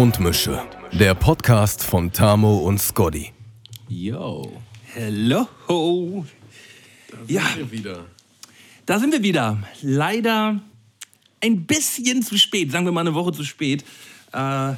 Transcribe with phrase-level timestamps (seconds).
[0.00, 0.62] Mundmische.
[0.92, 3.32] Der Podcast von Tamo und Scotty.
[3.86, 4.50] Yo.
[4.94, 5.46] Hello.
[7.26, 8.06] Ja, Wir wieder.
[8.86, 9.62] da sind wir wieder.
[9.82, 10.62] Leider
[11.42, 13.82] ein bisschen zu spät, sagen wir mal eine Woche zu spät.
[14.32, 14.76] Äh, wir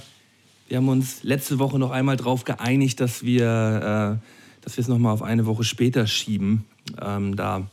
[0.73, 4.27] haben uns letzte Woche noch einmal darauf geeinigt, dass wir äh,
[4.65, 6.65] dass wir es noch mal auf eine Woche später schieben,
[7.01, 7.69] ähm, da,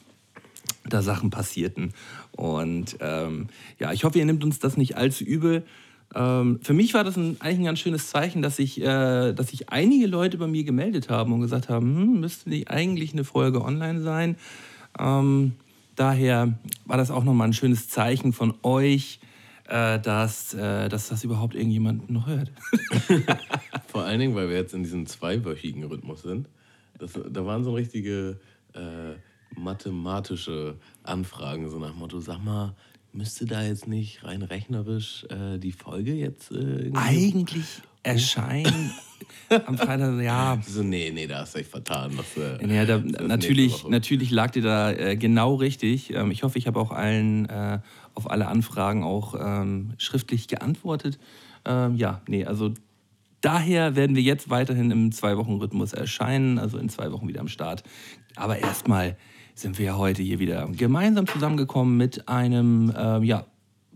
[0.86, 1.95] da Sachen passierten.
[2.31, 3.47] Und ähm,
[3.80, 5.66] ja, ich hoffe, ihr nehmt uns das nicht allzu übel.
[6.16, 9.70] Ähm, für mich war das ein, eigentlich ein ganz schönes Zeichen, dass sich äh, sich
[9.70, 13.63] einige Leute bei mir gemeldet haben und gesagt haben, hm, müsste nicht eigentlich eine Folge
[13.63, 14.36] online sein.
[14.98, 15.53] Ähm,
[15.95, 16.53] daher
[16.86, 19.20] war das auch nochmal ein schönes Zeichen von euch,
[19.67, 22.52] äh, dass, äh, dass das überhaupt irgendjemand noch hört.
[23.88, 26.50] Vor allen Dingen, weil wir jetzt in diesem zweiwöchigen Rhythmus sind.
[26.98, 28.39] Das, da waren so richtige
[28.73, 29.14] äh,
[29.55, 32.76] mathematische Anfragen, so nach dem Motto, sag mal,
[33.13, 36.91] müsste da jetzt nicht rein rechnerisch äh, die Folge jetzt äh.
[36.93, 38.91] Eigentlich erscheinen
[39.65, 40.57] am Freitag, ja.
[40.65, 42.13] So, nee, nee, da hast du dich vertan.
[42.15, 46.13] Das, äh, Ja, da, natürlich, natürlich lag dir da äh, genau richtig.
[46.13, 47.80] Ähm, ich hoffe, ich habe auch allen äh,
[48.15, 51.19] auf alle Anfragen auch ähm, schriftlich geantwortet.
[51.65, 52.73] Ähm, ja, nee, also
[53.41, 57.83] daher werden wir jetzt weiterhin im Zwei-Wochen-Rhythmus erscheinen, also in zwei Wochen wieder am Start.
[58.35, 59.17] Aber erstmal
[59.59, 63.45] sind wir heute hier wieder gemeinsam zusammengekommen mit einem, ähm, ja,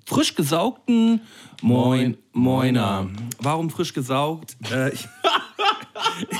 [0.05, 1.21] frisch gesaugten
[1.61, 3.07] Moin Moiner.
[3.39, 4.57] Warum frisch gesaugt?
[4.69, 5.07] Äh, ich,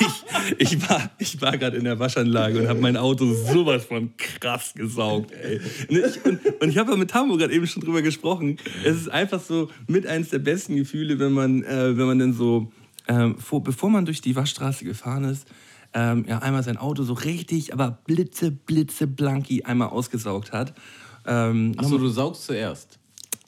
[0.60, 4.12] ich, ich war, ich war gerade in der Waschanlage und habe mein Auto sowas von
[4.18, 5.32] krass gesaugt.
[5.32, 5.62] Ey.
[5.88, 8.58] Und ich, und, und ich habe ja mit Hamburg gerade eben schon drüber gesprochen.
[8.84, 12.34] Es ist einfach so mit eines der besten Gefühle, wenn man, äh, wenn man dann
[12.34, 12.74] so,
[13.08, 15.48] ähm, vor, bevor man durch die Waschstraße gefahren ist,
[15.94, 20.74] ähm, ja, einmal sein Auto so richtig, aber blitze, blitze, blanki einmal ausgesaugt hat.
[21.26, 23.00] Ähm, Achso, du saugst zuerst.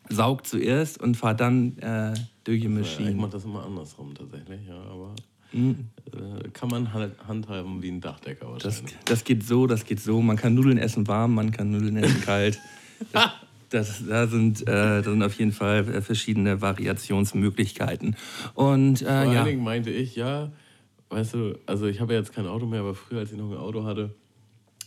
[0.10, 2.14] saugt zuerst und fahrt dann äh,
[2.44, 3.14] durch die Ja, ich Maschine.
[3.16, 5.14] mach das immer andersrum tatsächlich, ja, aber
[5.52, 5.88] Mhm.
[6.12, 8.96] äh, kann man halt handhaben wie ein Dachdecker Das, wahrscheinlich.
[9.06, 10.22] das geht so, das geht so.
[10.22, 12.60] Man kann Nudeln essen warm, man kann Nudeln essen kalt.
[13.12, 18.16] Das, das, da, sind, äh, da sind auf jeden Fall äh, verschiedene Variationsmöglichkeiten.
[18.54, 20.52] Und äh, Vor ja, allen Dingen meinte ich, ja,
[21.16, 23.50] weißt du, also ich habe ja jetzt kein Auto mehr, aber früher, als ich noch
[23.50, 24.14] ein Auto hatte,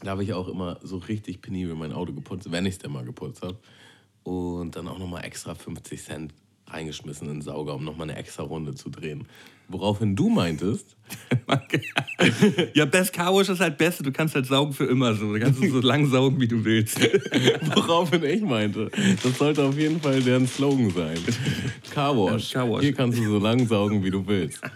[0.03, 2.93] da habe ich auch immer so richtig penibel mein Auto geputzt, wenn ich es denn
[2.93, 3.56] mal geputzt habe.
[4.25, 6.34] Und dann auch nochmal extra 50 Cent
[6.66, 9.27] reingeschmissen in den Sauger, um nochmal eine extra Runde zu drehen.
[9.69, 10.97] Woraufhin du meintest,
[12.75, 14.03] ja, Best Car Wash ist halt beste.
[14.03, 15.33] Du kannst halt saugen für immer so.
[15.33, 17.00] Du kannst so lang saugen, wie du willst.
[17.75, 18.91] woraufhin ich meinte,
[19.22, 21.19] das sollte auf jeden Fall deren Slogan sein.
[21.91, 22.53] Car Wash.
[22.53, 22.83] Car Wash.
[22.83, 24.60] Hier kannst du so lang saugen, wie du willst.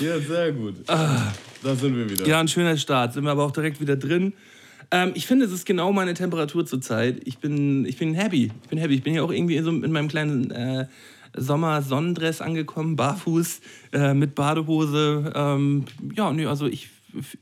[0.00, 0.74] ja, sehr gut.
[0.86, 2.26] Da sind wir wieder.
[2.26, 3.12] Ja, ein schöner Start.
[3.12, 4.32] Sind wir aber auch direkt wieder drin.
[4.90, 7.20] Ähm, ich finde, es ist genau meine Temperatur zurzeit.
[7.24, 8.50] Ich bin, ich bin happy.
[8.62, 8.94] Ich bin happy.
[8.94, 10.86] Ich bin ja auch irgendwie in, so, in meinem kleinen äh,
[11.36, 13.60] Sommer-Sonnendress angekommen, barfuß,
[13.92, 15.32] äh, mit Badehose.
[15.34, 15.84] Ähm,
[16.14, 16.88] ja, nee, also ich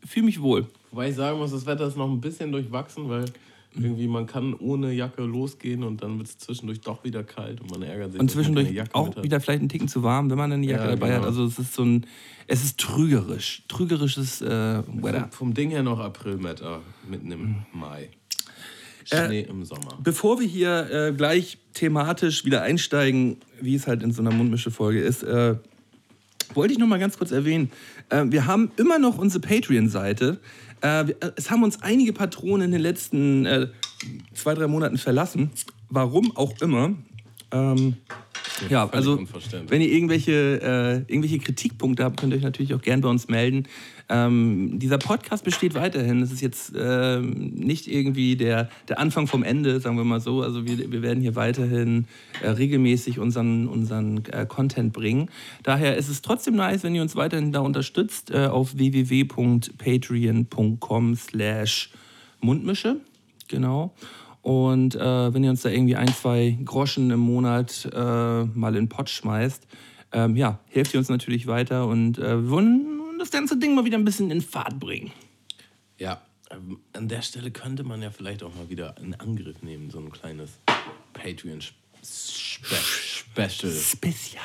[0.06, 0.66] fühle mich wohl.
[0.90, 3.24] Wobei ich sagen muss, das Wetter ist noch ein bisschen durchwachsen, weil
[3.78, 7.70] irgendwie man kann ohne Jacke losgehen und dann wird es zwischendurch doch wieder kalt und
[7.70, 8.20] man ärgert sich.
[8.20, 9.22] Und zwischendurch auch hat.
[9.22, 11.16] wieder vielleicht ein Ticken zu warm, wenn man dann die Jacke Ja, dabei hat.
[11.18, 11.28] genau.
[11.28, 12.06] Also es ist so ein,
[12.46, 13.62] es ist trügerisch.
[13.68, 15.20] Trügerisches äh, Wetter.
[15.20, 18.10] Vom, vom Ding her noch Aprilwetter mitten im Mai.
[19.04, 19.98] Schnee im Sommer.
[20.02, 25.00] Bevor wir hier äh, gleich thematisch wieder einsteigen, wie es halt in so einer Mundmische-Folge
[25.00, 25.56] ist, äh,
[26.54, 27.70] wollte ich noch mal ganz kurz erwähnen,
[28.10, 30.40] äh, wir haben immer noch unsere Patreon-Seite.
[30.82, 33.68] Äh, äh, es haben uns einige Patronen in den letzten äh,
[34.34, 35.50] zwei, drei Monaten verlassen.
[35.90, 36.94] Warum auch immer.
[37.50, 37.96] Ähm,
[38.68, 39.26] ja, völlig also
[39.68, 43.28] wenn ihr irgendwelche, äh, irgendwelche Kritikpunkte habt, könnt ihr euch natürlich auch gern bei uns
[43.28, 43.66] melden.
[44.10, 46.22] Ähm, dieser Podcast besteht weiterhin.
[46.22, 50.40] Es ist jetzt ähm, nicht irgendwie der, der Anfang vom Ende, sagen wir mal so.
[50.43, 52.06] Also wir, wir werden hier weiterhin
[52.43, 55.28] äh, regelmäßig unseren, unseren äh, Content bringen.
[55.62, 61.90] Daher ist es trotzdem nice, wenn ihr uns weiterhin da unterstützt äh, auf www.patreon.com slash
[62.40, 62.96] Mundmische.
[63.49, 63.93] Genau.
[64.40, 68.84] Und äh, wenn ihr uns da irgendwie ein, zwei Groschen im Monat äh, mal in
[68.84, 69.66] den Pott schmeißt,
[70.12, 73.85] ähm, ja, helft ihr uns natürlich weiter und äh, wir wollen das ganze Ding mal
[73.85, 75.11] wieder ein bisschen in Fahrt bringen.
[75.99, 76.20] Ja,
[76.50, 79.99] ähm, an der Stelle könnte man ja vielleicht auch mal wieder in Angriff nehmen, so
[79.99, 80.50] ein kleines
[81.12, 84.43] Patreon-Special Spezial.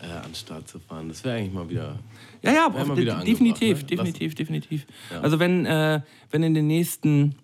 [0.00, 1.08] äh, an den Start zu fahren.
[1.08, 1.98] Das wäre eigentlich mal wieder.
[2.42, 3.84] Ja, ja, mal de- wieder definitiv, ne?
[3.84, 4.86] definitiv, definitiv.
[5.10, 5.20] Ja.
[5.20, 6.00] Also wenn, äh,
[6.30, 7.34] wenn in den nächsten,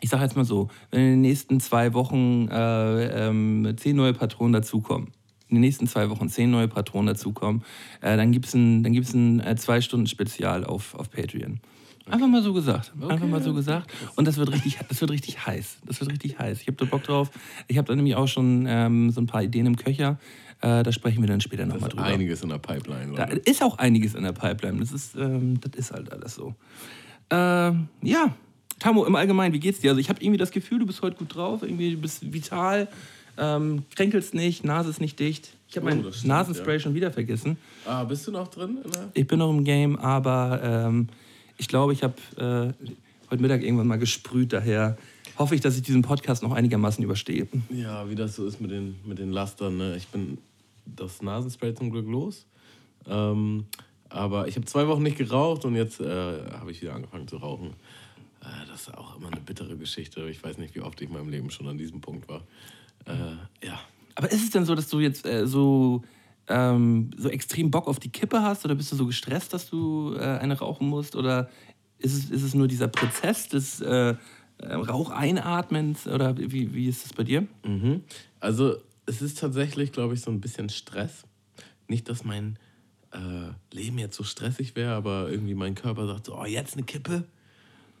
[0.00, 4.12] ich sag jetzt mal so, wenn in den nächsten zwei Wochen äh, ähm, zehn neue
[4.14, 5.12] Patronen dazukommen,
[5.48, 7.62] in den nächsten zwei Wochen zehn neue Patronen dazukommen,
[8.00, 11.60] äh, dann gibt es ein, dann gibt's ein äh, zwei Stunden Spezial auf, auf Patreon.
[12.10, 12.92] Einfach mal so gesagt.
[13.06, 13.92] Einfach mal so gesagt.
[14.16, 15.78] Und das wird richtig, das wird richtig heiß.
[15.84, 16.62] Das wird richtig heiß.
[16.62, 17.30] Ich habe da Bock drauf.
[17.66, 20.18] Ich habe da nämlich auch schon ähm, so ein paar Ideen im Köcher.
[20.60, 22.04] Äh, da sprechen wir dann später nochmal drüber.
[22.04, 23.14] einiges in der Pipeline.
[23.14, 24.78] Da ist auch einiges in der Pipeline.
[24.80, 26.54] Das ist, ähm, das ist halt alles so.
[27.30, 28.34] Ähm, ja,
[28.78, 29.90] Tamo, im Allgemeinen, wie geht's dir?
[29.90, 32.88] Also ich habe irgendwie das Gefühl, du bist heute gut drauf, irgendwie du bist vital,
[33.38, 35.54] ähm, kränkelst nicht, Nase ist nicht dicht.
[35.68, 37.56] Ich habe Oh, mein stimmt, Nasenspray schon wieder vergessen.
[37.86, 38.78] Ah, bist du noch drin?
[39.14, 41.08] Ich bin noch im Game, aber ähm,
[41.58, 42.86] ich glaube, ich habe äh,
[43.30, 44.52] heute Mittag irgendwann mal gesprüht.
[44.52, 44.96] Daher
[45.38, 47.46] hoffe ich, dass ich diesen Podcast noch einigermaßen überstehe.
[47.70, 49.76] Ja, wie das so ist mit den, mit den Lastern.
[49.76, 49.96] Ne?
[49.96, 50.38] Ich bin
[50.86, 52.46] das Nasenspray zum Glück los.
[53.06, 53.66] Ähm,
[54.08, 56.06] aber ich habe zwei Wochen nicht geraucht und jetzt äh,
[56.52, 57.74] habe ich wieder angefangen zu rauchen.
[58.40, 60.28] Äh, das ist auch immer eine bittere Geschichte.
[60.30, 62.42] Ich weiß nicht, wie oft ich in meinem Leben schon an diesem Punkt war.
[63.06, 63.80] Äh, ja.
[64.14, 66.02] Aber ist es denn so, dass du jetzt äh, so,
[66.48, 70.14] ähm, so extrem Bock auf die Kippe hast oder bist du so gestresst, dass du
[70.16, 71.16] äh, eine rauchen musst?
[71.16, 71.48] Oder
[71.98, 74.14] ist es, ist es nur dieser Prozess des äh,
[74.58, 77.46] äh, Raucheinatmens oder wie, wie ist das bei dir?
[77.64, 78.02] Mhm.
[78.40, 81.24] Also es ist tatsächlich, glaube ich, so ein bisschen Stress.
[81.86, 82.58] Nicht, dass mein
[83.12, 86.84] äh, Leben jetzt so stressig wäre, aber irgendwie mein Körper sagt so, oh, jetzt eine
[86.84, 87.24] Kippe.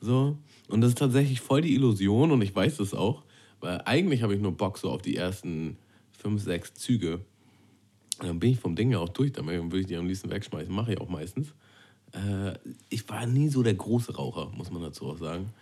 [0.00, 0.36] So.
[0.68, 3.22] Und das ist tatsächlich voll die Illusion und ich weiß es auch,
[3.60, 5.76] weil eigentlich habe ich nur Bock so auf die ersten
[6.12, 7.20] fünf, sechs Züge.
[8.20, 10.30] Und dann bin ich vom Ding ja auch durch, dann würde ich die am liebsten
[10.30, 10.74] wegschmeißen.
[10.74, 11.54] Mache ich auch meistens.
[12.12, 12.54] Äh,
[12.88, 15.52] ich war nie so der große Raucher, muss man dazu auch sagen.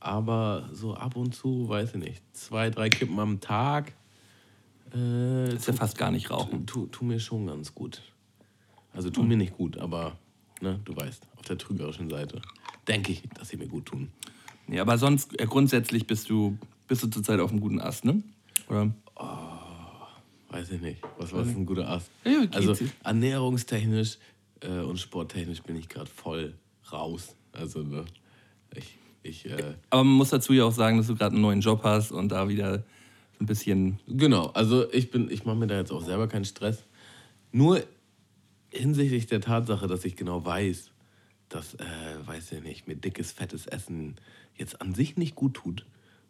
[0.00, 3.94] Aber so ab und zu, weiß ich nicht, zwei, drei Kippen am Tag,
[4.94, 6.66] äh, ist ja fast gar nicht rauchen.
[6.66, 8.02] tu, tu mir schon ganz gut.
[8.92, 10.18] Also tu mir nicht gut, aber
[10.60, 12.40] ne, du weißt, auf der trügerischen Seite
[12.86, 14.10] denke ich, dass sie mir gut tun.
[14.66, 16.58] Nee, aber sonst äh, grundsätzlich bist du,
[16.88, 18.22] bist du zurzeit auf einem guten Ast, ne?
[18.68, 18.92] Oder?
[20.50, 21.02] Weiß ich nicht.
[21.18, 22.10] Was, ist ein guter Ast?
[22.24, 22.74] Ja, also
[23.04, 24.18] ernährungstechnisch
[24.60, 26.54] äh, und sporttechnisch bin ich gerade voll
[26.90, 27.34] raus.
[27.52, 28.04] Also ne,
[28.74, 31.60] ich, ich äh, Aber man muss dazu ja auch sagen, dass du gerade einen neuen
[31.60, 32.82] Job hast und da wieder
[33.40, 33.98] ein bisschen.
[34.06, 36.82] Genau, also ich bin, ich mache mir da jetzt auch selber keinen Stress.
[37.52, 37.82] Nur
[38.70, 40.90] hinsichtlich der Tatsache, dass ich genau weiß,
[41.50, 41.84] dass, äh,
[42.24, 44.16] weiß ich nicht, mir dickes, fettes Essen
[44.54, 45.84] jetzt an sich nicht gut tut.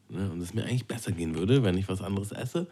[0.09, 0.31] Ne?
[0.31, 2.67] Und es mir eigentlich besser gehen würde, wenn ich was anderes esse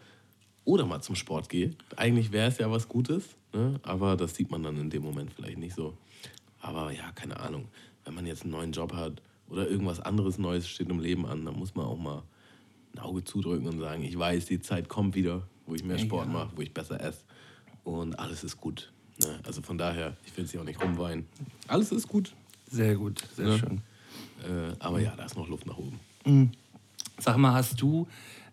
[0.65, 1.71] oder mal zum Sport gehe.
[1.95, 3.79] Eigentlich wäre es ja was Gutes, ne?
[3.83, 5.97] aber das sieht man dann in dem Moment vielleicht nicht so.
[6.59, 7.67] Aber ja, keine Ahnung.
[8.05, 11.45] Wenn man jetzt einen neuen Job hat oder irgendwas anderes Neues steht im Leben an,
[11.45, 12.23] dann muss man auch mal
[12.95, 16.27] ein Auge zudrücken und sagen, ich weiß, die Zeit kommt wieder, wo ich mehr Sport
[16.27, 16.33] Ja.
[16.33, 17.19] mache, wo ich besser esse
[17.83, 18.91] und alles ist gut.
[19.21, 19.39] Ne?
[19.43, 21.25] Also von daher, ich will sie auch nicht rumweinen.
[21.67, 22.33] Alles ist gut.
[22.69, 23.57] Sehr gut, sehr Ja.
[23.57, 23.81] schön.
[24.43, 25.99] Äh, aber ja, da ist noch Luft nach oben.
[27.19, 28.07] Sag mal, hast du.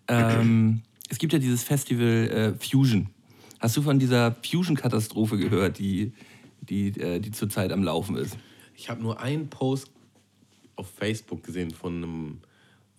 [0.09, 3.09] Ähm, es gibt ja dieses Festival äh, Fusion.
[3.61, 6.12] Hast du von dieser Fusion-Katastrophe gehört, die,
[6.61, 8.37] die, äh, die zurzeit am Laufen ist?
[8.77, 9.91] Ich habe nur einen Post
[10.77, 12.39] auf Facebook gesehen von einem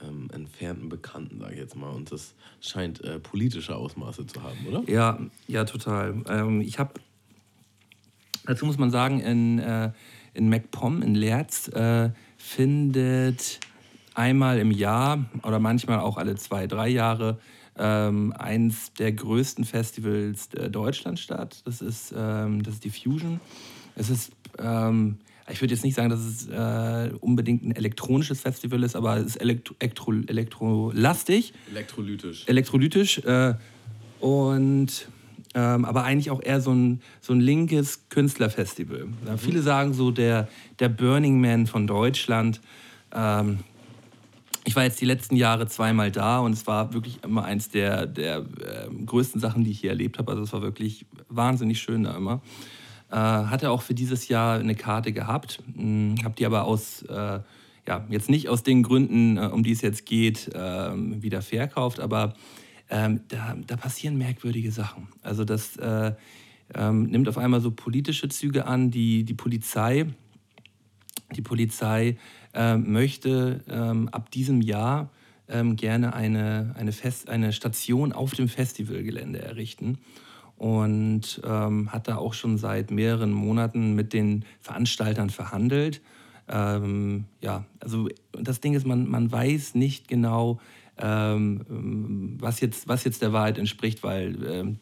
[0.02, 1.90] ähm, entfernten Bekannten, sage ich jetzt mal.
[1.90, 4.84] Und das scheint äh, politische Ausmaße zu haben, oder?
[4.88, 6.24] Ja, ja, total.
[6.28, 6.94] Ähm, ich habe,
[8.46, 9.92] dazu muss man sagen, in, äh,
[10.34, 13.60] in MacPom, in Lerz, äh, findet
[14.16, 17.38] einmal im Jahr oder manchmal auch alle zwei, drei Jahre
[17.78, 21.62] ähm, eins der größten Festivals äh, Deutschlands statt.
[21.66, 23.40] Das ist, ähm, das ist die Fusion.
[23.95, 25.18] Es ist, ähm,
[25.52, 29.28] ich würde jetzt nicht sagen, dass es äh, unbedingt ein elektronisches Festival ist, aber es
[29.28, 32.44] ist elektro, elektro, elektrolastig Elektrolytisch.
[32.48, 33.54] elektrolytisch äh,
[34.22, 35.07] und
[35.54, 39.07] ähm, aber eigentlich auch eher so ein, so ein linkes Künstlerfestival.
[39.26, 42.60] Ja, viele sagen so der, der Burning Man von Deutschland.
[43.14, 43.60] Ähm,
[44.66, 48.07] ich war jetzt die letzten Jahre zweimal da und es war wirklich immer eins der,
[48.07, 48.45] der
[48.88, 50.31] ähm, größten Sachen, die ich hier erlebt habe.
[50.31, 52.42] Also es war wirklich wahnsinnig schön da immer.
[53.12, 57.40] Äh, hatte auch für dieses Jahr eine Karte gehabt, hm, habe die aber aus, äh,
[57.88, 62.00] ja, jetzt nicht aus den Gründen, äh, um die es jetzt geht, ähm, wieder verkauft,
[62.00, 62.34] aber
[62.90, 65.10] ähm, da, da passieren merkwürdige Sachen.
[65.22, 66.14] Also das äh,
[66.74, 70.07] ähm, nimmt auf einmal so politische Züge an, die die Polizei
[71.36, 72.18] die Polizei
[72.78, 75.09] möchte ähm, ab diesem Jahr
[75.47, 80.00] ähm, gerne eine, eine, Fest, eine Station auf dem Festivalgelände errichten
[80.57, 86.02] und ähm, hat da auch schon seit mehreren Monaten mit den Veranstaltern verhandelt.
[86.47, 90.59] Ähm, ja, also das Ding ist, man, man weiß nicht genau,
[90.97, 94.80] ähm, was, jetzt, was jetzt der Wahrheit entspricht, weil ähm,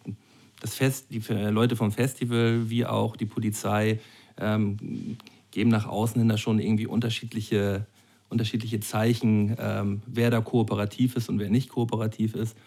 [0.62, 4.00] das Fest, die Leute vom Festival wie auch die Polizei
[4.38, 5.18] ähm,
[5.54, 7.86] geben nach außen hin da schon irgendwie unterschiedliche,
[8.30, 12.58] unterschiedliche Zeichen, ähm, wer da kooperativ ist und wer nicht kooperativ ist.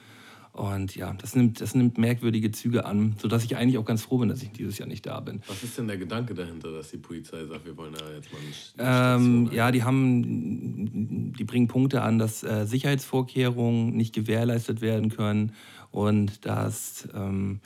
[0.57, 4.17] Und ja, das nimmt, das nimmt merkwürdige Züge an, sodass ich eigentlich auch ganz froh
[4.17, 5.43] bin, dass ich dieses Jahr nicht da bin.
[5.49, 8.39] Was ist denn der Gedanke dahinter, dass die Polizei sagt, wir wollen da jetzt mal
[8.79, 15.11] eine, ähm, Ja, die haben, die bringen Punkte an, dass äh, Sicherheitsvorkehrungen nicht gewährleistet werden
[15.11, 15.53] können
[15.91, 17.61] und dass ähm,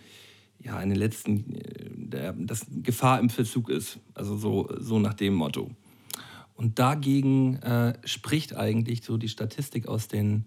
[0.62, 1.55] ja in den letzten,
[2.12, 3.99] äh, dass Gefahr im Verzug ist.
[4.14, 5.71] Also so, so nach dem Motto.
[6.55, 10.45] Und dagegen äh, spricht eigentlich so die Statistik aus den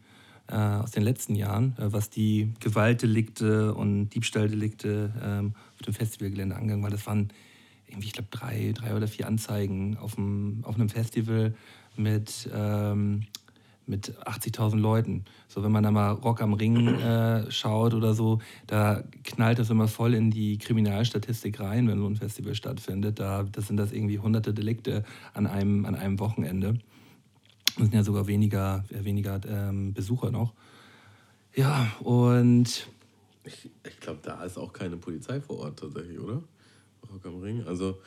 [0.47, 6.55] äh, aus den letzten Jahren, äh, was die Gewaltdelikte und Diebstahldelikte ähm, auf dem Festivalgelände
[6.55, 6.89] angegangen war.
[6.89, 7.29] Das waren
[7.87, 11.53] irgendwie, ich glaube, drei, drei oder vier Anzeigen auf, dem, auf einem Festival
[11.95, 13.23] mit, ähm,
[13.85, 15.25] mit 80.000 Leuten.
[15.47, 19.69] So, wenn man da mal Rock am Ring äh, schaut oder so, da knallt das
[19.69, 23.19] immer voll in die Kriminalstatistik rein, wenn so ein Festival stattfindet.
[23.19, 26.79] Da das sind das irgendwie hunderte Delikte an einem, an einem Wochenende.
[27.75, 30.53] Es sind ja sogar weniger, weniger ähm, Besucher noch.
[31.55, 32.87] Ja, und.
[33.45, 36.41] Ich, ich glaube, da ist auch keine Polizei vor Ort tatsächlich, oder?
[37.11, 37.63] Rock am Ring.
[37.67, 37.99] Also,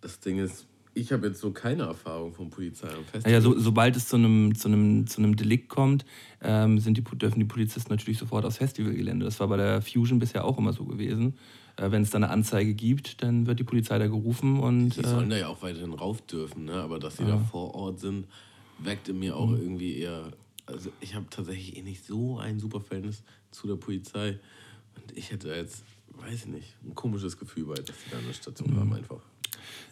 [0.00, 3.32] das Ding ist, ich habe jetzt so keine Erfahrung von Polizei am Festival.
[3.32, 6.04] Ja, so, sobald es zu einem, zu einem, zu einem Delikt kommt,
[6.42, 9.24] ähm, sind die, dürfen die Polizisten natürlich sofort aufs Festivalgelände.
[9.24, 11.34] Das war bei der Fusion bisher auch immer so gewesen.
[11.76, 14.96] Äh, Wenn es da eine Anzeige gibt, dann wird die Polizei da gerufen und.
[14.96, 16.74] Die sollen äh, da ja auch weiterhin rauf dürfen, ne?
[16.74, 17.30] aber dass sie ja.
[17.30, 18.26] da vor Ort sind,
[18.78, 19.60] weckte mir auch mhm.
[19.60, 20.32] irgendwie eher.
[20.66, 24.38] Also ich habe tatsächlich eh nicht so ein super Verhältnis zu der Polizei.
[24.94, 28.34] Und ich hätte jetzt, weiß ich nicht, ein komisches Gefühl bei, dass sie da eine
[28.34, 28.80] Station mhm.
[28.80, 29.31] haben einfach.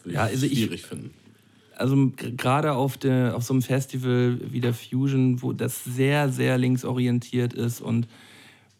[0.04, 1.10] Würde ja, also schwierig ich, finden.
[1.76, 6.58] Also gerade auf, der, auf so einem Festival wie der Fusion, wo das sehr, sehr
[6.58, 8.06] linksorientiert ist und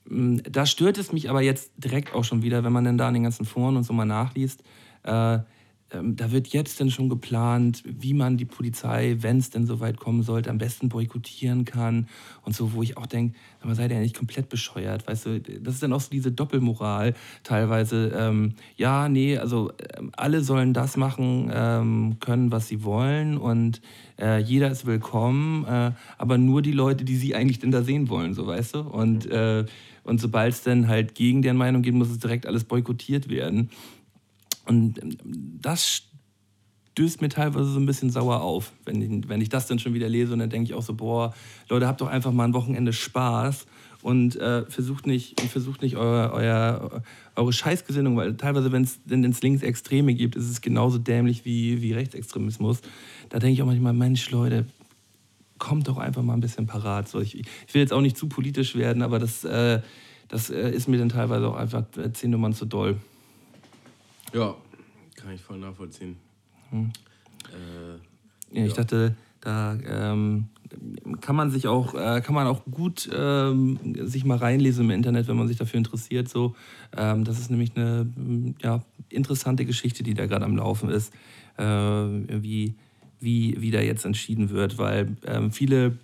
[0.05, 3.09] mh, da stört es mich aber jetzt direkt auch schon wieder, wenn man dann da
[3.09, 4.63] in den ganzen Foren und so mal nachliest.
[5.03, 5.39] Äh,
[5.93, 9.81] ähm, da wird jetzt denn schon geplant, wie man die Polizei, wenn es denn so
[9.81, 12.09] weit kommen sollte, am besten boykottieren kann
[12.43, 15.75] und so, wo ich auch denke, man seid ja nicht komplett bescheuert, weißt du, das
[15.75, 18.13] ist dann auch so diese Doppelmoral teilweise.
[18.17, 23.81] Ähm, ja, nee, also ähm, alle sollen das machen ähm, können, was sie wollen und
[24.19, 28.09] äh, jeder ist willkommen, äh, aber nur die Leute, die sie eigentlich denn da sehen
[28.09, 29.65] wollen, so weißt du, und, äh,
[30.05, 33.71] und sobald es dann halt gegen deren Meinung geht, muss es direkt alles boykottiert werden.
[34.71, 35.17] Und ähm,
[35.61, 36.05] das
[36.93, 39.95] stößt mir teilweise so ein bisschen sauer auf, wenn ich, wenn ich das dann schon
[39.95, 41.35] wieder lese und dann denke ich auch so, boah,
[41.69, 43.67] Leute, habt doch einfach mal ein Wochenende Spaß
[44.03, 47.03] und äh, versucht nicht, versucht nicht euer, euer,
[47.35, 48.85] eure Scheißgesinnung, weil teilweise, wenn
[49.25, 52.81] es Linksextreme gibt, ist es genauso dämlich wie, wie Rechtsextremismus.
[53.29, 54.67] Da denke ich auch manchmal, Mensch, Leute,
[55.59, 57.09] kommt doch einfach mal ein bisschen parat.
[57.09, 59.81] So, ich, ich will jetzt auch nicht zu politisch werden, aber das, äh,
[60.29, 63.01] das äh, ist mir dann teilweise auch einfach zehn Nummern zu doll.
[64.33, 64.57] Ja,
[65.17, 66.17] kann ich voll nachvollziehen.
[66.71, 66.91] Hm.
[68.53, 70.49] Äh, ja, ich dachte, da ähm,
[71.21, 75.29] kann man sich auch, äh, kann man auch gut ähm, sich mal reinlesen im Internet,
[75.29, 76.29] wenn man sich dafür interessiert.
[76.29, 76.55] So,
[76.97, 78.07] ähm, das ist nämlich eine
[78.63, 81.13] ja, interessante Geschichte, die da gerade am Laufen ist,
[81.57, 82.75] äh, wie,
[83.19, 85.99] wie, wie da jetzt entschieden wird, weil ähm, viele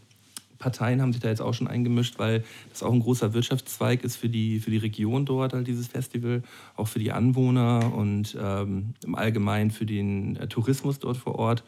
[0.58, 4.16] Parteien haben sich da jetzt auch schon eingemischt, weil das auch ein großer Wirtschaftszweig ist
[4.16, 6.42] für die, für die Region dort, halt dieses Festival,
[6.76, 11.64] auch für die Anwohner und ähm, im Allgemeinen für den äh, Tourismus dort vor Ort.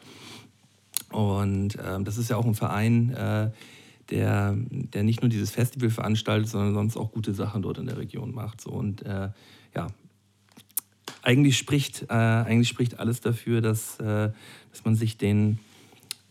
[1.11, 3.51] Und ähm, das ist ja auch ein Verein, äh,
[4.09, 7.97] der, der nicht nur dieses Festival veranstaltet, sondern sonst auch gute Sachen dort in der
[7.97, 8.61] Region macht.
[8.61, 8.71] So.
[8.71, 9.29] Und äh,
[9.75, 9.87] ja,
[11.21, 14.31] eigentlich spricht, äh, eigentlich spricht alles dafür, dass, äh,
[14.71, 15.59] dass man sich den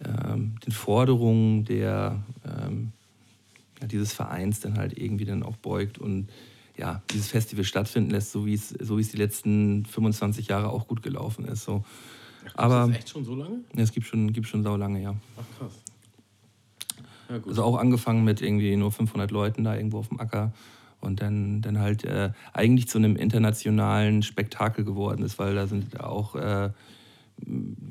[0.01, 2.93] den Forderungen der, ähm,
[3.87, 6.29] dieses Vereins dann halt irgendwie dann auch beugt und
[6.77, 10.71] ja, dieses Festival stattfinden lässt, so wie es, so wie es die letzten 25 Jahre
[10.71, 11.65] auch gut gelaufen ist.
[11.65, 11.85] So.
[12.47, 13.61] Ach, Aber, ist das echt schon so lange?
[13.75, 15.15] Ja, es gibt schon, gibt schon sau lange, ja.
[15.37, 15.73] Ach krass.
[17.29, 20.53] Ja, also auch angefangen mit irgendwie nur 500 Leuten da irgendwo auf dem Acker
[21.01, 26.01] und dann, dann halt äh, eigentlich zu einem internationalen Spektakel geworden ist, weil da sind
[26.01, 26.71] auch äh,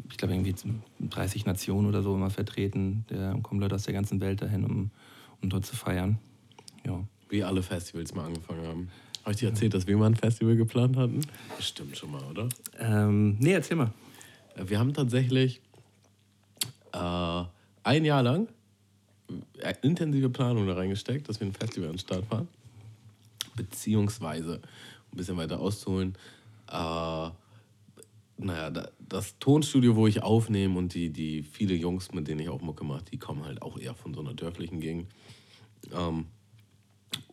[0.09, 0.55] ich glaube, irgendwie
[0.99, 3.05] 30 Nationen oder so immer vertreten.
[3.07, 4.91] Da kommen Leute aus der ganzen Welt dahin, um,
[5.41, 6.19] um dort zu feiern.
[6.85, 7.03] Ja.
[7.29, 8.89] Wie alle Festivals mal angefangen haben.
[9.23, 11.19] Habe ich dir erzählt, dass wir mal ein Festival geplant hatten?
[11.59, 12.47] Stimmt schon mal, oder?
[12.79, 13.91] Ähm, nee, erzähl mal.
[14.55, 15.59] Äh, wir haben tatsächlich
[16.93, 17.43] äh,
[17.83, 18.47] ein Jahr lang
[19.59, 22.47] äh, intensive Planung da reingesteckt, dass wir ein Festival an den Start fahren.
[23.55, 24.55] Beziehungsweise,
[25.11, 26.15] um ein bisschen weiter auszuholen,
[26.71, 27.29] äh,
[28.37, 32.61] naja, das Tonstudio, wo ich aufnehme und die, die viele Jungs, mit denen ich auch
[32.61, 35.07] Mucke mache, die kommen halt auch eher von so einer dörflichen Gegend.
[35.91, 36.25] Ähm,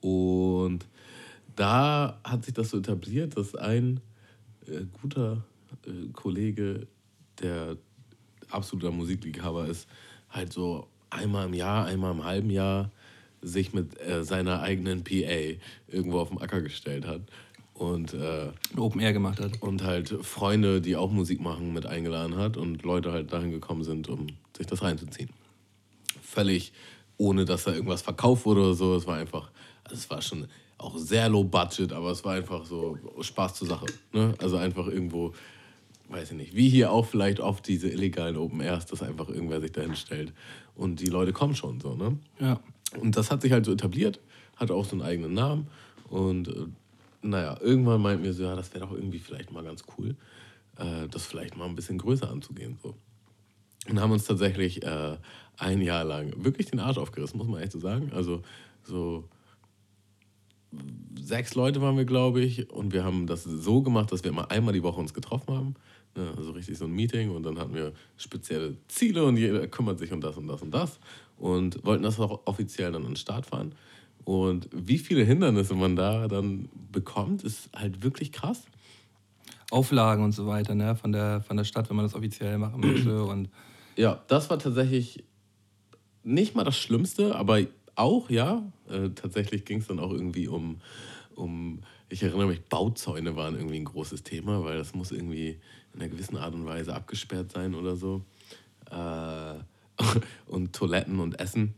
[0.00, 0.86] und
[1.56, 4.00] da hat sich das so etabliert, dass ein
[4.66, 5.44] äh, guter
[5.86, 6.86] äh, Kollege,
[7.40, 7.76] der
[8.50, 9.88] absoluter Musikliebhaber ist,
[10.30, 12.90] halt so einmal im Jahr, einmal im halben Jahr
[13.42, 17.20] sich mit äh, seiner eigenen PA irgendwo auf dem Acker gestellt hat
[17.74, 19.60] und äh, Open Air gemacht hat.
[19.60, 23.82] und halt Freunde, die auch Musik machen, mit eingeladen hat und Leute halt dahin gekommen
[23.82, 25.30] sind, um sich das reinzuziehen.
[26.22, 26.72] Völlig
[27.16, 28.94] ohne, dass da irgendwas verkauft wurde oder so.
[28.94, 29.50] Es war einfach,
[29.84, 30.46] also es war schon
[30.78, 33.86] auch sehr low budget, aber es war einfach so Spaß zur Sache.
[34.12, 34.34] Ne?
[34.38, 35.32] Also einfach irgendwo,
[36.08, 39.60] weiß ich nicht, wie hier auch vielleicht oft diese illegalen Open Airs, dass einfach irgendwer
[39.60, 40.32] sich dahin stellt
[40.74, 41.94] und die Leute kommen schon so.
[41.94, 42.18] Ne?
[42.38, 42.60] Ja.
[43.00, 44.20] Und das hat sich halt so etabliert,
[44.56, 45.68] hat auch so einen eigenen Namen.
[46.10, 46.66] Und äh,
[47.24, 50.14] naja, irgendwann meinten wir so, ja, das wäre doch irgendwie vielleicht mal ganz cool,
[50.76, 52.78] äh, das vielleicht mal ein bisschen größer anzugehen.
[52.82, 52.94] So.
[53.88, 55.16] Und haben uns tatsächlich äh,
[55.58, 58.12] ein Jahr lang wirklich den Arsch aufgerissen, muss man echt so sagen.
[58.12, 58.42] Also
[58.82, 59.28] so
[61.18, 64.50] sechs Leute waren wir, glaube ich, und wir haben das so gemacht, dass wir immer
[64.50, 65.74] einmal die Woche uns getroffen haben.
[66.16, 69.98] Ne, also richtig so ein Meeting und dann hatten wir spezielle Ziele und jeder kümmert
[69.98, 71.00] sich um das und das und das
[71.38, 73.74] und wollten das auch offiziell dann an den Start fahren.
[74.24, 78.62] Und wie viele Hindernisse man da dann bekommt, ist halt wirklich krass.
[79.70, 80.96] Auflagen und so weiter, ne?
[80.96, 83.24] Von der, von der Stadt, wenn man das offiziell machen möchte.
[83.24, 83.48] Und
[83.96, 85.24] Ja, das war tatsächlich
[86.22, 87.60] nicht mal das Schlimmste, aber
[87.96, 88.62] auch, ja.
[88.88, 90.80] Äh, tatsächlich ging es dann auch irgendwie um,
[91.34, 95.58] um, ich erinnere mich, Bauzäune waren irgendwie ein großes Thema, weil das muss irgendwie
[95.92, 98.22] in einer gewissen Art und Weise abgesperrt sein oder so.
[98.90, 99.54] Äh,
[100.46, 101.74] und Toiletten und Essen.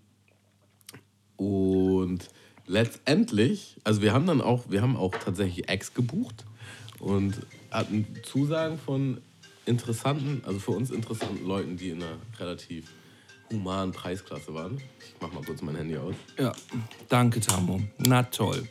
[1.36, 2.28] Und
[2.66, 6.44] letztendlich, also wir haben dann auch, wir haben auch tatsächlich Ex gebucht
[6.98, 7.34] und
[7.70, 9.18] hatten Zusagen von
[9.66, 12.86] interessanten, also für uns interessanten Leuten, die in einer relativ
[13.50, 14.78] humanen Preisklasse waren.
[15.00, 16.14] Ich mach mal kurz mein Handy aus.
[16.38, 16.52] ja,
[17.08, 17.80] danke, Tamo.
[17.98, 18.68] Na toll.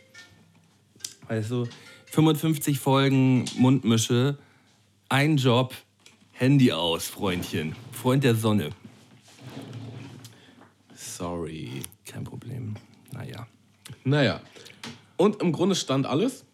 [1.27, 1.67] Also
[2.11, 4.37] 55 Folgen Mundmische,
[5.09, 5.73] ein Job,
[6.31, 7.75] Handy aus, Freundchen.
[7.91, 8.71] Freund der Sonne.
[10.93, 11.81] Sorry.
[12.05, 12.75] Kein Problem.
[13.13, 13.47] Naja.
[14.03, 14.41] Naja.
[15.17, 16.45] Und im Grunde stand alles.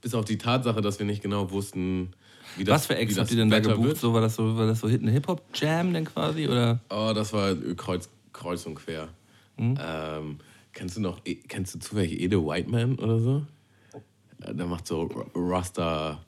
[0.00, 2.12] Bis auf die Tatsache, dass wir nicht genau wussten,
[2.56, 3.82] wie das Was für Acts habt ihr denn da gebucht?
[3.86, 3.96] wird.
[3.98, 6.48] So, war das so, war das so eine Hip-Hop-Jam denn quasi?
[6.48, 6.80] Oder?
[6.90, 9.08] Oh, das war kreuz, kreuz und quer.
[9.56, 9.78] Mhm.
[9.80, 10.38] Ähm,
[10.72, 13.46] kennst du noch, E- kennst du zufällig Ede Whiteman oder so?
[14.42, 16.20] Äh, Der macht so Rasta.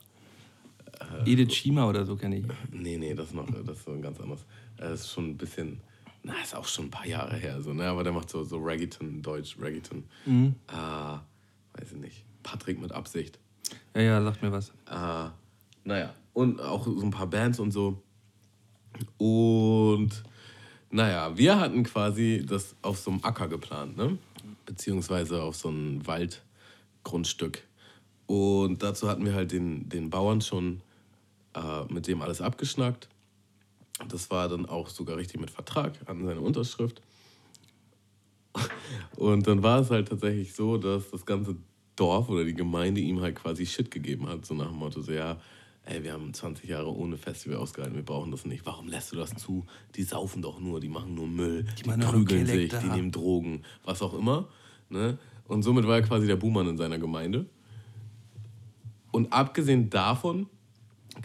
[1.25, 2.45] Edith Schima oder so kenne ich.
[2.71, 4.45] Nee, nee, das ist noch, das ist so ein ganz anderes.
[4.77, 5.81] Das ist schon ein bisschen,
[6.25, 7.87] na, ist auch schon ein paar Jahre her, so, ne?
[7.87, 10.03] Aber der macht so, so Reggaeton, Deutsch, Reggaeton.
[10.25, 10.55] Mhm.
[10.67, 11.19] Ah,
[11.73, 12.25] weiß ich nicht.
[12.41, 13.37] Patrick mit Absicht.
[13.93, 14.69] Ja, ja, sagt mir was.
[14.89, 15.29] Äh,
[15.83, 18.01] naja, und auch so ein paar Bands und so.
[19.17, 20.23] Und
[20.89, 24.17] naja, wir hatten quasi das auf so einem Acker geplant, ne?
[24.65, 27.61] Beziehungsweise auf so einem Waldgrundstück.
[28.25, 30.81] Und dazu hatten wir halt den, den Bauern schon
[31.53, 33.09] äh, mit dem alles abgeschnackt.
[34.09, 37.01] Das war dann auch sogar richtig mit Vertrag an seine Unterschrift.
[39.15, 41.55] Und dann war es halt tatsächlich so, dass das ganze
[41.95, 44.45] Dorf oder die Gemeinde ihm halt quasi Shit gegeben hat.
[44.45, 45.37] So nach dem Motto, so ja,
[45.85, 48.65] ey, wir haben 20 Jahre ohne Festival ausgehalten, wir brauchen das nicht.
[48.65, 49.65] Warum lässt du das zu?
[49.95, 53.63] Die saufen doch nur, die machen nur Müll, die, nur prügeln sich, die nehmen Drogen,
[53.83, 54.49] was auch immer.
[54.89, 55.17] Ne?
[55.47, 57.45] Und somit war er quasi der Buhmann in seiner Gemeinde.
[59.11, 60.47] Und abgesehen davon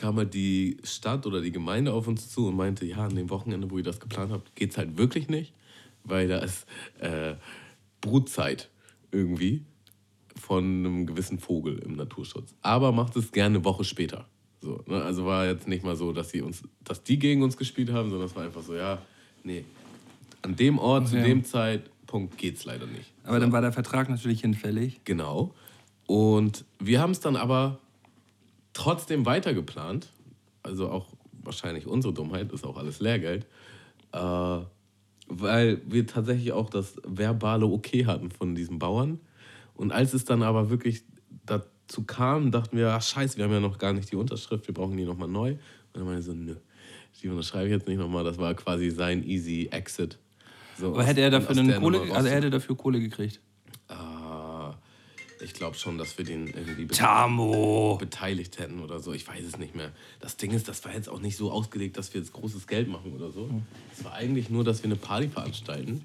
[0.00, 3.28] kam halt die Stadt oder die Gemeinde auf uns zu und meinte, ja, an dem
[3.28, 5.52] Wochenende, wo ihr das geplant habt, geht's halt wirklich nicht,
[6.04, 6.66] weil da ist
[7.00, 7.34] äh,
[8.00, 8.70] Brutzeit
[9.12, 9.62] irgendwie
[10.34, 12.54] von einem gewissen Vogel im Naturschutz.
[12.62, 14.24] Aber macht es gerne eine Woche später.
[14.62, 15.02] So, ne?
[15.02, 18.08] Also war jetzt nicht mal so, dass, sie uns, dass die gegen uns gespielt haben,
[18.08, 19.02] sondern es war einfach so, ja,
[19.44, 19.66] nee,
[20.40, 23.12] an dem Ort, zu dem Zeitpunkt geht's leider nicht.
[23.24, 25.02] Aber dann war der Vertrag natürlich hinfällig.
[25.04, 25.54] Genau.
[26.06, 27.78] Und wir haben es dann aber
[28.80, 30.08] trotzdem weiter geplant.
[30.62, 33.46] Also auch wahrscheinlich unsere Dummheit, ist auch alles Lehrgeld.
[34.12, 34.58] Äh,
[35.28, 39.20] weil wir tatsächlich auch das verbale Okay hatten von diesen Bauern.
[39.74, 41.04] Und als es dann aber wirklich
[41.46, 44.74] dazu kam, dachten wir, ach scheiße, wir haben ja noch gar nicht die Unterschrift, wir
[44.74, 45.52] brauchen die nochmal neu.
[45.52, 45.58] Und
[45.92, 46.56] dann meinte ich so, nö,
[47.22, 48.24] die unterschreibe ich jetzt nicht nochmal.
[48.24, 50.18] Das war quasi sein easy Exit.
[50.78, 53.40] So Aber aus- hätte er dafür eine Kohle, also er hätte dafür Kohle gekriegt.
[55.42, 57.96] Ich glaube schon, dass wir den irgendwie Tamo!
[57.98, 59.12] beteiligt hätten oder so.
[59.12, 59.92] Ich weiß es nicht mehr.
[60.20, 62.88] Das Ding ist, das war jetzt auch nicht so ausgelegt, dass wir jetzt großes Geld
[62.88, 63.48] machen oder so.
[63.96, 66.04] Es war eigentlich nur, dass wir eine Party veranstalten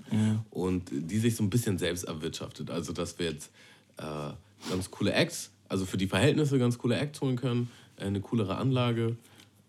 [0.52, 2.70] und die sich so ein bisschen selbst erwirtschaftet.
[2.70, 3.52] Also, dass wir jetzt
[3.98, 4.32] äh,
[4.70, 8.56] ganz coole Acts, also für die Verhältnisse ganz coole Acts holen können, äh, eine coolere
[8.58, 9.18] Anlage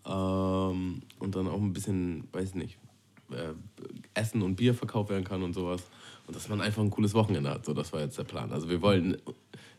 [0.05, 2.77] ähm, und dann auch ein bisschen, weiß nicht,
[3.31, 3.53] äh,
[4.13, 5.83] Essen und Bier verkauft werden kann und sowas.
[6.27, 7.65] Und dass man einfach ein cooles Wochenende hat.
[7.65, 8.51] So, das war jetzt der Plan.
[8.51, 9.17] Also wir wollten,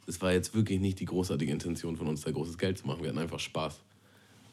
[0.07, 3.03] es war jetzt wirklich nicht die großartige Intention von uns, da großes Geld zu machen.
[3.03, 3.81] Wir hatten einfach Spaß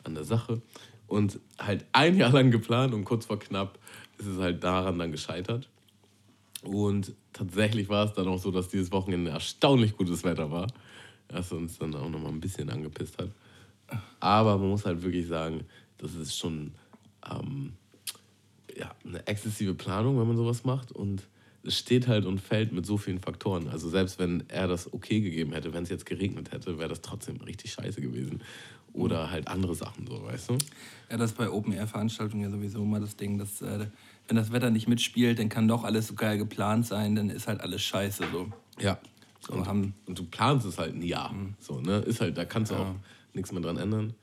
[0.03, 0.61] an der Sache.
[1.07, 3.79] Und halt ein Jahr lang geplant und kurz vor knapp
[4.17, 5.69] ist es halt daran dann gescheitert.
[6.63, 10.67] Und tatsächlich war es dann auch so, dass dieses Wochenende erstaunlich gutes Wetter war,
[11.29, 13.29] was uns dann auch nochmal ein bisschen angepisst hat.
[14.19, 15.65] Aber man muss halt wirklich sagen,
[15.99, 16.73] das ist schon
[17.29, 17.73] ähm,
[18.75, 20.91] ja, eine exzessive Planung, wenn man sowas macht.
[20.91, 21.27] Und
[21.67, 23.67] steht halt und fällt mit so vielen Faktoren.
[23.67, 27.01] Also selbst wenn er das okay gegeben hätte, wenn es jetzt geregnet hätte, wäre das
[27.01, 28.41] trotzdem richtig scheiße gewesen.
[28.93, 30.57] Oder halt andere Sachen so, weißt du?
[31.09, 33.87] Ja, das ist bei Open-Air-Veranstaltungen ja sowieso immer das Ding, dass äh,
[34.27, 37.47] wenn das Wetter nicht mitspielt, dann kann doch alles so geil geplant sein, dann ist
[37.47, 38.47] halt alles scheiße so.
[38.79, 38.97] Ja.
[39.41, 41.35] So, und, haben, und du planst es halt ein Jahr.
[41.59, 41.97] So, ne?
[41.99, 42.95] Ist halt, da kannst du auch
[43.33, 44.13] nichts mehr dran ändern.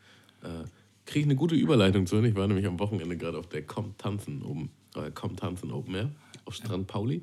[0.42, 0.64] Äh,
[1.04, 2.22] Kriege ich eine gute Überleitung zu.
[2.22, 5.94] Ich war nämlich am Wochenende gerade auf der Komm Tanzen oben, äh, Komm Tanzen Open
[5.94, 6.10] Air
[6.44, 7.22] auf Strand Pauli.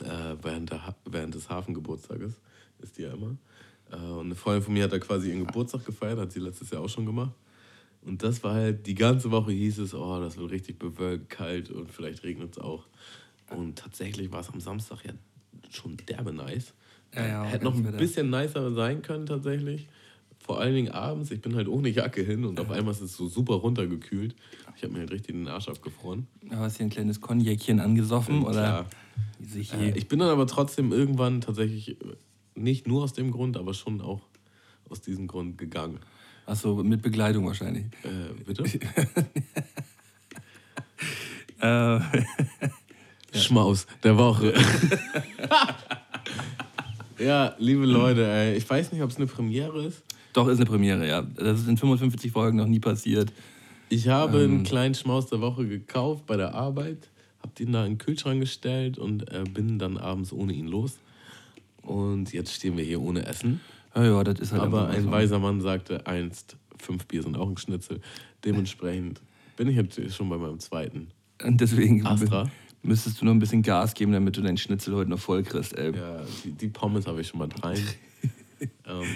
[0.00, 2.34] Äh, während, der, während des Hafengeburtstages
[2.80, 3.36] ist die ja immer.
[3.90, 6.70] Äh, und eine Freundin von mir hat da quasi ihren Geburtstag gefeiert, hat sie letztes
[6.70, 7.32] Jahr auch schon gemacht.
[8.02, 11.70] Und das war halt, die ganze Woche hieß es, oh, das wird richtig bewölkt, kalt
[11.70, 12.86] und vielleicht regnet es auch.
[13.50, 15.12] Und tatsächlich war es am Samstag ja
[15.70, 16.72] schon derbe nice.
[17.14, 19.88] Ja, ja, Hätte noch ein bisschen nicer sein können tatsächlich.
[20.50, 23.16] Vor allen Dingen abends, ich bin halt ohne Jacke hin und auf einmal ist es
[23.16, 24.34] so super runtergekühlt.
[24.76, 26.26] Ich habe mir halt richtig den Arsch abgefroren.
[26.42, 28.86] da hast du ein kleines Konjäckchen angesoffen oder Klar.
[29.40, 32.16] sich Äh, ich bin dann aber trotzdem irgendwann tatsächlich äh,
[32.56, 34.22] nicht nur aus dem Grund, aber schon auch
[34.88, 36.00] aus diesem Grund gegangen.
[36.46, 37.84] Achso, mit Begleitung wahrscheinlich.
[38.02, 38.64] Äh, bitte?
[41.60, 42.00] Äh,
[43.34, 44.54] Schmaus der Woche.
[47.18, 50.02] ja, liebe Leute, ey, ich weiß nicht, ob es eine Premiere ist.
[50.32, 51.22] Doch, ist eine Premiere, ja.
[51.22, 53.32] Das ist in 55 Folgen noch nie passiert.
[53.88, 57.08] Ich habe einen kleinen Schmaus der Woche gekauft bei der Arbeit,
[57.42, 60.98] habe den da in den Kühlschrank gestellt und äh, bin dann abends ohne ihn los.
[61.82, 63.60] Und jetzt stehen wir hier ohne Essen.
[63.96, 65.10] Ja, ja, das ist halt Aber ein so.
[65.10, 68.00] weiser Mann sagte einst, fünf Bier sind auch ein Schnitzel.
[68.44, 69.20] Dementsprechend
[69.56, 71.08] bin ich jetzt schon bei meinem zweiten.
[71.42, 72.48] Und deswegen Astra.
[72.82, 75.76] müsstest du noch ein bisschen Gas geben, damit du deinen Schnitzel heute noch voll kriegst,
[75.76, 75.96] ey.
[75.96, 77.82] Ja, die, die Pommes habe ich schon mal rein.
[78.86, 79.06] ähm,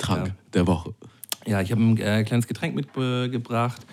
[0.00, 0.34] Trank Ja.
[0.54, 0.94] der Woche.
[1.46, 3.86] Ja, ich habe ein äh, kleines Getränk mitgebracht.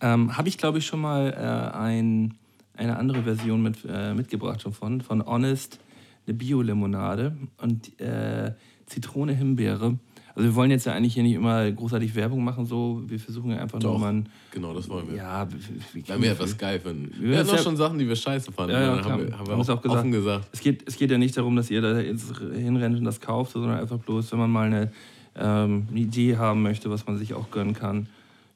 [0.00, 2.34] Ähm, habe ich, glaube ich, schon mal äh, ein,
[2.76, 5.78] eine andere Version mit, äh, mitgebracht schon von, von Honest,
[6.26, 8.52] eine Bio-Limonade und äh,
[8.86, 9.98] Zitrone, Himbeere.
[10.34, 13.02] Also wir wollen jetzt ja eigentlich hier nicht immer großartig Werbung machen, so.
[13.06, 15.16] Wir versuchen ja einfach nur Doch, mal ein, genau, das wollen wir.
[15.18, 15.46] ja,
[15.92, 17.12] wir, wir etwas geil finden.
[17.20, 18.72] Wir, Ja, hatten auch ja- schon Sachen, die wir scheiße fanden.
[18.72, 19.86] Ja, ja, haben wir, haben wir Haben auch, auch gesagt.
[20.00, 20.48] offen gesagt.
[20.52, 23.52] Es geht, es geht ja nicht darum, dass ihr da jetzt hinrennt und das kauft,
[23.52, 24.90] sondern einfach bloß, wenn man mal eine,
[25.36, 28.06] ähm, eine Idee haben möchte, was man sich auch gönnen kann.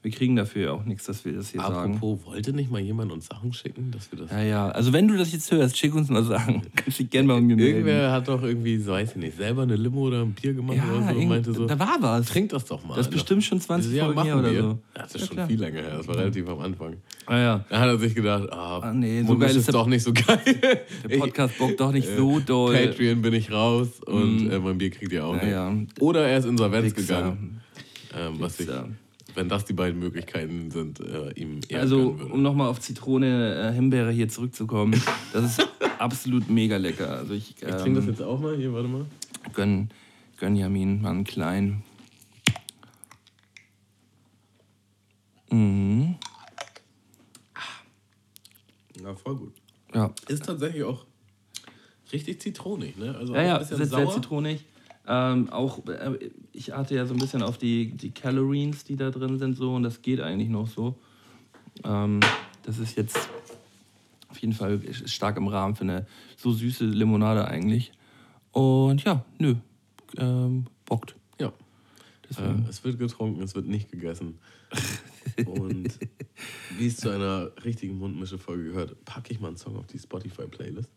[0.06, 1.96] Wir kriegen dafür ja auch nichts, dass wir das hier sagen.
[1.96, 4.30] Apropos, wollte nicht mal jemand uns Sachen schicken, dass wir das.
[4.30, 4.68] Ja, ja.
[4.68, 6.62] Also wenn du das jetzt hörst, schick uns mal Sachen.
[6.76, 7.78] Kannst dich gerne mal mit mir melden.
[7.78, 10.76] Irgendwer hat doch irgendwie, so weiß ich nicht, selber eine Limo oder ein Bier gemacht
[10.76, 12.26] Ja, oder so und meinte so, da war was.
[12.28, 12.94] trink das doch mal.
[12.94, 14.62] Das ist bestimmt schon 20 ja, Folgen her oder wir.
[14.62, 14.78] so.
[14.94, 15.46] Das ist Ja, schon klar.
[15.48, 16.96] viel länger her, das war relativ am Anfang.
[17.26, 17.64] Ah, ja.
[17.68, 20.38] Da hat er sich gedacht, ah, Ah, nee, so geil ist doch nicht so geil.
[21.10, 22.76] Der Podcast bockt doch nicht so doll.
[22.76, 26.00] Patreon bin ich raus und äh, mein Bier kriegt ihr auch nicht.
[26.00, 27.60] Oder er ist insolvenz gegangen.
[28.16, 28.68] Ähm, was ich.
[29.36, 33.72] Wenn das die beiden Möglichkeiten sind, äh, ihm eher Also, um nochmal auf Zitrone, äh,
[33.72, 35.00] Himbeere hier zurückzukommen,
[35.32, 35.68] das ist
[35.98, 37.10] absolut mega lecker.
[37.10, 38.56] Also ich, ich trinke das ähm, jetzt auch mal.
[38.56, 39.06] Hier, warte mal.
[39.52, 39.90] gönn,
[40.38, 41.84] gönn Jamin mal einen kleinen.
[45.50, 46.16] Mhm.
[49.02, 49.54] Ja, voll gut.
[49.94, 51.04] Ja, Ist tatsächlich auch
[52.12, 53.14] richtig zitronig, ne?
[53.14, 54.64] Also ja, auch ja ein bisschen sehr, zitronig.
[55.06, 59.10] Ähm, auch, äh, ich achte ja so ein bisschen auf die, die Calories, die da
[59.10, 60.96] drin sind, so, und das geht eigentlich noch so.
[61.84, 62.20] Ähm,
[62.62, 63.16] das ist jetzt
[64.28, 67.92] auf jeden Fall stark im Rahmen für eine so süße Limonade eigentlich.
[68.52, 69.54] Und ja, nö,
[70.16, 71.14] ähm, bockt.
[71.40, 71.52] Ja.
[72.38, 74.38] Äh, es wird getrunken, es wird nicht gegessen.
[75.46, 75.98] Und
[76.78, 80.90] wie es zu einer richtigen Mundmische-Folge gehört, packe ich mal einen Song auf die Spotify-Playlist.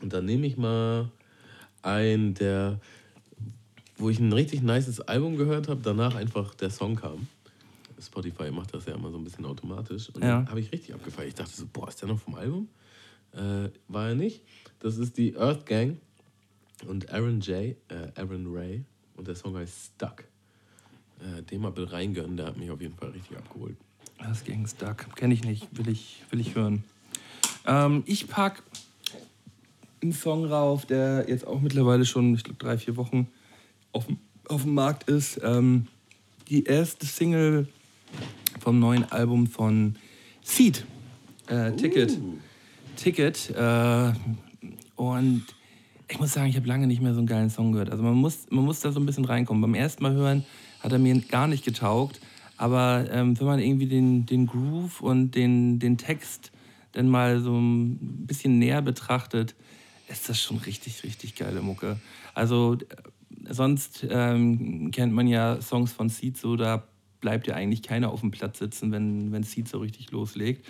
[0.00, 1.10] Und dann nehme ich mal
[1.82, 2.80] einen, der,
[4.00, 7.28] wo ich ein richtig nices Album gehört habe, danach einfach der Song kam.
[8.00, 10.08] Spotify macht das ja immer so ein bisschen automatisch.
[10.10, 10.46] Und Ja.
[10.48, 11.28] habe ich richtig abgefeiert.
[11.28, 12.68] Ich dachte so, boah, ist der noch vom Album?
[13.32, 14.42] Äh, war er nicht.
[14.78, 15.98] Das ist die Earth Gang
[16.86, 18.84] und Aaron J., äh, Aaron Ray.
[19.16, 20.24] Und der Song heißt Stuck.
[21.20, 23.76] Äh, den mal bitte reingönnen, der hat mich auf jeden Fall richtig abgeholt.
[24.18, 25.14] Das Gangs Duck.
[25.14, 26.84] Kenne ich nicht, will ich, will ich hören.
[27.66, 28.62] Ähm, ich pack
[30.02, 33.28] einen Song rauf, der jetzt auch mittlerweile schon, ich glaube, drei, vier Wochen
[33.92, 35.40] auf, dem- auf dem Markt ist.
[35.42, 35.86] Ähm,
[36.48, 37.68] die erste Single
[38.60, 39.96] vom neuen Album von
[40.42, 40.84] Seed.
[41.46, 42.18] Äh, Ticket.
[42.96, 43.50] Ticket.
[43.50, 44.12] Äh,
[44.96, 45.44] und
[46.08, 47.90] ich muss sagen, ich habe lange nicht mehr so einen geilen Song gehört.
[47.90, 49.62] Also man muss, man muss da so ein bisschen reinkommen.
[49.62, 50.44] Beim ersten Mal hören
[50.80, 52.20] hat er mir gar nicht getaugt.
[52.56, 56.50] Aber ähm, wenn man irgendwie den, den Groove und den, den Text
[56.94, 59.54] denn mal so ein bisschen näher betrachtet,
[60.08, 61.96] ist das schon richtig, richtig geile Mucke.
[62.34, 62.76] Also
[63.48, 66.84] sonst ähm, kennt man ja Songs von Seed so, da
[67.20, 70.66] bleibt ja eigentlich keiner auf dem Platz sitzen, wenn, wenn Seed so richtig loslegt.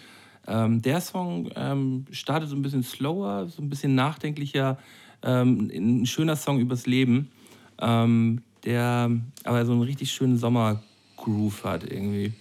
[0.46, 4.78] Ähm, der Song ähm, startet so ein bisschen slower, so ein bisschen nachdenklicher,
[5.22, 7.30] ähm, ein schöner Song übers Leben,
[7.78, 9.10] ähm, der
[9.44, 12.32] aber so einen richtig schönen Sommergroove hat irgendwie.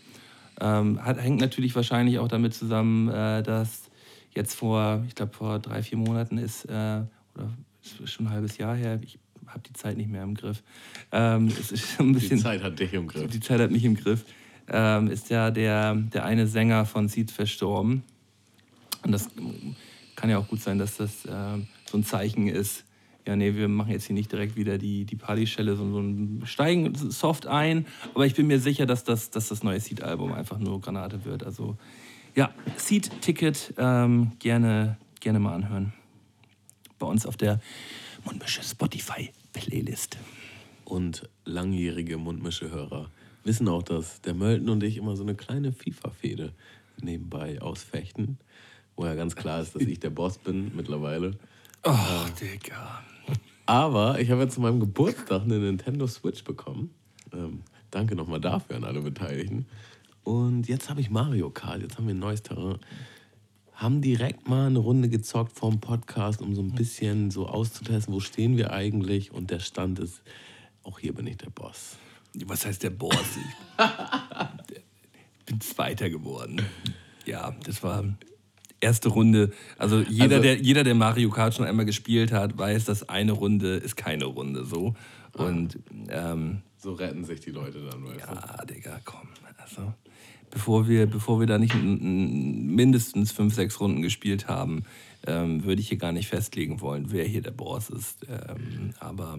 [0.61, 3.89] Ähm, hat, hängt natürlich wahrscheinlich auch damit zusammen, äh, dass
[4.33, 7.01] jetzt vor, ich glaube vor drei, vier Monaten ist, äh,
[7.35, 7.49] oder
[7.83, 10.63] ist schon ein halbes Jahr her, ich habe die Zeit nicht mehr im Griff.
[11.11, 13.29] Ähm, bisschen, die Zeit hat dich im Griff.
[13.29, 14.25] Die Zeit hat mich im Griff.
[14.67, 18.03] Ähm, ist ja der, der eine Sänger von Seed verstorben.
[19.03, 19.29] Und das
[20.15, 21.57] kann ja auch gut sein, dass das äh,
[21.89, 22.85] so ein Zeichen ist.
[23.25, 27.47] Ja, nee, wir machen jetzt hier nicht direkt wieder die, die Partyschelle, sondern steigen soft
[27.47, 27.85] ein.
[28.13, 31.43] Aber ich bin mir sicher, dass das, dass das neue Seed-Album einfach nur Granate wird.
[31.43, 31.77] Also
[32.35, 35.93] ja, Seed-Ticket ähm, gerne, gerne mal anhören.
[36.97, 37.59] Bei uns auf der
[38.25, 38.63] Mundmische
[39.59, 40.17] Spotify-Playlist.
[40.85, 43.11] Und langjährige Mundmische-Hörer
[43.43, 46.53] wissen auch, dass der Mölten und ich immer so eine kleine FIFA-Fehde
[47.01, 48.37] nebenbei ausfechten.
[48.95, 51.37] Wo ja ganz klar ist, dass ich der Boss bin mittlerweile.
[51.83, 53.03] Oh, äh, Digga.
[53.65, 56.93] Aber ich habe ja zu meinem Geburtstag eine Nintendo Switch bekommen.
[57.31, 59.67] Ähm, danke nochmal dafür an alle Beteiligten.
[60.23, 62.79] Und jetzt habe ich Mario Kart, jetzt haben wir ein neues Terrain.
[63.79, 68.19] Haben direkt mal eine Runde gezockt vom Podcast, um so ein bisschen so auszutesten, wo
[68.19, 69.31] stehen wir eigentlich.
[69.31, 70.21] Und der Stand ist,
[70.83, 71.95] auch hier bin ich der Boss.
[72.45, 73.15] Was heißt der Boss?
[73.15, 73.85] Ich
[75.45, 76.61] bin Zweiter geworden.
[77.25, 78.03] Ja, das war
[78.81, 79.53] erste Runde.
[79.77, 83.31] Also jeder, also, der, jeder, der Mario Kart schon einmal gespielt hat, weiß, dass eine
[83.31, 84.93] Runde ist keine Runde so.
[85.31, 88.73] Und ähm, so retten sich die Leute dann, weißt Ja, du?
[88.73, 89.29] Digga, komm.
[89.57, 89.93] Also,
[90.51, 94.83] bevor wir, bevor wir da nicht mindestens fünf, sechs Runden gespielt haben,
[95.27, 98.25] ähm, würde ich hier gar nicht festlegen wollen, wer hier der Boss ist.
[98.29, 99.37] Ähm, aber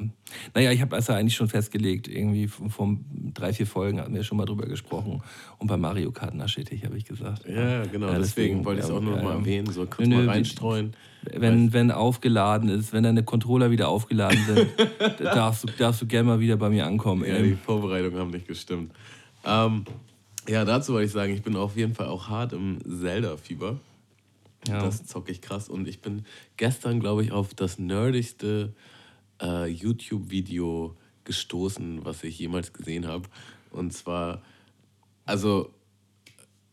[0.55, 2.99] naja, ich habe also eigentlich schon festgelegt, irgendwie vor
[3.35, 5.23] drei, vier Folgen hatten wir schon mal drüber gesprochen.
[5.59, 7.47] Und bei Mario Kart Naschittig habe ich gesagt.
[7.49, 10.17] Ja, genau, ja, deswegen, deswegen, wollte ich es auch nur mal erwähnen, so kurz nö,
[10.17, 10.95] mal reinstreuen.
[11.23, 14.69] Wenn, wenn aufgeladen ist, wenn deine Controller wieder aufgeladen sind,
[15.21, 17.25] darfst, du, darfst du gerne mal wieder bei mir ankommen.
[17.27, 18.93] Ja, die Vorbereitungen haben nicht gestimmt.
[19.45, 19.85] Ähm,
[20.49, 23.79] ja, dazu wollte ich sagen, ich bin auf jeden Fall auch hart im Zelda-Fieber.
[24.69, 24.83] Ja.
[24.83, 25.69] Das zocke ich krass.
[25.69, 26.25] Und ich bin
[26.57, 28.75] gestern, glaube ich, auf das nerdigste
[29.41, 33.29] äh, YouTube-Video gestoßen, was ich jemals gesehen habe.
[33.71, 34.43] Und zwar,
[35.25, 35.73] also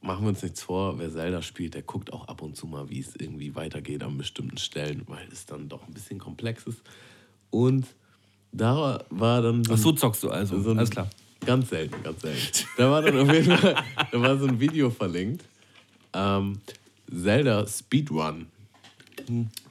[0.02, 2.90] machen wir uns nichts vor, wer Zelda spielt, der guckt auch ab und zu mal,
[2.90, 6.82] wie es irgendwie weitergeht an bestimmten Stellen, weil es dann doch ein bisschen komplex ist.
[7.50, 7.86] Und
[8.52, 9.64] da war dann.
[9.64, 11.10] So Ach so zockst du also, so ein, alles klar.
[11.46, 12.68] Ganz selten, ganz selten.
[12.78, 13.76] Da war dann auf jeden Fall
[14.12, 15.44] da war so ein Video verlinkt.
[16.14, 16.60] Ähm,
[17.10, 18.48] Zelda Speedrun.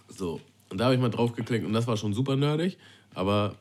[0.08, 0.40] So.
[0.68, 2.76] Und da habe ich mal drauf geklickt und das war schon super nerdig,
[3.14, 3.54] aber.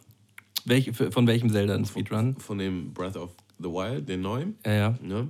[0.68, 2.38] Welch, von welchem Zelda ein Speedrun?
[2.38, 4.56] Von dem Breath of the Wild, den neuen.
[4.66, 5.00] Ja, ja.
[5.08, 5.28] ja.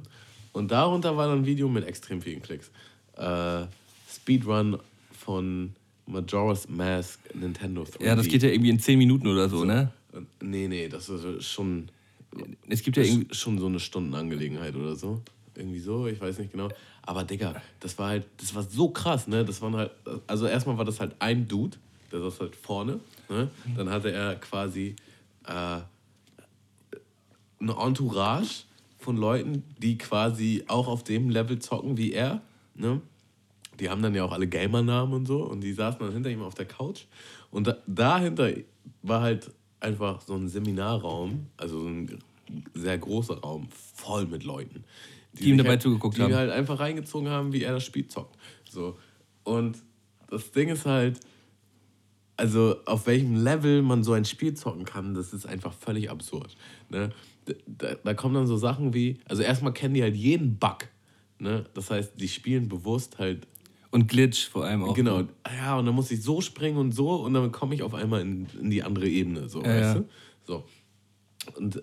[0.53, 2.71] Und darunter war dann ein Video mit extrem vielen Klicks.
[3.17, 3.65] Äh,
[4.09, 4.79] Speedrun
[5.11, 5.75] von
[6.07, 8.05] Majora's Mask Nintendo 3D.
[8.05, 9.65] Ja, das geht ja irgendwie in 10 Minuten oder so, so.
[9.65, 9.91] ne?
[10.41, 11.89] Nee, nee, das ist schon.
[12.67, 13.33] Es gibt ja irgendwie.
[13.33, 15.21] Schon so eine Stundenangelegenheit oder so.
[15.55, 16.69] Irgendwie so, ich weiß nicht genau.
[17.01, 19.45] Aber Digga, das war halt, das war so krass, ne?
[19.45, 19.91] Das waren halt,
[20.27, 21.77] also erstmal war das halt ein Dude,
[22.11, 22.99] der saß halt vorne.
[23.29, 23.49] Ne?
[23.75, 24.95] Dann hatte er quasi
[25.45, 25.87] äh, eine
[27.59, 28.63] Entourage
[28.99, 32.41] von Leuten, die quasi auch auf dem Level zocken wie er.
[32.73, 33.01] Ne?
[33.79, 36.41] Die haben dann ja auch alle Gamer-Namen und so und die saßen dann hinter ihm
[36.41, 37.03] auf der Couch.
[37.51, 38.51] Und da, dahinter
[39.01, 42.19] war halt einfach so ein Seminarraum, also so ein
[42.73, 44.83] sehr großer Raum, voll mit Leuten.
[45.33, 46.29] Die, die ihm dabei halt, zugeguckt die haben.
[46.29, 48.37] Die halt einfach reingezogen haben, wie er das Spiel zockt.
[48.69, 48.97] So.
[49.43, 49.77] Und
[50.29, 51.19] das Ding ist halt,
[52.37, 56.55] also auf welchem Level man so ein Spiel zocken kann, das ist einfach völlig absurd.
[56.89, 57.11] Ne?
[57.65, 60.87] Da, da kommen dann so Sachen wie, also erstmal kennen die halt jeden Bug.
[61.39, 61.65] Ne?
[61.73, 63.47] Das heißt, die spielen bewusst halt.
[63.95, 64.93] Und Glitch vor allem auch.
[64.93, 65.23] Genau,
[65.57, 68.19] ja, und dann muss ich so springen und so und dann komme ich auf einmal
[68.19, 69.47] in, in die andere Ebene.
[69.47, 69.93] So, ja, weißt ja.
[69.93, 70.09] du?
[70.43, 70.65] So.
[71.55, 71.81] Und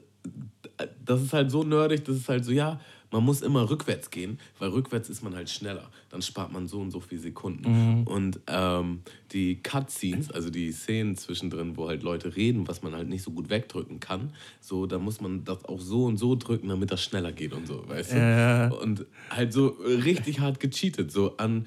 [1.03, 2.79] das ist halt so nerdig, das ist halt so, ja,
[3.13, 5.91] man muss immer rückwärts gehen, weil rückwärts ist man halt schneller.
[6.11, 8.01] Dann spart man so und so viele Sekunden.
[8.01, 8.07] Mhm.
[8.07, 13.09] Und ähm, die Cutscenes, also die Szenen zwischendrin, wo halt Leute reden, was man halt
[13.09, 16.69] nicht so gut wegdrücken kann, so, da muss man das auch so und so drücken,
[16.69, 18.17] damit das schneller geht und so, weißt du?
[18.17, 18.83] Äh.
[18.83, 21.67] Und halt so richtig hart gecheatet, so an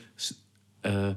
[0.81, 1.13] äh,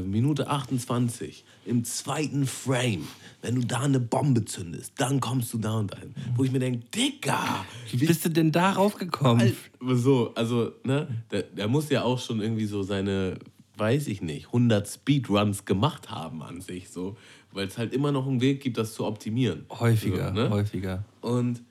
[0.00, 3.06] Minute 28 im zweiten Frame,
[3.40, 6.14] wenn du da eine Bombe zündest, dann kommst du da und dahin.
[6.36, 7.64] Wo ich mir denke, Digga!
[7.90, 9.54] Wie bist du denn darauf gekommen?
[9.80, 13.38] so, also, ne, der, der muss ja auch schon irgendwie so seine
[13.76, 17.16] weiß ich nicht, 100 Speedruns gemacht haben an sich, so,
[17.52, 19.64] weil es halt immer noch einen Weg gibt, das zu optimieren.
[19.70, 20.50] Häufiger, so, ne?
[20.50, 21.04] häufiger.
[21.20, 21.62] Und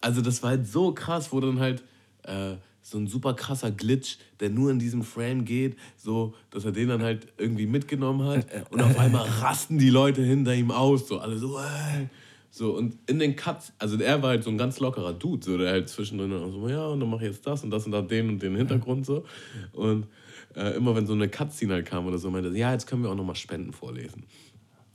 [0.00, 1.82] also das war halt so krass, wo dann halt
[2.22, 6.70] äh, so ein super krasser Glitch, der nur in diesem Frame geht, so, dass er
[6.70, 11.08] den dann halt irgendwie mitgenommen hat und auf einmal rasten die Leute hinter ihm aus,
[11.08, 12.06] so alle so, äh.
[12.52, 15.58] So, und in den Cuts, also er war halt so ein ganz lockerer Dude, so,
[15.58, 18.06] der halt zwischendrin so, ja, und dann mache ich jetzt das und das und dann
[18.06, 19.24] den und den Hintergrund so.
[19.72, 20.06] Und
[20.54, 23.02] äh, immer wenn so eine Cutscene halt kam oder so, meinte er, ja, jetzt können
[23.02, 24.24] wir auch nochmal Spenden vorlesen.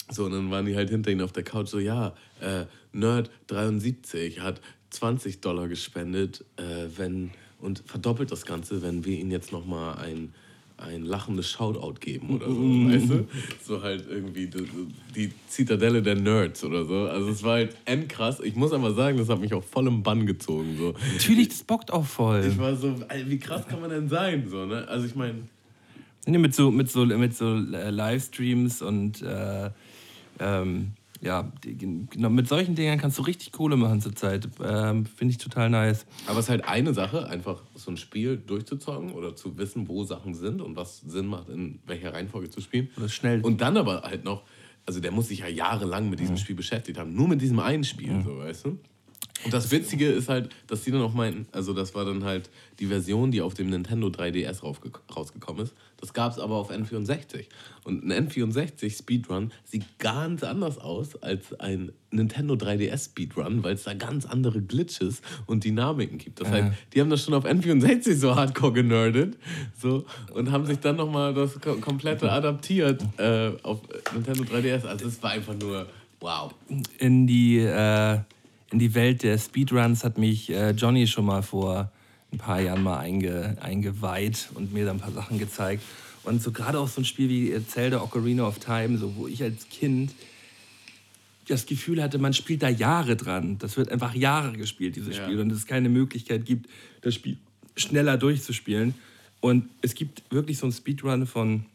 [0.10, 4.39] So, und dann waren die halt hinter ihm auf der Couch so, ja, äh, Nerd73
[4.39, 9.97] hat 20 Dollar gespendet, äh, wenn, und verdoppelt das Ganze, wenn wir ihm jetzt nochmal
[9.97, 10.34] ein
[10.82, 13.28] ein lachendes Shoutout geben oder so, weißt du?
[13.63, 14.67] So halt irgendwie die,
[15.15, 17.08] die Zitadelle der Nerds oder so.
[17.08, 18.39] Also es war halt endkrass.
[18.39, 20.76] Ich muss aber sagen, das hat mich auch voll im Bann gezogen.
[20.78, 20.95] So.
[21.13, 22.45] Natürlich, das bockt auch voll.
[22.50, 22.95] Ich war so,
[23.28, 24.47] wie krass kann man denn sein?
[24.50, 24.88] So, ne?
[24.88, 25.36] Also ich meine...
[26.26, 29.71] Nee, mit so, mit so, mit so äh, Livestreams und äh,
[30.39, 30.91] ähm,
[31.22, 34.50] ja, genau, mit solchen Dingen kannst du richtig Kohle machen zurzeit.
[34.64, 36.08] Ähm, Finde ich total nice.
[36.26, 40.04] Aber es ist halt eine Sache, einfach so ein Spiel durchzuzocken oder zu wissen, wo
[40.04, 42.90] Sachen sind und was Sinn macht, in welcher Reihenfolge zu spielen.
[42.98, 43.42] Oder schnell.
[43.42, 44.42] Und dann aber halt noch,
[44.88, 46.40] also der muss sich ja jahrelang mit diesem mhm.
[46.40, 48.24] Spiel beschäftigt haben, nur mit diesem einen Spiel, mhm.
[48.24, 48.80] so, weißt du?
[49.43, 52.49] Und das Witzige ist halt, dass die dann auch meinten, also das war dann halt
[52.80, 55.73] die Version, die auf dem Nintendo 3DS rausgekommen ist.
[55.97, 57.45] Das gab es aber auf N64.
[57.84, 63.84] Und ein N64 Speedrun sieht ganz anders aus als ein Nintendo 3DS Speedrun, weil es
[63.84, 66.41] da ganz andere Glitches und Dynamiken gibt.
[66.41, 69.38] Das heißt, die haben das schon auf N64 so hardcore generdet
[69.80, 73.82] so, und haben sich dann nochmal das komplette adaptiert äh, auf
[74.13, 74.86] Nintendo 3DS.
[74.86, 75.88] Also es war einfach nur
[76.19, 76.54] wow.
[76.99, 77.60] In die...
[77.60, 78.19] Äh
[78.72, 81.92] in die Welt der Speedruns hat mich äh, Johnny schon mal vor
[82.32, 85.84] ein paar Jahren mal einge, eingeweiht und mir da ein paar Sachen gezeigt.
[86.24, 89.28] Und so gerade auch so ein Spiel wie äh, Zelda Ocarina of Time, so wo
[89.28, 90.14] ich als Kind
[91.48, 93.58] das Gefühl hatte, man spielt da Jahre dran.
[93.60, 95.24] Das wird einfach Jahre gespielt, dieses ja.
[95.26, 95.42] Spiel.
[95.42, 96.70] Und es keine Möglichkeit gibt,
[97.02, 97.38] das Spiel
[97.76, 98.94] schneller durchzuspielen.
[99.42, 101.66] Und es gibt wirklich so einen Speedrun von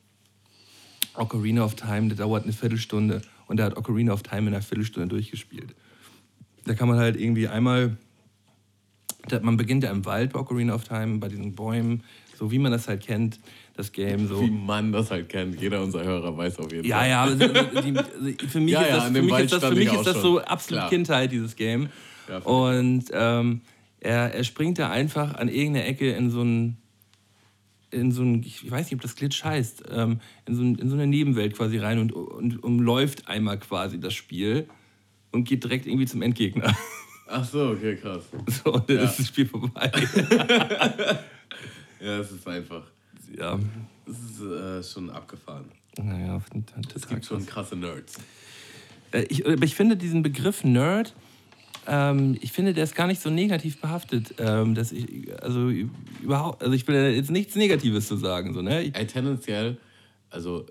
[1.14, 3.20] Ocarina of Time, der dauert eine Viertelstunde.
[3.48, 5.74] Und der hat Ocarina of Time in einer Viertelstunde durchgespielt.
[6.66, 7.96] Da kann man halt irgendwie einmal,
[9.40, 12.02] man beginnt ja im Wald bei Ocarina of Time, bei diesen Bäumen,
[12.36, 13.40] so wie man das halt kennt,
[13.76, 14.40] das Game so.
[14.40, 17.08] Wie man das halt kennt, jeder unserer Hörer weiß auf jeden ja, Fall.
[17.08, 18.02] Ja, ja,
[18.48, 20.80] für mich ja, ist das, für mich ist das, für mich ist das so absolut
[20.80, 20.90] Klar.
[20.90, 21.88] Kindheit, dieses Game.
[22.28, 23.60] Ja, Und ähm,
[24.00, 26.76] er, er springt da einfach an irgendeine Ecke in so ein
[27.92, 30.88] in so ein, ich weiß nicht, ob das Glitch heißt, ähm, in, so ein, in
[30.88, 34.68] so eine Nebenwelt quasi rein und, und umläuft einmal quasi das Spiel
[35.32, 36.76] und geht direkt irgendwie zum Endgegner.
[37.28, 38.24] Ach so, okay, krass.
[38.64, 39.04] So, und dann ja.
[39.04, 39.90] ist das Spiel vorbei.
[42.00, 42.84] ja, es ist einfach.
[43.36, 43.58] Ja.
[44.06, 45.66] Es ist äh, schon abgefahren.
[45.98, 46.40] Naja,
[46.94, 48.18] es gibt schon krasse Nerds.
[49.12, 51.14] Äh, ich, aber ich finde diesen Begriff Nerd,
[51.86, 54.34] ähm, ich finde, der ist gar nicht so negativ behaftet.
[54.38, 55.70] Ähm, dass ich, also
[56.22, 58.54] überhaupt, also ich will jetzt nichts Negatives zu sagen.
[58.54, 58.82] So, ne?
[58.82, 59.78] Ich, Ey, tendenziell,
[60.30, 60.66] also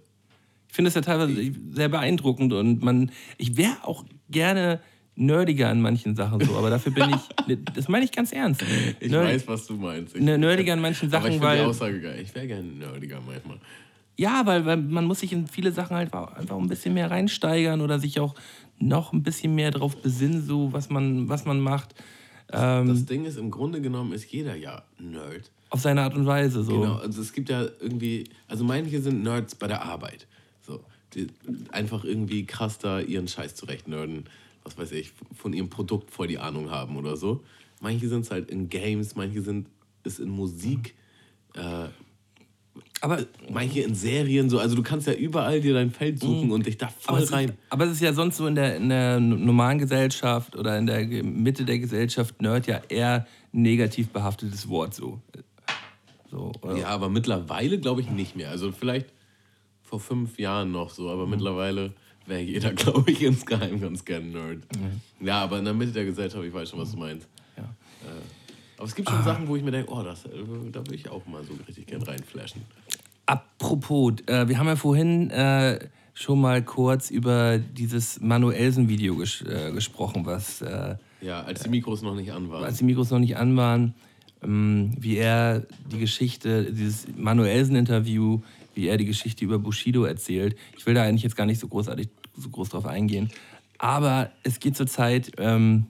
[0.67, 4.79] ich finde es ja teilweise sehr beeindruckend und man, ich wäre auch gerne
[5.15, 8.63] nerdiger an manchen Sachen so, aber dafür bin ich, das meine ich ganz ernst.
[8.99, 10.15] Ich Nerd, weiß, was du meinst.
[10.15, 11.57] Ich, nerdiger an manchen Sachen, aber ich weil.
[11.59, 12.19] Die Aussage geil.
[12.21, 13.57] Ich wäre gerne nerdiger manchmal.
[14.17, 17.81] Ja, weil, weil man muss sich in viele Sachen halt einfach ein bisschen mehr reinsteigern
[17.81, 18.35] oder sich auch
[18.79, 21.95] noch ein bisschen mehr darauf besinnen, so was man, was man macht.
[22.51, 25.51] Ähm, das Ding ist, im Grunde genommen ist jeder ja Nerd.
[25.69, 26.79] Auf seine Art und Weise so.
[26.79, 30.27] Genau, also es gibt ja irgendwie, also manche sind Nerds bei der Arbeit.
[31.71, 34.25] Einfach irgendwie krass da ihren Scheiß zurecht nerden,
[34.63, 37.43] was weiß ich, von ihrem Produkt voll die Ahnung haben oder so.
[37.81, 39.67] Manche sind es halt in Games, manche sind
[40.03, 40.95] es in Musik.
[41.53, 41.87] Äh,
[43.01, 46.53] aber manche in Serien so, also du kannst ja überall dir dein Feld suchen mhm.
[46.53, 47.49] und dich da voll aber rein.
[47.49, 50.87] Ist, aber es ist ja sonst so in der, in der normalen Gesellschaft oder in
[50.87, 55.21] der Mitte der Gesellschaft Nerd ja eher negativ behaftetes Wort so.
[56.29, 58.49] so ja, aber mittlerweile glaube ich nicht mehr.
[58.49, 59.07] Also vielleicht
[59.95, 61.31] vor fünf Jahren noch so, aber mhm.
[61.31, 61.93] mittlerweile
[62.25, 64.57] wäre jeder, glaube ich, insgeheim ganz gern Nerd.
[64.75, 65.25] Mhm.
[65.25, 67.27] Ja, aber in der Mitte der Gesellschaft, ich weiß schon, was du meinst.
[67.57, 67.63] Ja.
[67.63, 69.23] Äh, aber es gibt schon ah.
[69.23, 70.29] Sachen, wo ich mir denke, oh, das, äh,
[70.71, 72.61] da würde ich auch mal so richtig gern reinflashen.
[73.25, 75.79] Apropos, äh, wir haben ja vorhin äh,
[76.13, 80.61] schon mal kurz über dieses Manuelsen-Video ges äh, gesprochen, was.
[80.61, 82.65] Äh, ja, als die Mikros noch nicht an waren.
[82.65, 83.95] Als die Mikros noch nicht an waren,
[84.43, 88.41] ähm, wie er die Geschichte, dieses Manuelsen-Interview
[88.75, 90.55] wie er die Geschichte über Bushido erzählt.
[90.77, 93.31] Ich will da eigentlich jetzt gar nicht so großartig so groß drauf eingehen.
[93.77, 95.87] Aber es geht zurzeit ähm,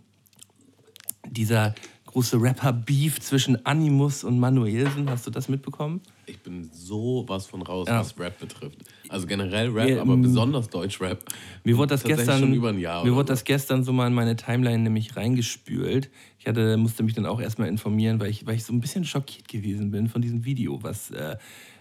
[1.28, 1.76] dieser
[2.16, 5.10] große Rapper-Beef zwischen Animus und Manuelsen.
[5.10, 6.00] Hast du das mitbekommen?
[6.28, 8.00] Ich bin so was von raus, Ja.
[8.00, 8.78] was Rap betrifft.
[9.10, 10.22] Also generell Rap, Ja, aber mm.
[10.22, 11.26] besonders Deutschrap.
[11.66, 14.14] Mir wurde das gestern, schon über ein Jahr mir wurde das gestern so mal in
[14.14, 16.10] meine Timeline nämlich reingespült.
[16.40, 19.04] Ich hatte, musste mich dann auch erstmal informieren, weil ich, weil ich so ein bisschen
[19.04, 21.36] schockiert gewesen bin von diesem Video, was, äh,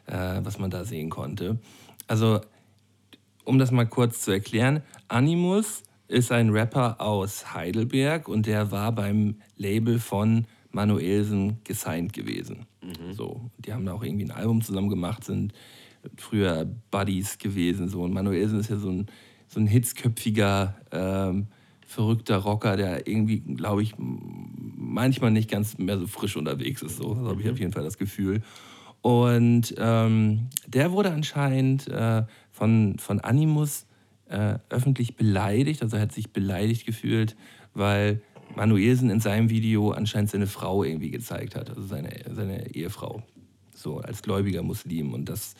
[0.06, 1.58] äh, was man da sehen konnte.
[2.06, 2.40] Also,
[3.44, 8.92] um das mal kurz zu erklären, Animus ist ein Rapper aus Heidelberg und der war
[8.92, 12.66] beim Label von Manuelsen gesigned gewesen.
[13.12, 15.54] So, die haben da auch irgendwie ein Album zusammen gemacht, sind
[16.16, 17.88] früher Buddies gewesen.
[17.88, 18.02] So.
[18.02, 19.06] Und Manuelsen ist ja so ein,
[19.48, 21.46] so ein hitzköpfiger, ähm,
[21.86, 26.96] verrückter Rocker, der irgendwie, glaube ich, manchmal nicht ganz mehr so frisch unterwegs ist.
[26.96, 28.42] So, so habe ich auf jeden Fall das Gefühl.
[29.04, 33.84] Und ähm, der wurde anscheinend äh, von, von Animus
[34.30, 37.36] äh, öffentlich beleidigt, also er hat sich beleidigt gefühlt,
[37.74, 38.22] weil
[38.56, 43.22] Manuelsen in seinem Video anscheinend seine Frau irgendwie gezeigt hat, also seine, seine Ehefrau,
[43.74, 45.12] so als gläubiger Muslim.
[45.12, 45.54] Und das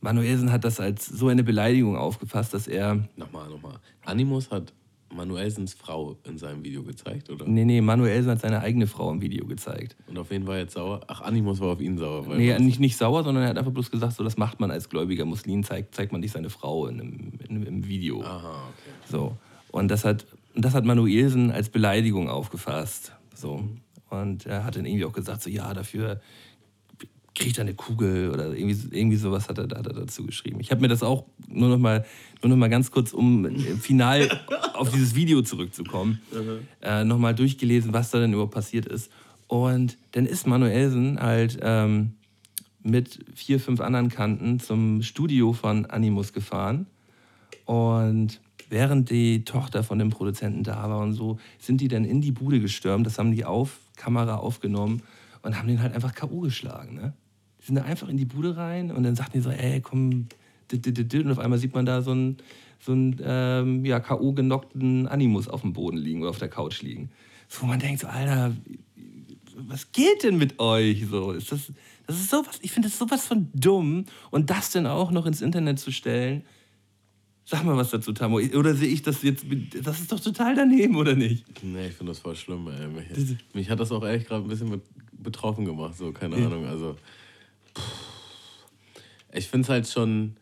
[0.00, 3.78] Manuelsen hat das als so eine Beleidigung aufgefasst, dass er, Nochmal, nochmal.
[4.04, 4.72] Animus hat
[5.12, 7.46] Manuelsens Frau in seinem Video gezeigt, oder?
[7.46, 9.96] nee, nee, Manuelsen hat seine eigene Frau im Video gezeigt.
[10.06, 11.00] Und auf wen war er jetzt sauer?
[11.06, 12.26] Ach, Animus war auf ihn sauer.
[12.26, 14.70] Weil Nee, nicht, nicht sauer, sondern er hat einfach bloß gesagt, so das macht man
[14.70, 18.22] als gläubiger Muslim, zeigt, zeigt man nicht seine Frau in einem, in einem, im Video.
[18.22, 19.10] Aha, okay.
[19.10, 19.36] So.
[19.70, 23.12] Und das hat, das hat Manuelsen als Beleidigung aufgefasst.
[23.34, 23.64] So.
[24.10, 26.20] Und er hat dann irgendwie auch gesagt, so ja, dafür
[27.34, 30.60] kriegt er eine Kugel oder irgendwie, irgendwie sowas hat er, hat er dazu geschrieben.
[30.60, 32.04] Ich habe mir das auch nur noch mal,
[32.42, 33.48] nur noch mal ganz kurz, um
[33.80, 34.28] final
[34.74, 36.20] auf dieses Video zurückzukommen,
[36.80, 39.10] äh, noch mal durchgelesen, was da denn überhaupt passiert ist.
[39.48, 42.12] Und dann ist Manuelsen halt ähm,
[42.82, 46.86] mit vier, fünf anderen Kanten zum Studio von Animus gefahren.
[47.64, 52.20] Und während die Tochter von dem Produzenten da war und so, sind die dann in
[52.20, 53.06] die Bude gestürmt.
[53.06, 55.02] Das haben die auf Kamera aufgenommen
[55.42, 56.40] und haben den halt einfach K.O.
[56.40, 56.94] geschlagen.
[56.94, 57.12] Ne?
[57.64, 60.28] Die sind da einfach in die Bude rein und dann sagten die so, ey, komm,
[60.70, 62.36] und auf einmal sieht man da so einen,
[62.78, 64.32] so einen ähm, ja, K.O.
[64.32, 67.10] genockten Animus auf dem Boden liegen oder auf der Couch liegen.
[67.48, 68.54] So, man denkt so, Alter,
[69.56, 71.06] was geht denn mit euch?
[71.06, 71.72] So, ist das,
[72.06, 74.04] das ist sowas, ich finde das sowas von dumm.
[74.30, 76.42] Und das dann auch noch ins Internet zu stellen.
[77.46, 78.40] Sag mal was dazu, Tamo.
[78.40, 79.46] Oder sehe ich das jetzt,
[79.82, 81.44] das ist doch total daneben, oder nicht?
[81.62, 82.88] Nee, ich finde das voll schlimm, ey.
[82.88, 86.66] Mich, mich hat das auch ehrlich gerade ein bisschen betroffen gemacht, so, keine Ahnung.
[86.66, 86.96] Also.
[89.32, 90.36] Ich finde es halt schon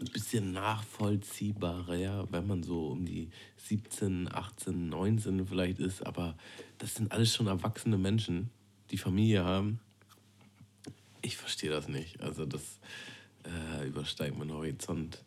[0.00, 6.06] ein bisschen nachvollziehbarer, ja, wenn man so um die 17, 18, 19 vielleicht ist.
[6.06, 6.36] Aber
[6.78, 8.50] das sind alles schon erwachsene Menschen,
[8.90, 9.80] die Familie haben.
[11.22, 12.20] Ich verstehe das nicht.
[12.22, 12.80] Also, das
[13.44, 15.22] äh, übersteigt meinen Horizont.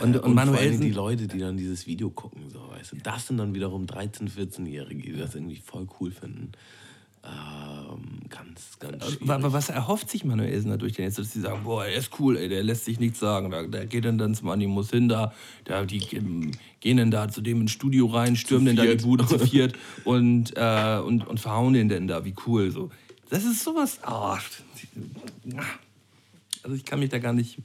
[0.00, 2.92] Und- Äh, und vor allem Manuelsen- die Leute, die dann dieses Video gucken, so, weißt
[2.92, 6.52] du, das sind dann wiederum 13-, 14-Jährige, die das irgendwie voll cool finden.
[7.22, 9.28] Ähm, ganz, ganz schwierig.
[9.28, 12.10] Wa- wa- Was erhofft sich Manuelsen dadurch denn jetzt, dass die sagen, boah, er ist
[12.18, 15.08] cool, ey, der lässt sich nichts sagen, der, der geht dann, dann zum Animus hin,
[15.08, 15.32] da,
[15.64, 19.02] da die ähm, gehen dann da zu dem ins Studio rein, stürmen dann da die.
[19.04, 22.90] Bude zu viert und, äh, und, und verhauen den denn da, wie cool, so.
[23.28, 24.38] Das ist sowas, ah,
[26.62, 27.58] also ich kann mich da gar nicht,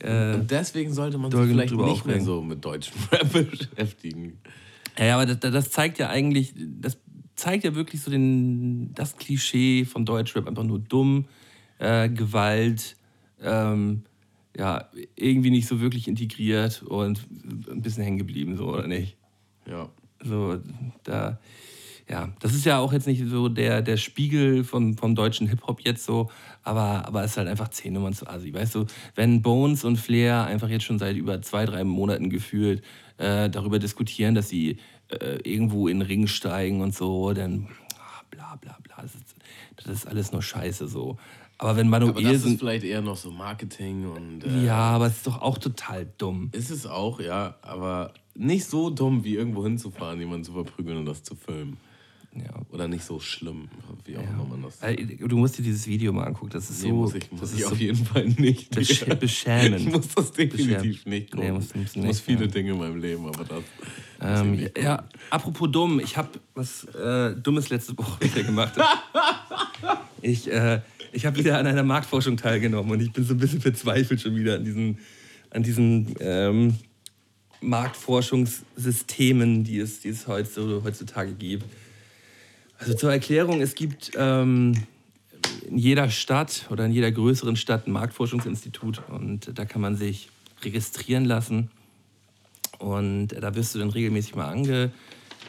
[0.00, 2.24] äh, Und deswegen sollte man sich vielleicht nicht mehr aufregen.
[2.24, 4.38] so mit deutschem Rap beschäftigen.
[4.98, 6.96] Ja, aber das, das zeigt ja eigentlich, das
[7.36, 11.26] zeigt ja wirklich so den, das Klischee von Deutschrap, einfach nur dumm,
[11.78, 12.96] äh, Gewalt,
[13.42, 14.02] ähm,
[14.56, 17.26] ja, irgendwie nicht so wirklich integriert und
[17.70, 19.16] ein bisschen hängen geblieben, so, oder nicht?
[19.66, 19.90] Ja.
[20.24, 20.58] So,
[21.04, 21.38] da,
[22.08, 25.80] ja, das ist ja auch jetzt nicht so der, der Spiegel von, vom deutschen Hip-Hop
[25.82, 26.30] jetzt so,
[26.62, 28.54] aber, aber es ist halt einfach zehn Nummern zu assi.
[28.54, 32.82] Weißt du, wenn Bones und Flair einfach jetzt schon seit über zwei, drei Monaten gefühlt
[33.18, 38.22] äh, darüber diskutieren, dass sie äh, irgendwo in den Ring steigen und so, dann ah,
[38.30, 38.96] bla bla bla.
[39.02, 39.34] Das ist,
[39.76, 41.16] das ist alles nur Scheiße so.
[41.58, 44.44] Aber wenn Aber das ist vielleicht eher noch so Marketing und.
[44.44, 46.50] Äh, Ja, aber es ist doch auch total dumm.
[46.52, 51.06] Ist es auch, ja, aber nicht so dumm, wie irgendwo hinzufahren, jemanden zu verprügeln und
[51.06, 51.78] das zu filmen.
[52.38, 52.60] Ja.
[52.70, 53.68] Oder nicht so schlimm,
[54.04, 54.82] wie auch immer man das.
[54.82, 56.50] Ey, Du musst dir dieses Video mal angucken.
[56.52, 56.94] Das ist Nee, so.
[56.96, 58.70] muss ich, muss das ich ist auf so jeden Fall nicht.
[58.74, 59.80] besch beschämend.
[59.80, 61.06] Ich muss das definitiv Beschämend.
[61.06, 61.54] nicht Nee, gucken.
[61.54, 62.46] musst- musst ich nicht, muss viele ja.
[62.48, 63.58] Dinge in meinem Leben, aber das.
[63.58, 63.64] muss
[64.20, 68.74] Ähm, ich ja, apropos dumm, ich habe was äh, Dummes letzte Woche wieder gemacht.
[70.22, 70.80] ich äh,
[71.12, 74.36] ich habe wieder an einer Marktforschung teilgenommen und ich bin so ein bisschen verzweifelt schon
[74.36, 74.98] wieder an diesen,
[75.50, 76.74] an diesen ähm,
[77.62, 81.64] Marktforschungssystemen, die es, die es heutzu- heutzutage gibt.
[82.78, 84.74] Also zur Erklärung, es gibt ähm,
[85.68, 90.28] in jeder Stadt oder in jeder größeren Stadt ein Marktforschungsinstitut und da kann man sich
[90.62, 91.70] registrieren lassen.
[92.78, 94.90] Und da wirst du dann regelmäßig mal ange,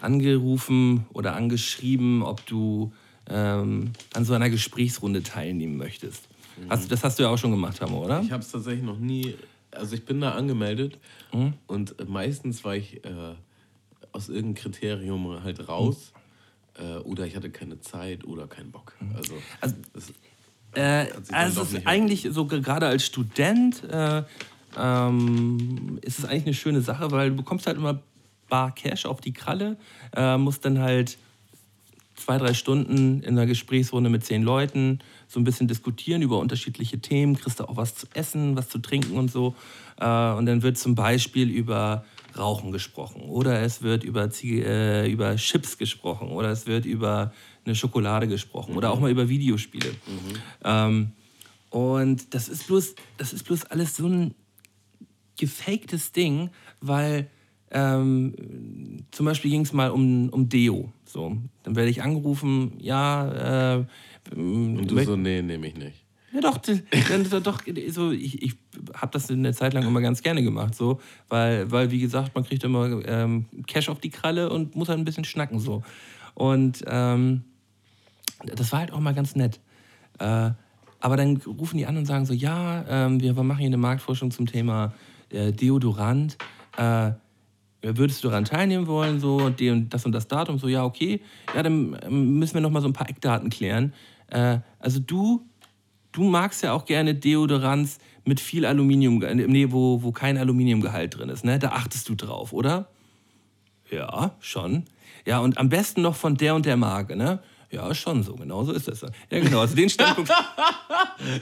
[0.01, 2.93] angerufen oder angeschrieben, ob du
[3.29, 6.29] ähm, an so einer Gesprächsrunde teilnehmen möchtest.
[6.57, 6.69] Mhm.
[6.69, 8.21] Hast, das hast du ja auch schon gemacht, Hammer, oder?
[8.21, 9.35] Ich habe es tatsächlich noch nie.
[9.71, 10.97] Also ich bin da angemeldet
[11.33, 11.53] Mhm.
[11.67, 13.09] und meistens war ich äh,
[14.13, 16.13] aus irgendeinem Kriterium halt raus.
[16.79, 18.93] Äh, oder ich hatte keine Zeit oder keinen Bock.
[19.15, 20.13] Also, Also, das,
[20.73, 24.23] Äh, also es ist nicht eigentlich so ge- gerade als Student äh,
[24.77, 27.99] ähm, ist es eigentlich eine schöne Sache, weil du bekommst halt immer
[28.49, 29.77] bar Cash auf die Kralle,
[30.15, 31.17] äh, musst dann halt
[32.15, 36.99] zwei, drei Stunden in einer Gesprächsrunde mit zehn Leuten so ein bisschen diskutieren über unterschiedliche
[36.99, 39.55] Themen, kriegst du auch was zu essen, was zu trinken und so.
[39.99, 42.05] Äh, und dann wird zum Beispiel über
[42.37, 47.33] Rauchen gesprochen oder es wird über, Ziege, äh, über Chips gesprochen oder es wird über
[47.65, 49.89] eine Schokolade gesprochen oder auch mal über Videospiele.
[50.63, 51.11] Ähm,
[51.69, 54.33] und das ist, bloß, das ist bloß alles so ein
[55.37, 56.49] gefaktes Ding,
[56.81, 57.29] weil
[57.71, 58.33] ähm,
[59.11, 60.91] zum Beispiel ging es mal um, um Deo.
[61.05, 63.85] So, dann werde ich angerufen, ja, äh,
[64.35, 66.06] und du so, nee, nehme ich nicht.
[66.33, 68.55] Ja doch, dann, doch, so, ich, ich
[68.93, 70.99] habe das eine Zeit lang immer ganz gerne gemacht, so,
[71.29, 74.99] weil, weil wie gesagt, man kriegt immer ähm, Cash auf die Kralle und muss halt
[74.99, 75.83] ein bisschen schnacken so.
[76.33, 77.43] Und ähm,
[78.45, 79.59] das war halt auch mal ganz nett.
[80.19, 80.51] Äh,
[80.99, 84.31] aber dann rufen die an und sagen so, ja, ähm, wir machen hier eine Marktforschung
[84.31, 84.93] zum Thema
[85.29, 86.37] äh, Deodorant.
[86.77, 87.11] Äh,
[87.81, 89.61] würdest du daran teilnehmen wollen, so und
[89.93, 91.21] das und das Datum, so ja, okay.
[91.55, 93.93] Ja, dann ähm, müssen wir noch mal so ein paar Eckdaten klären.
[94.27, 95.45] Äh, also du,
[96.17, 101.29] du magst ja auch gerne Deodorants mit viel Aluminium, nee, wo, wo kein Aluminiumgehalt drin
[101.29, 101.59] ist, ne?
[101.59, 102.87] Da achtest du drauf, oder?
[103.91, 104.83] Ja, schon.
[105.25, 107.39] Ja, und am besten noch von der und der Marke, ne?
[107.69, 109.01] Ja, schon so, genau so ist das.
[109.01, 110.31] Ja, genau, also den Standpunkt.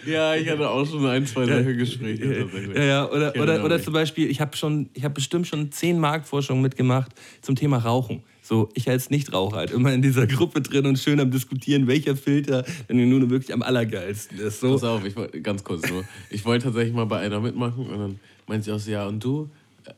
[0.05, 2.77] Ja, ich hatte auch schon ein, zwei solche Gespräche tatsächlich.
[2.77, 5.99] Ja, ja, oder, oder, oder zum Beispiel, ich habe schon, ich habe bestimmt schon zehn
[5.99, 7.11] Marktforschungen mitgemacht
[7.41, 8.23] zum Thema Rauchen.
[8.45, 12.15] So, ich als Nichtraucher halt immer in dieser Gruppe drin und schön am diskutieren, welcher
[12.15, 14.59] Filter denn nun wirklich am allergeilsten ist.
[14.59, 14.73] So.
[14.73, 16.03] Pass auf, ich wollte ganz kurz nur.
[16.29, 19.23] Ich wollte tatsächlich mal bei einer mitmachen und dann meinte sie auch so, ja, und
[19.23, 19.49] du?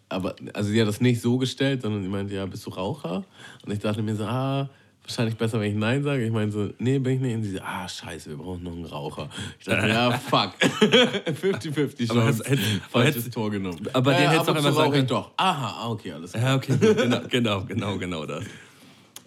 [0.07, 3.25] Aber, also sie hat das nicht so gestellt, sondern sie meinte, ja, bist du Raucher?
[3.65, 4.69] Und ich dachte mir so, ah,
[5.07, 6.25] wahrscheinlich besser, wenn ich Nein sage.
[6.25, 7.35] Ich meine so, nee, bin ich nicht.
[7.35, 9.29] Und sie so, ah, scheiße, wir brauchen noch einen Raucher.
[9.59, 10.53] Ich dachte, ja, fuck.
[10.61, 12.25] 50-50 Aber Chance.
[12.27, 12.59] hast- hätt-
[12.91, 13.79] Falsches hättest- Tor genommen.
[13.93, 15.31] aber den ja, hättest du auch zu sagen können- doch.
[15.37, 16.43] Aha, ah, okay, alles klar.
[16.43, 18.43] Ja, okay, genau, genau, genau, genau das.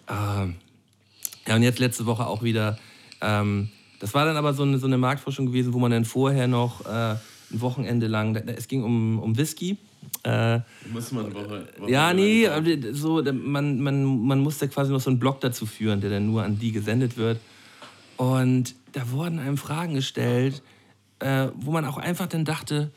[0.09, 0.55] Ähm,
[1.47, 2.77] ja, und jetzt letzte Woche auch wieder.
[3.21, 3.69] Ähm,
[3.99, 6.85] das war dann aber so eine, so eine Marktforschung gewesen, wo man dann vorher noch
[6.85, 7.19] äh, ein
[7.61, 9.77] Wochenende lang, es ging um, um Whisky.
[10.23, 10.59] Äh,
[10.91, 12.47] Muss man Woche, Woche ja, nee,
[12.91, 16.43] so, man, man, man musste quasi noch so einen Blog dazu führen, der dann nur
[16.43, 17.39] an die gesendet wird.
[18.17, 20.61] Und da wurden einem Fragen gestellt,
[21.19, 22.91] äh, wo man auch einfach dann dachte,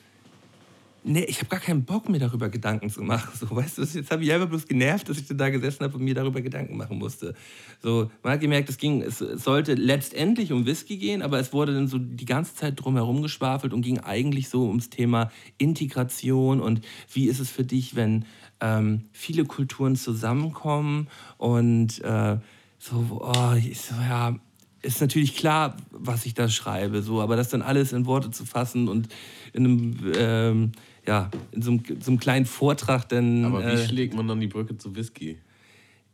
[1.05, 3.31] nee, ich habe gar keinen Bock, mir darüber Gedanken zu machen.
[3.39, 6.05] So, weißt du, jetzt habe ich einfach bloß genervt, dass ich da gesessen habe und
[6.05, 7.35] mir darüber Gedanken machen musste.
[7.83, 11.75] So, man hat gemerkt, es, ging, es, sollte letztendlich um Whisky gehen, aber es wurde
[11.75, 16.81] dann so die ganze Zeit drumherum geschwafelt und ging eigentlich so ums Thema Integration und
[17.13, 18.25] wie ist es für dich, wenn
[18.61, 22.39] ähm, viele Kulturen zusammenkommen und äh,
[22.79, 24.37] so, oh, ich ja,
[24.85, 28.45] ist natürlich klar, was ich da schreibe, so, aber das dann alles in Worte zu
[28.45, 29.09] fassen und
[29.53, 30.73] in einem, ähm,
[31.07, 33.45] ja, in so einem, so einem kleinen Vortrag dann.
[33.45, 35.39] Aber wie äh, schlägt man dann die Brücke zu Whisky?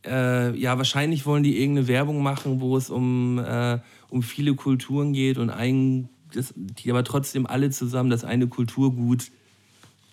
[0.05, 3.79] äh, ja, wahrscheinlich wollen die irgendeine Werbung machen, wo es um, äh,
[4.09, 9.31] um viele Kulturen geht und ein, das, die aber trotzdem alle zusammen das eine Kulturgut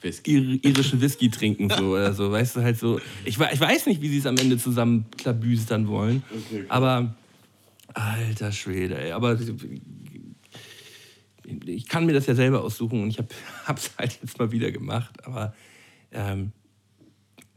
[0.01, 0.37] Whisky.
[0.37, 2.31] ir irischen Whisky trinken, so oder so.
[2.31, 2.99] Weißt du, halt so.
[3.25, 6.23] Ich, ich weiß nicht, wie sie es am Ende zusammen klabüstern wollen.
[6.29, 7.15] Okay, aber,
[7.93, 9.11] alter Schwede, ey.
[9.11, 9.37] Aber
[11.65, 13.29] ich kann mir das ja selber aussuchen und ich habe
[13.75, 15.25] es halt jetzt mal wieder gemacht.
[15.25, 15.53] Aber
[16.11, 16.51] ähm,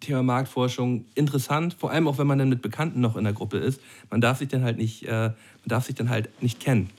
[0.00, 3.58] Thema Marktforschung interessant, vor allem auch wenn man dann mit Bekannten noch in der Gruppe
[3.58, 3.80] ist.
[4.10, 5.34] Man darf sich dann halt nicht, äh, man
[5.66, 6.90] darf sich dann halt nicht kennen.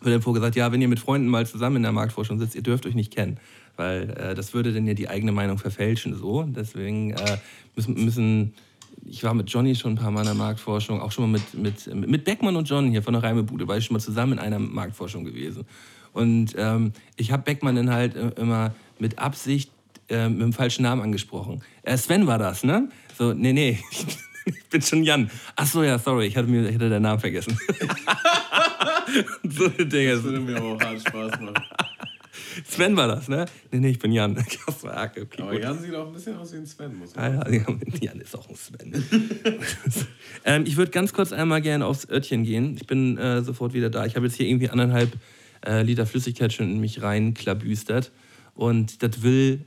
[0.00, 2.62] Wird dann vorgesagt, ja, wenn ihr mit Freunden mal zusammen in der Marktforschung sitzt, ihr
[2.62, 3.38] dürft euch nicht kennen,
[3.76, 6.14] weil äh, das würde dann ja die eigene Meinung verfälschen.
[6.14, 7.38] So, deswegen äh,
[7.74, 8.54] müssen, müssen
[9.08, 11.54] ich war mit Johnny schon ein paar Mal in der Marktforschung, auch schon mal mit,
[11.54, 14.38] mit, mit Beckmann und John hier von der Reimebude, war ich schon mal zusammen in
[14.38, 15.64] einer Marktforschung gewesen.
[16.12, 19.70] Und ähm, ich habe Beckmann dann halt äh, immer mit Absicht
[20.08, 21.62] äh, mit dem falschen Namen angesprochen.
[21.82, 22.88] Äh, Sven war das, ne?
[23.16, 23.78] So, nee, nee,
[24.44, 25.30] ich bin schon Jan.
[25.56, 27.58] Ach so, ja, sorry, ich hatte, mir, ich hatte den Namen vergessen.
[29.48, 30.12] so eine Dinge.
[30.12, 31.54] Das würde mir aber auch hart Spaß machen.
[32.68, 33.46] Sven war das, ne?
[33.72, 34.34] Nee, nee, ich bin Jan.
[34.66, 35.62] Das okay, Aber gut.
[35.62, 37.80] Jan sieht auch ein bisschen aus wie ein Sven, muss man Ah, sagen.
[37.82, 38.92] ja, ja, Jan ist auch ein Sven.
[40.44, 42.76] ähm, ich würde ganz kurz einmal gerne aufs Örtchen gehen.
[42.76, 44.06] Ich bin äh, sofort wieder da.
[44.06, 45.12] Ich habe jetzt hier irgendwie anderthalb
[45.66, 48.12] äh, Liter Flüssigkeit schon in mich reinklabüstert.
[48.54, 49.64] Und das will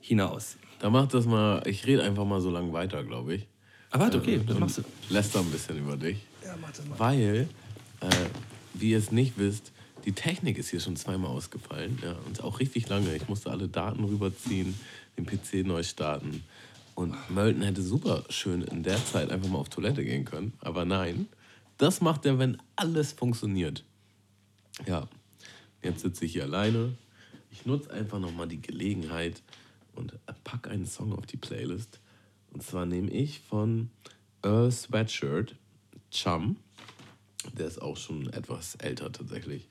[0.00, 0.56] hinaus.
[0.80, 3.46] Da macht das mal, ich rede einfach mal so lange weiter, glaube ich.
[3.90, 4.82] Ah, warte, okay, das und machst du.
[5.10, 6.18] läster ein bisschen über dich.
[6.44, 6.98] Ja, mach das mal.
[6.98, 7.48] Weil,
[8.00, 8.06] äh,
[8.74, 9.70] wie ihr es nicht wisst,
[10.04, 11.98] die Technik ist hier schon zweimal ausgefallen.
[12.02, 13.14] Ja, und auch richtig lange.
[13.14, 14.78] Ich musste alle Daten rüberziehen,
[15.16, 16.42] den PC neu starten.
[16.94, 20.52] Und Mölten hätte super schön in der Zeit einfach mal auf Toilette gehen können.
[20.60, 21.26] Aber nein,
[21.78, 23.84] das macht er, wenn alles funktioniert.
[24.86, 25.08] Ja,
[25.82, 26.94] jetzt sitze ich hier alleine.
[27.50, 29.42] Ich nutze einfach nochmal die Gelegenheit
[29.94, 32.00] und packe einen Song auf die Playlist.
[32.50, 33.90] Und zwar nehme ich von
[34.42, 35.56] Earl Sweatshirt
[36.10, 36.56] Chum.
[37.56, 39.68] Der ist auch schon etwas älter tatsächlich.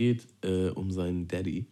[0.00, 1.66] Geht äh, um seinen Daddy,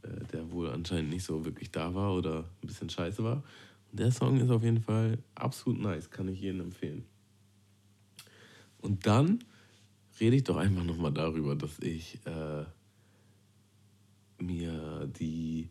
[0.00, 3.44] äh, der wohl anscheinend nicht so wirklich da war oder ein bisschen scheiße war.
[3.90, 7.04] Und der Song ist auf jeden Fall absolut nice, kann ich jedem empfehlen.
[8.78, 9.44] Und dann
[10.18, 12.64] rede ich doch einfach nochmal darüber, dass ich äh,
[14.42, 15.68] mir die.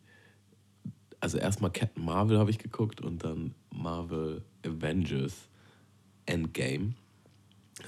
[1.20, 5.50] Also erstmal Captain Marvel habe ich geguckt und dann Marvel Avengers
[6.28, 6.94] Endgame.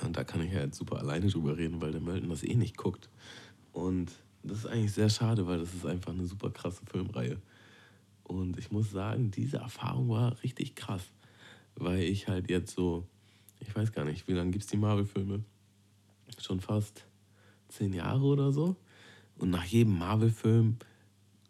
[0.04, 2.56] Und da kann ich ja jetzt super alleine drüber reden, weil der Melton das eh
[2.56, 3.08] nicht guckt.
[3.72, 4.11] Und
[4.43, 7.38] das ist eigentlich sehr schade, weil das ist einfach eine super krasse Filmreihe.
[8.24, 11.11] Und ich muss sagen, diese Erfahrung war richtig krass.
[11.76, 13.07] Weil ich halt jetzt so,
[13.59, 15.43] ich weiß gar nicht, wie lange gibt es die Marvel-Filme?
[16.39, 17.05] Schon fast
[17.69, 18.76] zehn Jahre oder so.
[19.38, 20.78] Und nach jedem Marvel-Film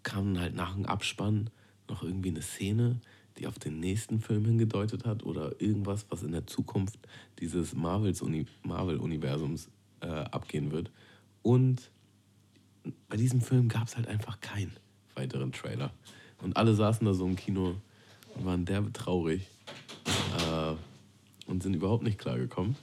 [0.03, 1.49] kam halt nach dem Abspann
[1.87, 2.99] noch irgendwie eine Szene,
[3.37, 6.99] die auf den nächsten Film hingedeutet hat oder irgendwas, was in der Zukunft
[7.39, 9.69] dieses Marvel-Universums
[10.01, 10.91] äh, abgehen wird.
[11.41, 11.91] Und
[13.09, 14.71] bei diesem Film gab es halt einfach keinen
[15.15, 15.91] weiteren Trailer.
[16.41, 17.75] Und alle saßen da so im Kino
[18.35, 19.41] und waren derbe traurig
[20.05, 22.75] äh, und sind überhaupt nicht klargekommen.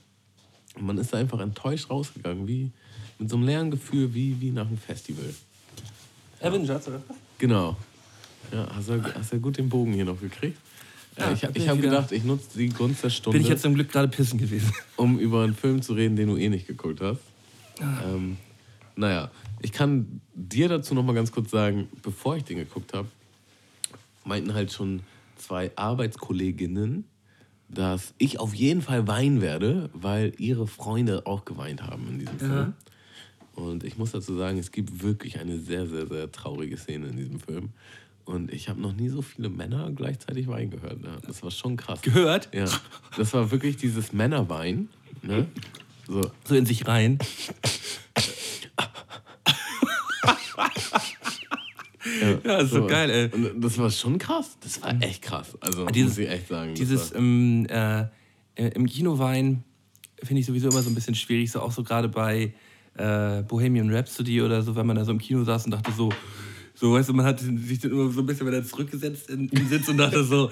[0.75, 2.71] Und man ist da einfach enttäuscht rausgegangen, wie
[3.17, 5.33] mit so einem leeren Gefühl, wie, wie nach einem Festival.
[6.41, 7.01] Avengers, oder?
[7.37, 7.75] Genau.
[8.53, 10.57] Ja, hast du, hast du gut den Bogen hier noch gekriegt?
[11.17, 13.43] Ja, Äh, ich bin ich habe wieder- gedacht, ich nutze die Gunst der Stunde, Bin
[13.45, 14.71] ich jetzt zum Glück gerade pissen gewesen.
[14.95, 17.19] um über einen Film zu reden, den du eh nicht geguckt hast.
[17.81, 18.37] Ähm,
[18.99, 19.31] naja,
[19.61, 23.07] ich kann dir dazu noch mal ganz kurz sagen, bevor ich den geguckt habe,
[24.25, 25.01] meinten halt schon
[25.37, 27.05] zwei Arbeitskolleginnen,
[27.69, 32.39] dass ich auf jeden Fall weinen werde, weil ihre Freunde auch geweint haben in diesem
[32.39, 32.73] Film.
[33.55, 37.17] Und ich muss dazu sagen, es gibt wirklich eine sehr, sehr, sehr traurige Szene in
[37.17, 37.69] diesem Film.
[38.25, 41.03] Und ich habe noch nie so viele Männer gleichzeitig weinen gehört.
[41.03, 42.01] Ja, das war schon krass.
[42.01, 42.49] Gehört?
[42.53, 42.67] Ja,
[43.17, 44.89] das war wirklich dieses Männerwein.
[45.21, 45.47] Ne?
[46.09, 47.19] So, So in sich rein.
[52.43, 53.29] Ja, ist so geil, ey.
[53.31, 54.57] Und das war schon krass.
[54.61, 55.57] Das war echt krass.
[55.59, 56.73] Also Dieses- muss ich echt sagen.
[56.73, 58.05] Dieses war, ähm, äh,
[58.55, 59.63] im Kinowein
[60.23, 62.53] finde ich sowieso immer so ein bisschen schwierig, so auch so gerade bei
[62.97, 66.11] äh, Bohemian Rhapsody oder so, wenn man da so im Kino saß und dachte so,
[66.73, 69.67] so weißt du, man hat sich dann immer so ein bisschen wieder zurückgesetzt in, im
[69.67, 70.51] Sitz und dachte so,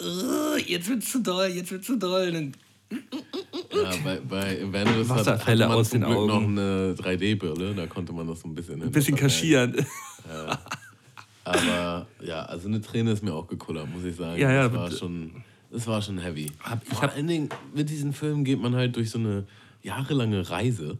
[0.00, 2.28] "Ugh, jetzt wird's zu doll, jetzt wird's zu doll.
[2.28, 2.52] Und dann,
[3.72, 6.26] ja, bei, bei hat, Wasserfälle man aus den Glück Augen.
[6.54, 7.74] noch eine 3D-Brille.
[7.74, 8.82] Da konnte man das so ein bisschen...
[8.82, 9.84] ein bisschen kaschieren.
[11.44, 14.40] Aber ja, also eine Träne ist mir auch gekullert, muss ich sagen.
[14.40, 16.50] Ja, ja, das war schon, das war schon heavy.
[16.60, 19.44] Hab- Vor allen Dingen mit diesen Filmen geht man halt durch so eine
[19.82, 20.98] jahrelange Reise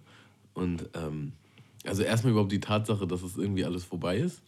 [0.54, 1.32] und ähm,
[1.86, 4.42] also erstmal überhaupt die Tatsache, dass es irgendwie alles vorbei ist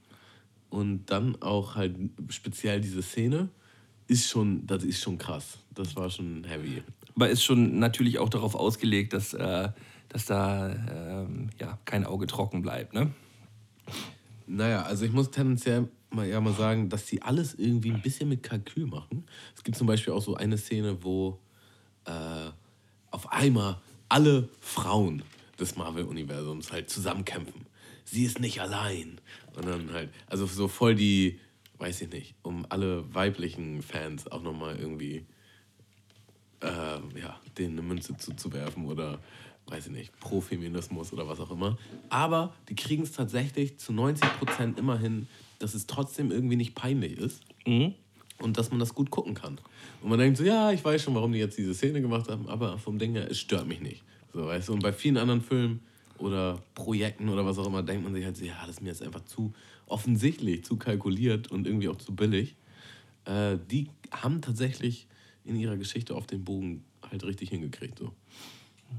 [0.70, 1.94] und dann auch halt
[2.28, 3.48] speziell diese Szene
[4.08, 5.58] ist schon, das ist schon krass.
[5.72, 6.82] Das war schon heavy.
[7.14, 9.68] Aber ist schon natürlich auch darauf ausgelegt, dass, äh,
[10.08, 12.92] dass da ähm, ja, kein Auge trocken bleibt.
[12.92, 13.12] Ne?
[14.46, 18.28] Naja, also ich muss tendenziell mal, ja mal sagen, dass sie alles irgendwie ein bisschen
[18.28, 19.26] mit Kalkül machen.
[19.56, 21.38] Es gibt zum Beispiel auch so eine Szene, wo
[22.04, 22.50] äh,
[23.10, 25.22] auf einmal alle Frauen
[25.58, 27.66] des Marvel-Universums halt zusammenkämpfen.
[28.04, 29.20] Sie ist nicht allein.
[29.56, 31.40] Und dann halt, also so voll die,
[31.78, 35.26] weiß ich nicht, um alle weiblichen Fans auch nochmal irgendwie
[36.64, 39.18] äh, ja, denen eine Münze zuzuwerfen oder
[39.66, 41.78] weiß ich nicht, Pro-Feminismus oder was auch immer.
[42.10, 45.26] Aber die kriegen es tatsächlich zu 90 Prozent immer hin,
[45.58, 47.42] dass es trotzdem irgendwie nicht peinlich ist
[48.38, 49.58] und dass man das gut gucken kann.
[50.02, 52.48] Und man denkt so, ja, ich weiß schon, warum die jetzt diese Szene gemacht haben,
[52.48, 54.02] aber vom Ding her, es stört mich nicht.
[54.34, 54.74] So, weißt du?
[54.74, 55.80] Und bei vielen anderen Filmen
[56.18, 58.90] oder Projekten oder was auch immer, denkt man sich halt so, ja, das ist mir
[58.90, 59.52] jetzt einfach zu
[59.86, 62.56] offensichtlich, zu kalkuliert und irgendwie auch zu billig.
[63.24, 65.06] Äh, die haben tatsächlich
[65.44, 67.98] in ihrer Geschichte auf den Bogen halt richtig hingekriegt.
[67.98, 68.12] So.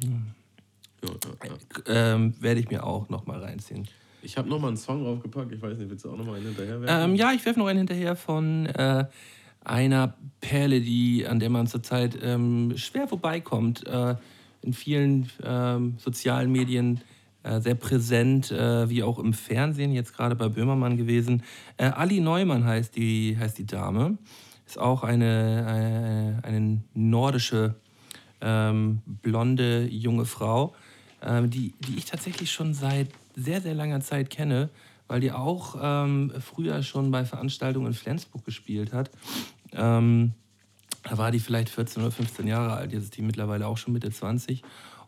[0.03, 0.09] Ja,
[1.03, 1.11] ja,
[1.49, 2.13] ja.
[2.13, 3.87] Ähm, Werde ich mir auch noch mal reinziehen.
[4.21, 5.51] Ich habe nochmal einen Song draufgepackt.
[5.51, 7.11] Ich weiß nicht, willst du auch nochmal einen hinterher werfen?
[7.11, 9.05] Ähm, ja, ich werfe noch einen hinterher von äh,
[9.63, 13.85] einer Perle, die, an der man zurzeit ähm, schwer vorbeikommt.
[13.85, 14.15] Äh,
[14.61, 17.01] in vielen ähm, sozialen Medien
[17.43, 21.43] äh, sehr präsent, äh, wie auch im Fernsehen, jetzt gerade bei Böhmermann gewesen.
[21.77, 24.17] Äh, Ali Neumann heißt die, heißt die Dame.
[24.65, 27.75] Ist auch eine, eine, eine nordische
[28.41, 30.75] ähm, blonde junge Frau,
[31.21, 34.69] ähm, die, die ich tatsächlich schon seit sehr, sehr langer Zeit kenne,
[35.07, 39.11] weil die auch ähm, früher schon bei Veranstaltungen in Flensburg gespielt hat.
[39.71, 40.33] Ähm,
[41.03, 43.93] da war die vielleicht 14 oder 15 Jahre alt, jetzt ist die mittlerweile auch schon
[43.93, 44.63] Mitte 20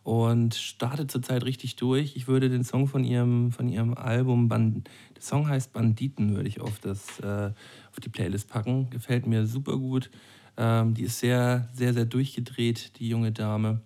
[0.07, 2.15] und startet zurzeit richtig durch.
[2.15, 6.47] Ich würde den Song von ihrem, von ihrem Album, Band, der Song heißt Banditen, würde
[6.47, 7.51] ich auf, das, äh,
[7.91, 8.89] auf die Playlist packen.
[8.89, 10.09] Gefällt mir super gut.
[10.55, 13.81] Ähm, die ist sehr, sehr, sehr durchgedreht, die junge Dame.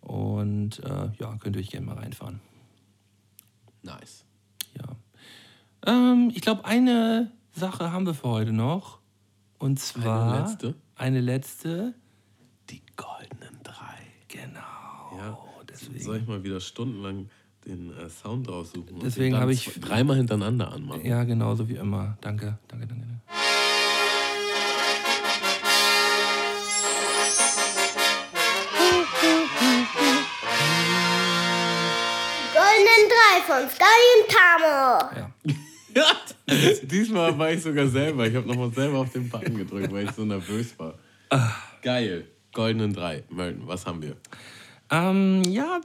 [0.00, 2.40] Und äh, ja, könnt ihr euch gerne mal reinfahren.
[3.82, 4.24] Nice.
[4.74, 4.96] Ja.
[5.86, 9.00] Ähm, ich glaube, eine Sache haben wir für heute noch.
[9.58, 10.32] Und zwar.
[10.32, 10.74] Eine letzte?
[10.94, 11.94] Eine letzte.
[12.70, 13.98] Die goldenen drei.
[14.28, 14.67] Genau.
[15.80, 16.00] Deswegen.
[16.04, 17.28] Soll ich mal wieder stundenlang
[17.66, 18.94] den äh, Sound raussuchen?
[18.96, 21.04] und Deswegen habe ich- Dreimal hintereinander anmachen.
[21.04, 22.16] Ja, genauso wie immer.
[22.20, 23.04] Danke, danke, danke.
[23.06, 23.20] danke.
[32.54, 35.16] Goldenen drei von Sky und Tamo.
[35.16, 35.30] Ja.
[35.94, 38.26] Ja, diesmal war ich sogar selber.
[38.26, 40.94] Ich habe nochmal selber auf den Button gedrückt, weil ich so nervös war.
[41.82, 42.26] Geil.
[42.52, 43.24] Goldenen drei.
[43.30, 44.16] Melton, was haben wir?
[44.90, 45.80] Ähm, ja,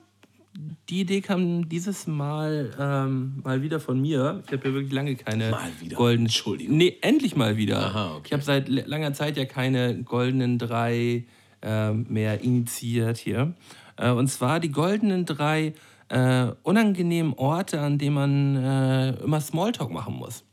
[0.89, 4.43] die Idee kam dieses Mal ähm, mal wieder von mir.
[4.45, 5.97] Ich habe ja wirklich lange keine Mal wieder?
[5.97, 6.27] goldenen.
[6.27, 6.77] Entschuldigung.
[6.77, 7.87] Nee, endlich mal wieder.
[7.87, 8.27] Aha, okay.
[8.27, 11.25] Ich habe seit langer Zeit ja keine goldenen drei
[11.61, 13.55] ähm, mehr initiiert hier.
[13.97, 15.73] Äh, und zwar die goldenen drei
[16.09, 20.43] äh, unangenehmen Orte, an denen man äh, immer Smalltalk machen muss.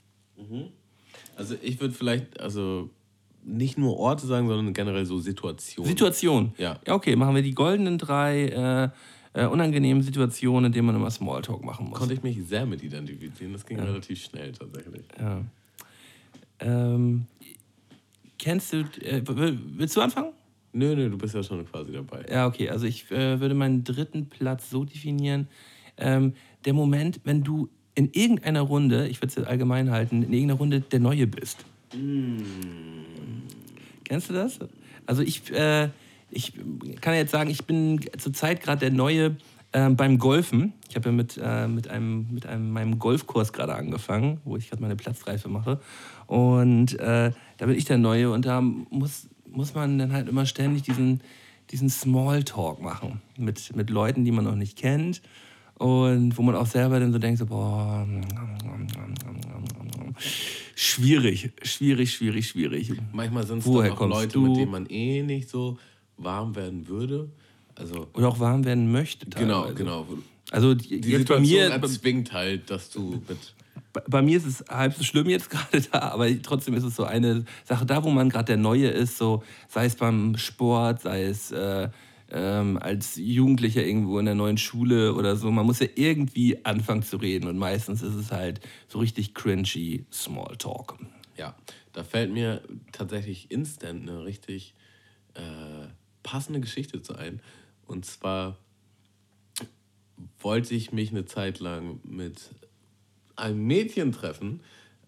[1.37, 2.91] Also ich würde vielleicht, also
[3.51, 5.89] nicht nur Orte sagen, sondern generell so Situationen.
[5.89, 6.53] Situation.
[6.59, 6.79] Ja.
[6.87, 8.93] Ja, okay, machen wir die goldenen drei
[9.35, 11.99] äh, äh, unangenehmen Situationen, in denen man immer Smalltalk machen muss.
[11.99, 13.53] Konnte ich mich sehr mit identifizieren.
[13.53, 15.05] Das ging relativ schnell tatsächlich.
[15.19, 15.43] Ja.
[16.61, 17.27] Ähm,
[18.39, 20.33] kennst du, äh, willst du anfangen?
[20.73, 22.25] Nö, nö, du bist ja schon quasi dabei.
[22.31, 25.49] Ja, okay, also ich äh, würde meinen dritten Platz so definieren.
[25.97, 26.35] Ähm,
[26.65, 30.81] der Moment, wenn du in irgendeiner Runde, ich würde es allgemein halten, in irgendeiner Runde
[30.81, 31.65] der Neue bist.
[34.05, 34.59] Kennst du das?
[35.07, 35.89] Also ich, äh,
[36.31, 36.53] ich
[37.01, 39.37] kann jetzt sagen, ich bin zurzeit gerade der Neue
[39.73, 40.73] ähm, beim Golfen.
[40.89, 44.69] Ich habe ja mit, äh, mit, einem, mit einem, meinem Golfkurs gerade angefangen, wo ich
[44.69, 45.81] gerade meine Platzreife mache.
[46.27, 50.47] Und äh, da bin ich der Neue und da muss, muss man dann halt immer
[50.47, 51.21] ständig diesen,
[51.71, 55.23] diesen Smalltalk machen mit, mit Leuten, die man noch nicht kennt.
[55.79, 58.07] Und wo man auch selber dann so denkt, so, boah,
[60.75, 62.93] schwierig, schwierig, schwierig, schwierig.
[63.13, 64.41] Manchmal sind es auch Leute, du?
[64.43, 65.79] mit denen man eh nicht so
[66.17, 67.31] warm werden würde.
[67.75, 69.27] Also Oder auch warm werden möchte.
[69.27, 69.75] genau, teilweise.
[69.75, 70.07] genau.
[70.51, 73.39] Also die, Die jetzt bei mir, erzwingt halt, dass du mit
[73.93, 76.97] bei, bei mir ist es halb so schlimm jetzt gerade da, aber trotzdem ist es
[76.97, 81.03] so eine Sache, da wo man gerade der Neue ist, so sei es beim Sport,
[81.03, 81.89] sei es äh,
[82.31, 87.03] ähm, als Jugendlicher irgendwo in der neuen Schule oder so, man muss ja irgendwie anfangen
[87.03, 90.99] zu reden und meistens ist es halt so richtig cringy Smalltalk.
[91.37, 91.57] Ja,
[91.93, 92.63] da fällt mir
[92.93, 94.75] tatsächlich instant eine richtig
[95.35, 95.89] äh,
[96.23, 97.41] passende Geschichte zu ein.
[97.87, 98.57] Und zwar
[100.39, 102.51] wollte ich mich eine Zeit lang mit
[103.37, 104.61] einem Mädchen treffen.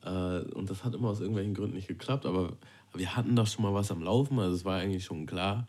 [0.05, 2.27] Äh, und das hat immer aus irgendwelchen Gründen nicht geklappt.
[2.27, 2.57] Aber
[2.95, 4.39] wir hatten doch schon mal was am Laufen.
[4.39, 5.69] Also es war eigentlich schon klar,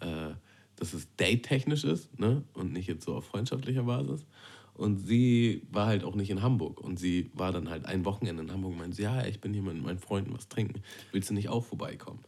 [0.00, 0.34] äh,
[0.82, 2.42] dass es date-technisch ist ne?
[2.54, 4.26] und nicht jetzt so auf freundschaftlicher Basis.
[4.74, 6.80] Und sie war halt auch nicht in Hamburg.
[6.80, 9.62] Und sie war dann halt ein Wochenende in Hamburg und meinte, ja, ich bin hier
[9.62, 10.82] mit meinen Freunden was trinken.
[11.12, 12.18] Willst du nicht auch vorbeikommen?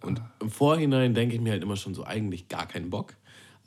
[0.00, 3.14] Und im Vorhinein denke ich mir halt immer schon so, eigentlich gar keinen Bock.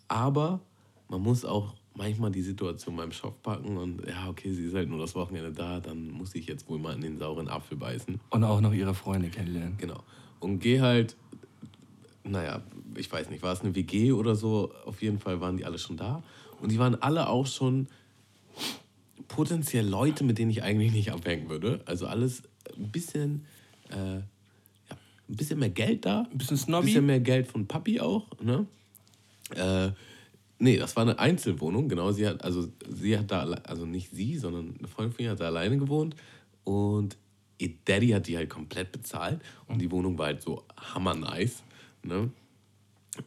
[0.08, 0.62] Aber
[1.10, 4.88] man muss auch manchmal die Situation beim Shop packen und ja, okay, sie ist halt
[4.88, 8.18] nur das Wochenende da, dann muss ich jetzt wohl mal in den sauren Apfel beißen.
[8.30, 9.76] Und auch noch ihre Freunde kennenlernen.
[9.78, 10.04] Genau.
[10.40, 11.18] Und geh halt,
[12.28, 12.62] naja,
[12.96, 14.72] ich weiß nicht, war es eine WG oder so?
[14.86, 16.24] Auf jeden Fall waren die alle schon da.
[16.62, 17.88] Und die waren alle auch schon
[19.28, 21.82] potenziell Leute, mit denen ich eigentlich nicht abhängen würde.
[21.86, 22.44] Also alles
[22.76, 23.46] ein bisschen,
[23.92, 24.22] äh, ja,
[25.30, 26.28] ein bisschen mehr Geld da.
[26.32, 26.86] Ein bisschen Ein snobby.
[26.88, 28.28] bisschen mehr Geld von Papi auch.
[28.42, 28.66] Ne?
[29.56, 29.92] Äh,
[30.60, 32.12] nee, das war eine Einzelwohnung, genau.
[32.12, 35.40] Sie hat, also sie hat da, also nicht sie, sondern eine Freundin von ihr hat
[35.40, 36.16] da alleine gewohnt.
[36.64, 37.18] Und
[37.58, 39.42] ihr Daddy hat die halt komplett bezahlt.
[39.68, 41.64] Und die Wohnung war halt so hammer nice.
[42.08, 42.32] Ne?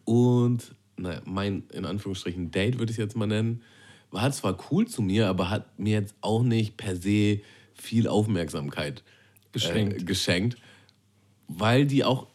[0.05, 3.63] Und naja, mein, in Anführungsstrichen, Date würde ich es jetzt mal nennen,
[4.11, 7.41] war zwar cool zu mir, aber hat mir jetzt auch nicht per se
[7.75, 9.03] viel Aufmerksamkeit
[9.53, 10.03] Geschenkt.
[10.03, 10.57] Äh, geschenkt
[11.59, 12.29] weil die auch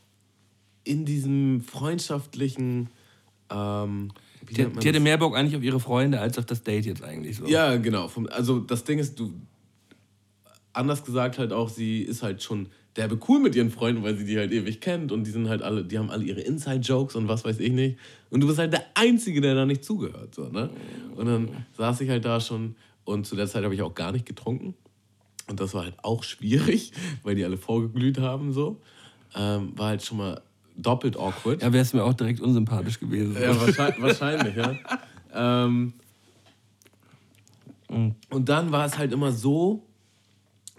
[0.83, 2.89] in diesem freundschaftlichen.
[3.49, 4.11] Ähm,
[4.49, 7.37] Die, die hatte mehr Bock eigentlich auf ihre Freunde als auf das Date jetzt eigentlich
[7.37, 7.47] so.
[7.47, 8.11] Ja, genau.
[8.29, 9.33] Also das Ding ist, du.
[10.73, 14.25] Anders gesagt halt auch, sie ist halt schon derbe cool mit ihren Freunden, weil sie
[14.25, 17.27] die halt ewig kennt und die sind halt alle, die haben alle ihre Inside-Jokes und
[17.27, 17.97] was weiß ich nicht.
[18.29, 20.33] Und du bist halt der Einzige, der da nicht zugehört.
[20.33, 20.69] So, ne?
[21.15, 24.11] Und dann saß ich halt da schon und zu der Zeit habe ich auch gar
[24.11, 24.75] nicht getrunken.
[25.47, 26.91] Und das war halt auch schwierig,
[27.23, 28.53] weil die alle vorgeglüht haben.
[28.53, 28.81] So.
[29.35, 30.41] Ähm, war halt schon mal
[30.77, 31.61] doppelt awkward.
[31.61, 33.35] Ja, wär's mir auch direkt unsympathisch gewesen.
[33.41, 34.75] Ja, wahrscheinlich, wahrscheinlich ja.
[35.33, 35.93] Ähm,
[37.87, 39.85] und dann war es halt immer so,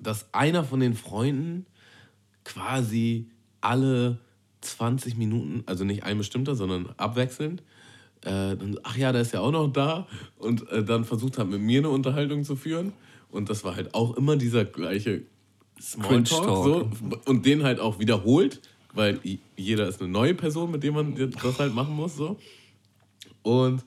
[0.00, 1.66] dass einer von den Freunden
[2.46, 3.26] quasi
[3.60, 4.18] alle
[4.60, 7.62] 20 Minuten, also nicht ein bestimmter, sondern abwechselnd,
[8.22, 10.06] äh, dann, ach ja, der ist ja auch noch da
[10.38, 12.92] und äh, dann versucht hat, mit mir eine Unterhaltung zu führen.
[13.30, 15.22] Und das war halt auch immer dieser gleiche
[15.80, 16.90] Smalltalk so,
[17.26, 18.60] und den halt auch wiederholt,
[18.94, 19.20] weil
[19.56, 22.16] jeder ist eine neue Person, mit der man das halt machen muss.
[22.16, 22.38] So.
[23.42, 23.84] Und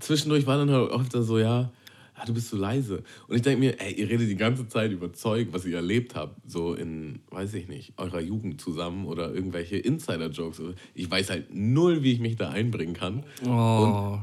[0.00, 1.70] zwischendurch war dann halt öfter so, ja,
[2.18, 3.02] ah, du bist so leise.
[3.26, 6.14] Und ich denke mir, ey, ihr redet die ganze Zeit über Zeug, was ihr erlebt
[6.14, 10.62] habt, so in, weiß ich nicht, eurer Jugend zusammen oder irgendwelche Insider-Jokes.
[10.94, 13.24] Ich weiß halt null, wie ich mich da einbringen kann.
[13.46, 14.18] Oh.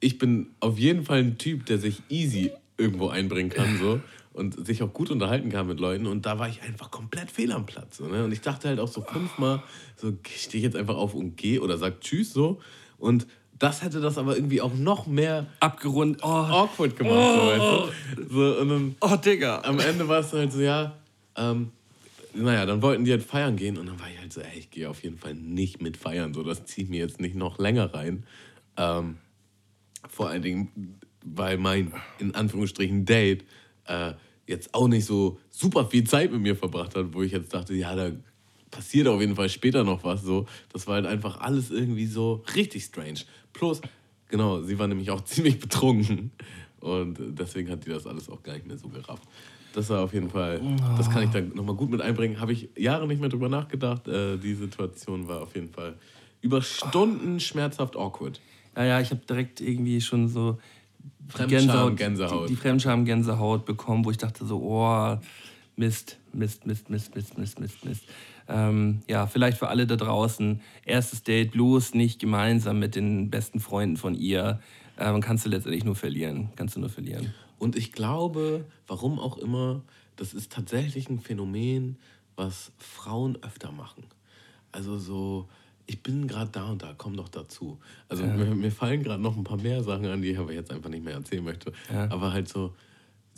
[0.00, 4.00] Ich bin auf jeden Fall ein Typ, der sich easy irgendwo einbringen kann, so.
[4.32, 6.06] Und sich auch gut unterhalten kann mit Leuten.
[6.06, 7.96] Und da war ich einfach komplett fehl am Platz.
[7.96, 8.24] So, ne?
[8.24, 9.64] Und ich dachte halt auch so fünfmal,
[9.96, 12.60] so stehe ich jetzt einfach auf und gehe oder sag Tschüss so.
[12.98, 13.26] Und
[13.58, 16.22] das hätte das aber irgendwie auch noch mehr Abgerundet.
[16.22, 17.34] Oh, awkward gemacht.
[17.34, 18.34] So, weißt du?
[18.34, 19.62] so, und dann oh Digga.
[19.62, 20.96] am Ende war es halt so, ja,
[21.36, 21.72] ähm,
[22.34, 24.70] naja, dann wollten die halt feiern gehen und dann war ich halt so, ey, ich
[24.70, 27.92] gehe auf jeden Fall nicht mit feiern, so, das zieht mir jetzt nicht noch länger
[27.92, 28.24] rein.
[28.76, 29.18] Ähm,
[30.08, 33.44] vor allen Dingen, weil mein, in Anführungsstrichen, Date
[33.86, 34.12] äh,
[34.46, 37.74] jetzt auch nicht so super viel Zeit mit mir verbracht hat, wo ich jetzt dachte,
[37.74, 38.12] ja, da
[38.70, 40.22] passiert auf jeden Fall später noch was.
[40.22, 40.46] So.
[40.72, 43.20] Das war halt einfach alles irgendwie so richtig strange.
[43.52, 43.80] Plus,
[44.28, 46.30] genau, sie war nämlich auch ziemlich betrunken.
[46.80, 49.24] Und deswegen hat die das alles auch gar nicht mehr so gerafft.
[49.74, 50.60] Das war auf jeden Fall,
[50.96, 52.40] das kann ich dann nochmal gut mit einbringen.
[52.40, 54.08] Habe ich Jahre nicht mehr drüber nachgedacht.
[54.08, 55.96] Äh, die Situation war auf jeden Fall
[56.40, 58.40] über Stunden schmerzhaft awkward.
[58.76, 60.58] Ja, ja, ich habe direkt irgendwie schon so
[61.18, 62.48] die Fremdscham, Gänsehaut.
[62.48, 65.18] Die, die Fremdscham-Gänsehaut bekommen, wo ich dachte so, oh,
[65.78, 68.04] Mist, Mist, Mist, Mist, Mist, Mist, Mist, Mist.
[68.48, 73.60] Ähm, ja, vielleicht für alle da draußen, erstes Date bloß nicht gemeinsam mit den besten
[73.60, 74.60] Freunden von ihr.
[74.98, 76.50] Ähm, kannst du letztendlich nur verlieren.
[76.56, 77.32] Kannst du nur verlieren.
[77.58, 79.82] Und ich glaube, warum auch immer,
[80.16, 81.96] das ist tatsächlich ein Phänomen,
[82.34, 84.04] was Frauen öfter machen.
[84.72, 85.48] Also so,
[85.86, 87.78] ich bin gerade da und da, komm doch dazu.
[88.08, 90.72] Also mir, mir fallen gerade noch ein paar mehr Sachen an, die ich aber jetzt
[90.72, 91.72] einfach nicht mehr erzählen möchte.
[92.10, 92.74] Aber halt so,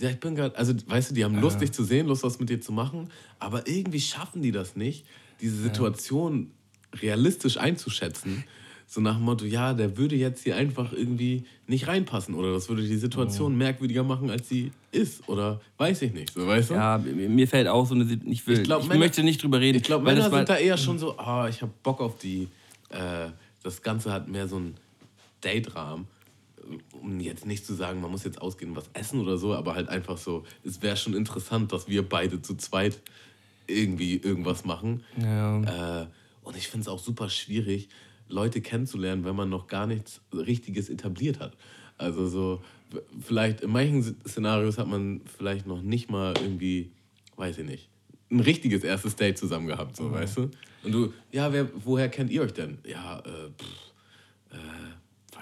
[0.01, 2.38] ja, ich bin gerade, also weißt du, die haben Lust, dich zu sehen, Lust, was
[2.40, 5.05] mit dir zu machen, aber irgendwie schaffen die das nicht,
[5.40, 6.51] diese Situation
[7.01, 8.44] realistisch einzuschätzen.
[8.86, 12.68] So nach dem Motto, ja, der würde jetzt hier einfach irgendwie nicht reinpassen oder das
[12.68, 16.74] würde die Situation merkwürdiger machen, als sie ist oder weiß ich nicht, so weißt du?
[16.74, 19.61] Ja, mir fällt auch so eine, ich will, Ich ich, glaub, Männer- möchte nicht drüber
[19.61, 19.76] reden.
[19.78, 22.48] Ich glaube, Männer sind da eher schon so, ah, ich habe Bock auf die,
[22.88, 23.28] äh,
[23.62, 24.74] das Ganze hat mehr so einen
[25.40, 26.07] Date-Rahmen.
[26.93, 29.89] Um jetzt nicht zu sagen, man muss jetzt ausgehen, was essen oder so, aber halt
[29.89, 33.01] einfach so, es wäre schon interessant, dass wir beide zu zweit
[33.67, 35.03] irgendwie irgendwas machen.
[35.17, 36.03] Ja.
[36.03, 36.07] Äh,
[36.43, 37.89] und ich finde es auch super schwierig,
[38.29, 41.57] Leute kennenzulernen, wenn man noch gar nichts Richtiges etabliert hat.
[41.99, 42.63] Also so,
[43.21, 46.91] vielleicht in manchen Szenarios hat man vielleicht noch nicht mal irgendwie,
[47.37, 47.89] weiß ich nicht,
[48.31, 50.51] ein richtiges erstes Date zusammen gehabt, so, weißt du?
[50.83, 52.79] Und du, ja, wer, woher kennt ihr euch denn?
[52.87, 53.93] Ja, äh, pff,
[54.53, 54.57] äh,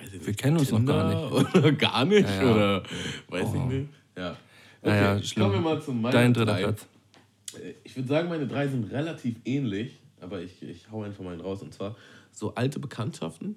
[0.01, 0.27] weiß ich.
[0.27, 1.55] Wir kennen uns noch gar nicht.
[1.57, 2.53] Oder gar nicht, Ja, ja.
[2.55, 2.83] oder
[3.29, 3.89] weiß ich nicht.
[4.17, 4.31] Ja.
[4.81, 5.43] Okay, Naja, schlimm.
[5.45, 6.63] kommen wir mal zu meinen Dein dritter drei.
[6.63, 6.87] Platz.
[7.85, 11.41] Ich würde sagen, meine drei sind relativ ähnlich, aber ich, ich hau einfach mal einen
[11.41, 11.63] raus.
[11.63, 11.97] Und zwar
[12.31, 13.57] so alte Bekanntschaften,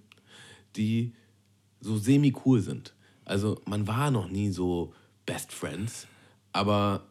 [0.75, 1.13] die
[1.79, 2.93] so semi-cool sind.
[3.25, 4.93] Also man war noch nie so
[5.25, 6.07] Best Friends,
[6.53, 7.03] aber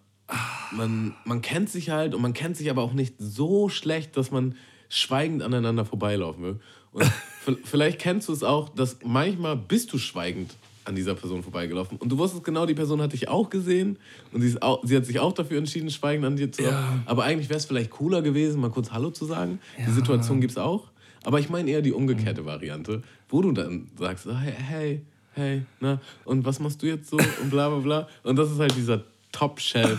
[0.73, 4.31] man, man kennt sich halt und man kennt sich aber auch nicht so schlecht, dass
[4.31, 4.57] man
[4.89, 6.61] schweigend aneinander vorbeilaufen will.
[6.93, 11.99] Und vielleicht kennst du es auch, dass manchmal bist du schweigend an dieser Person vorbeigelaufen
[11.99, 13.99] und du wusstest genau, die Person hat dich auch gesehen
[14.33, 17.03] und sie, ist auch, sie hat sich auch dafür entschieden, schweigend an dir zu laufen.
[17.07, 19.61] Aber eigentlich wäre es vielleicht cooler gewesen, mal kurz Hallo zu sagen.
[19.87, 20.89] Die Situation gibt es auch.
[21.23, 25.03] Aber ich meine eher die umgekehrte Variante, wo du dann sagst, hey, hey,
[25.35, 28.09] hey, na, und was machst du jetzt so und bla bla bla.
[28.23, 29.99] Und das ist halt dieser Top-Shelf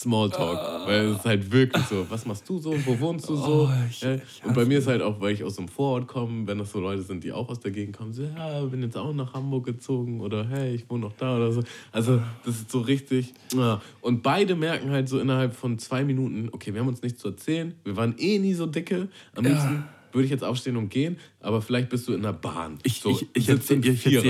[0.00, 3.68] Smalltalk, weil es ist halt wirklich so, was machst du so, wo wohnst du so?
[3.68, 6.46] Oh, ich- ja, und bei mir ist halt auch, weil ich aus einem Vorort komme,
[6.46, 8.96] wenn das so Leute sind, die auch aus der Gegend kommen, so, ja, bin jetzt
[8.96, 11.62] auch nach Hamburg gezogen oder hey, ich wohne noch da oder so.
[11.92, 13.34] Also das ist so richtig.
[13.54, 13.80] Ja.
[14.00, 17.28] Und beide merken halt so innerhalb von zwei Minuten, okay, wir haben uns nichts zu
[17.28, 21.16] erzählen, wir waren eh nie so dicke, am liebsten würde ich jetzt aufstehen und gehen,
[21.40, 22.78] aber vielleicht bist du in der Bahn.
[22.82, 23.84] Ich- so, ich- ich sitzt erzähl-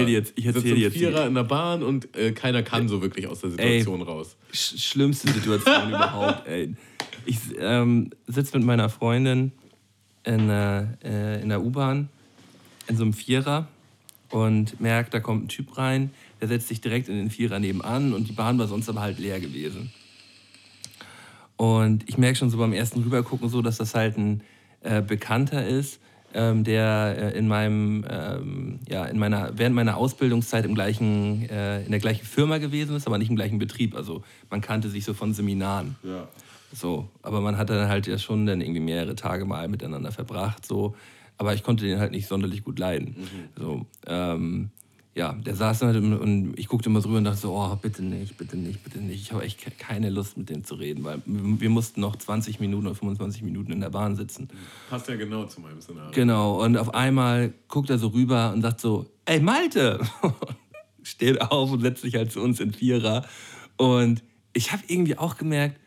[0.08, 2.88] jetzt- ich erzähl Sitzt ein dir jetzt Vierer in der Bahn und äh, keiner kann
[2.88, 4.36] so wirklich aus der Situation raus.
[4.52, 6.74] Sch schlimmste Situation überhaupt, ey.
[7.26, 9.52] ich ähm, sitze mit meiner Freundin
[10.24, 12.08] in, äh, in der U-Bahn
[12.88, 13.68] in so einem Vierer
[14.30, 16.10] und merke, da kommt ein Typ rein,
[16.40, 19.18] der setzt sich direkt in den Vierer nebenan und die Bahn war sonst aber halt
[19.18, 19.90] leer gewesen.
[21.56, 24.40] Und ich merke schon so beim ersten Rübergucken so, dass das halt ein
[24.82, 26.00] äh, Bekannter ist,
[26.32, 31.82] ähm, der äh, in meinem, ähm, ja, in meiner, während meiner Ausbildungszeit im gleichen, äh,
[31.82, 33.96] in der gleichen Firma gewesen ist, aber nicht im gleichen Betrieb.
[33.96, 35.96] Also man kannte sich so von Seminaren.
[36.02, 36.28] Ja.
[36.72, 40.64] So, aber man hat dann halt ja schon dann irgendwie mehrere Tage mal miteinander verbracht.
[40.64, 40.94] So,
[41.36, 43.16] aber ich konnte den halt nicht sonderlich gut leiden.
[43.18, 43.60] Mhm.
[43.60, 44.70] So, ähm,
[45.14, 48.02] ja, der saß halt und ich guckte immer so rüber und dachte so, oh, bitte
[48.02, 49.20] nicht, bitte nicht, bitte nicht.
[49.22, 52.14] Ich habe echt ke- keine Lust mit dem zu reden, weil wir wir mussten noch
[52.16, 54.48] 20 Minuten oder 25 Minuten in der Bahn sitzen.
[54.88, 56.12] Passt ja genau zu meinem Szenario.
[56.12, 60.00] Genau, und auf einmal guckt er so rüber und sagt so, ey Malte!
[61.02, 63.24] Steht auf und setzt sich halt zu uns in Vierer.
[63.78, 65.80] Und ich habe irgendwie auch gemerkt,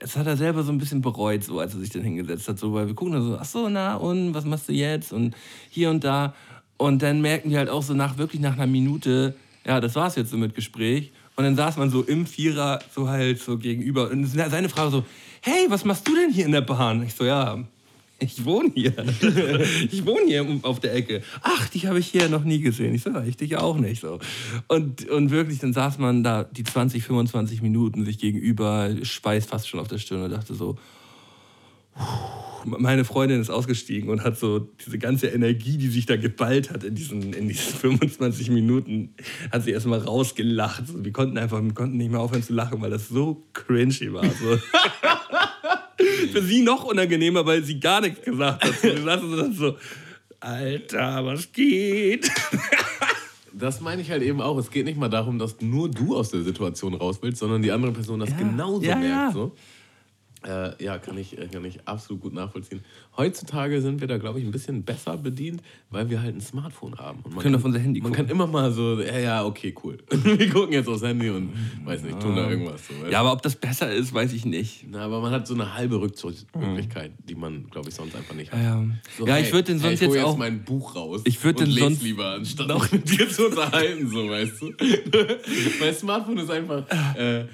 [0.00, 2.58] das hat er selber so ein bisschen bereut, so als er sich dann hingesetzt hat.
[2.58, 5.12] So, weil wir gucken dann so, ach so, na und, was machst du jetzt?
[5.12, 5.34] Und
[5.70, 6.34] hier und da.
[6.76, 10.16] Und dann merken die halt auch so nach, wirklich nach einer Minute, ja, das war's
[10.16, 11.12] jetzt so mit Gespräch.
[11.36, 14.10] Und dann saß man so im Vierer so halt so gegenüber.
[14.10, 15.04] Und seine Frage so,
[15.40, 17.02] hey, was machst du denn hier in der Bahn?
[17.04, 17.58] Ich so, ja,
[18.22, 18.92] ich wohne hier.
[19.90, 21.22] Ich wohne hier auf der Ecke.
[21.42, 22.94] Ach, dich habe ich hier noch nie gesehen.
[22.94, 24.00] Ich so, ich dich auch nicht.
[24.00, 24.18] So.
[24.68, 29.68] Und, und wirklich, dann saß man da die 20, 25 Minuten sich gegenüber, Schweiß fast
[29.68, 30.76] schon auf der Stirn und dachte so,
[32.64, 36.84] meine Freundin ist ausgestiegen und hat so diese ganze Energie, die sich da geballt hat
[36.84, 39.14] in diesen, in diesen 25 Minuten,
[39.50, 40.84] hat sie erstmal rausgelacht.
[41.04, 44.24] Wir konnten einfach wir konnten nicht mehr aufhören zu lachen, weil das so cringy war.
[44.24, 44.58] So.
[46.32, 48.74] Für sie noch unangenehmer, weil sie gar nichts gesagt hat.
[48.80, 49.76] Saßen so, dann so,
[50.40, 52.30] Alter, was geht?
[53.54, 54.56] Das meine ich halt eben auch.
[54.56, 57.70] Es geht nicht mal darum, dass nur du aus der Situation raus willst, sondern die
[57.70, 58.36] andere Person das Ja.
[58.38, 59.34] genauso Ja, merkt.
[59.34, 59.54] So.
[60.44, 62.80] Äh, ja, kann ich, äh, kann ich absolut gut nachvollziehen.
[63.16, 66.96] Heutzutage sind wir da, glaube ich, ein bisschen besser bedient, weil wir halt ein Smartphone
[66.98, 67.20] haben.
[67.22, 68.26] Und man können kann, auf unser Handy Man gucken.
[68.26, 69.98] kann immer mal so, ja, ja, okay, cool.
[70.10, 71.52] wir gucken jetzt aufs Handy und,
[71.84, 72.80] weiß nicht, tun da irgendwas.
[72.88, 74.86] So, Ja, aber ob das besser ist, weiß ich nicht.
[74.90, 78.50] Na, aber man hat so eine halbe Rückzugsmöglichkeit, die man, glaube ich, sonst einfach nicht
[78.52, 78.60] hat.
[78.60, 78.84] Ja,
[79.16, 80.36] So, ja hey, ich würde den hey, sonst ich hol jetzt auch.
[80.36, 81.22] mein Buch raus.
[81.24, 84.72] Ich würd und den sonst lieber, anstatt noch- mit dir zu unterhalten, so, weißt du.
[85.80, 86.84] Weil Smartphone ist einfach,
[87.16, 87.44] äh,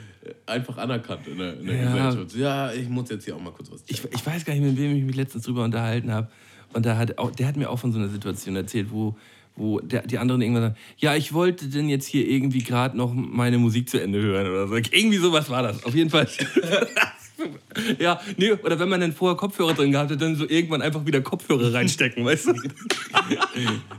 [0.46, 2.06] einfach anerkannt in der, in der Ja.
[2.08, 2.36] Gesellschaft.
[2.36, 4.76] Ja, ich muss jetzt hier auch mal kurz was ich, ich weiß gar nicht, mit
[4.76, 6.28] wem ich mich letztens drüber unterhalten habe.
[6.72, 9.16] Und da hat auch, der hat mir auch von so einer Situation erzählt, wo,
[9.56, 13.12] wo der, die anderen irgendwann sagen, ja, ich wollte denn jetzt hier irgendwie gerade noch
[13.14, 14.76] meine Musik zu Ende hören oder so.
[14.76, 15.82] Irgendwie sowas war das.
[15.84, 16.28] Auf jeden Fall.
[17.98, 21.04] ja, nee, oder wenn man dann vorher Kopfhörer drin gehabt hat, dann so irgendwann einfach
[21.06, 22.54] wieder Kopfhörer reinstecken, weißt du?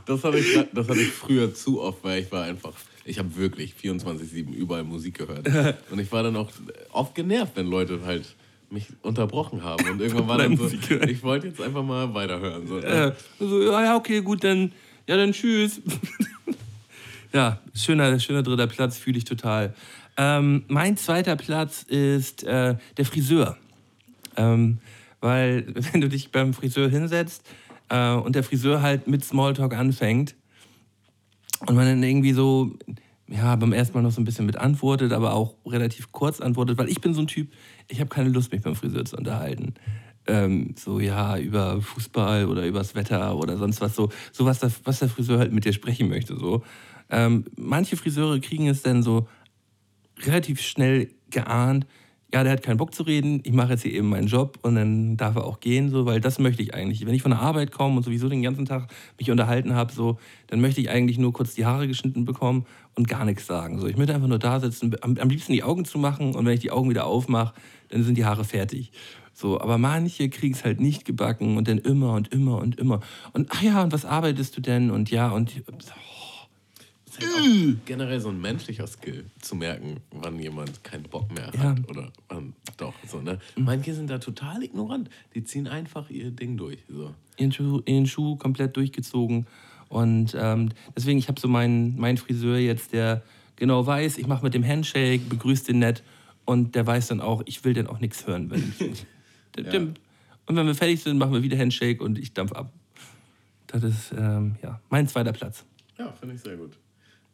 [0.06, 2.72] Das hatte, ich, das hatte ich früher zu oft, weil ich war einfach,
[3.10, 5.48] ich habe wirklich 24-7 überall Musik gehört.
[5.90, 6.48] Und ich war dann auch
[6.92, 8.36] oft genervt, wenn Leute halt
[8.70, 9.84] mich unterbrochen haben.
[9.90, 12.68] Und irgendwann war dann so, ich wollte jetzt einfach mal weiterhören.
[12.68, 12.78] So.
[12.78, 14.70] Äh, so, ja, ja, okay, gut, dann,
[15.08, 15.80] ja, dann tschüss.
[17.32, 19.74] ja, schöner, schöner dritter Platz, fühle ich total.
[20.16, 23.58] Ähm, mein zweiter Platz ist äh, der Friseur.
[24.36, 24.78] Ähm,
[25.20, 27.42] weil, wenn du dich beim Friseur hinsetzt
[27.88, 30.36] äh, und der Friseur halt mit Smalltalk anfängt
[31.66, 32.72] und man dann irgendwie so,
[33.28, 36.78] ja, beim ersten Mal noch so ein bisschen mit antwortet, aber auch relativ kurz antwortet,
[36.78, 37.48] weil ich bin so ein Typ,
[37.88, 39.74] ich habe keine Lust, mich beim Friseur zu unterhalten.
[40.26, 44.70] Ähm, so, ja, über Fußball oder übers Wetter oder sonst was, so, so was, der,
[44.84, 46.36] was der Friseur halt mit dir sprechen möchte.
[46.36, 46.62] So.
[47.08, 49.28] Ähm, manche Friseure kriegen es dann so
[50.22, 51.86] relativ schnell geahnt,
[52.32, 54.76] ja, der hat keinen Bock zu reden, ich mache jetzt hier eben meinen Job und
[54.76, 57.04] dann darf er auch gehen, so, weil das möchte ich eigentlich.
[57.04, 60.18] Wenn ich von der Arbeit komme und sowieso den ganzen Tag mich unterhalten habe, so,
[60.46, 63.80] dann möchte ich eigentlich nur kurz die Haare geschnitten bekommen und gar nichts sagen.
[63.80, 66.46] So, ich möchte einfach nur da sitzen, am, am liebsten die Augen zu machen und
[66.46, 67.54] wenn ich die Augen wieder aufmache,
[67.88, 68.92] dann sind die Haare fertig.
[69.32, 73.00] So, aber manche kriegen es halt nicht gebacken und dann immer und immer und immer.
[73.32, 74.90] Und ach ja, und was arbeitest du denn?
[74.90, 75.92] Und ja, und ist
[77.18, 81.54] halt auch generell so ein menschlicher Skill, zu merken, wann jemand keinen Bock mehr hat
[81.54, 81.74] Ja.
[81.88, 82.94] oder wann doch.
[83.08, 83.38] So, ne?
[83.56, 85.08] Manche sind da total ignorant.
[85.34, 86.78] Die ziehen einfach ihr Ding durch.
[86.88, 87.14] So.
[87.36, 89.46] ihren Schuh, ihren Schuh komplett durchgezogen.
[89.88, 93.22] Und ähm, deswegen, ich habe so meinen mein Friseur jetzt, der
[93.56, 96.02] genau weiß, ich mache mit dem Handshake, begrüße den nett
[96.44, 98.48] und der weiß dann auch, ich will dann auch nichts hören.
[99.56, 102.72] Der- Und wenn wir fertig sind, machen wir wieder Handshake und ich dampf ab.
[103.66, 105.64] Das ist ähm, ja, mein zweiter Platz.
[105.98, 106.72] Ja, finde ich sehr gut.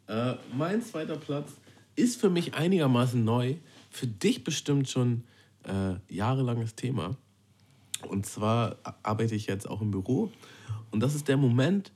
[0.07, 1.51] Äh, mein zweiter Platz
[1.95, 3.55] ist für mich einigermaßen neu.
[3.89, 5.23] Für dich bestimmt schon
[5.63, 7.17] äh, jahrelanges Thema.
[8.07, 10.31] Und zwar arbeite ich jetzt auch im Büro.
[10.91, 11.91] Und das ist der Moment,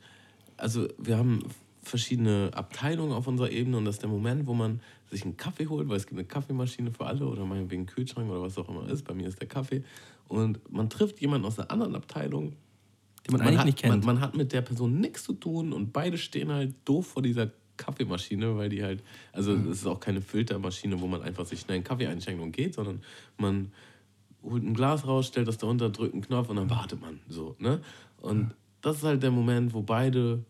[0.57, 1.43] also wir haben
[1.83, 5.67] verschiedene Abteilungen auf unserer Ebene und das ist der Moment, wo man sich einen Kaffee
[5.67, 8.69] holt, weil es gibt eine Kaffeemaschine für alle oder meinetwegen einen Kühlschrank oder was auch
[8.69, 9.03] immer ist.
[9.03, 9.83] Bei mir ist der Kaffee.
[10.27, 12.53] Und man trifft jemanden aus einer anderen Abteilung,
[13.27, 14.05] Den man eigentlich hat, nicht kennt.
[14.05, 17.21] Man, man hat mit der Person nichts zu tun und beide stehen halt doof vor
[17.21, 17.51] dieser
[17.81, 19.03] Kaffeemaschine, weil die halt,
[19.33, 19.71] also Mhm.
[19.71, 22.75] es ist auch keine Filtermaschine, wo man einfach sich schnell einen Kaffee einschenkt und geht,
[22.75, 23.01] sondern
[23.37, 23.71] man
[24.43, 27.55] holt ein Glas raus, stellt das darunter, drückt einen Knopf und dann wartet man so,
[27.59, 27.81] ne?
[28.17, 28.51] Und
[28.81, 30.43] das ist halt der Moment, wo beide,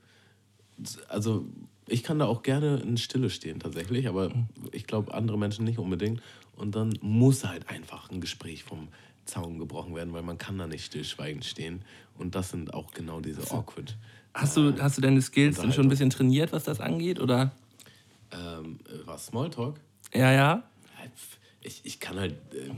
[1.08, 1.46] also
[1.88, 4.32] ich kann da auch gerne in Stille stehen tatsächlich, aber
[4.72, 6.22] ich glaube andere Menschen nicht unbedingt.
[6.56, 8.88] Und dann muss halt einfach ein Gespräch vom
[9.26, 11.84] Zaun gebrochen werden, weil man kann da nicht stillschweigend stehen.
[12.18, 13.98] Und das sind auch genau diese awkward.
[14.34, 17.20] Hast du, hast du deine Skills denn schon ein bisschen trainiert, was das angeht?
[17.20, 17.52] Oder?
[18.32, 19.80] Ähm, äh, was Smalltalk?
[20.14, 20.64] Ja, ja.
[21.64, 22.72] Ich, ich kann halt, äh,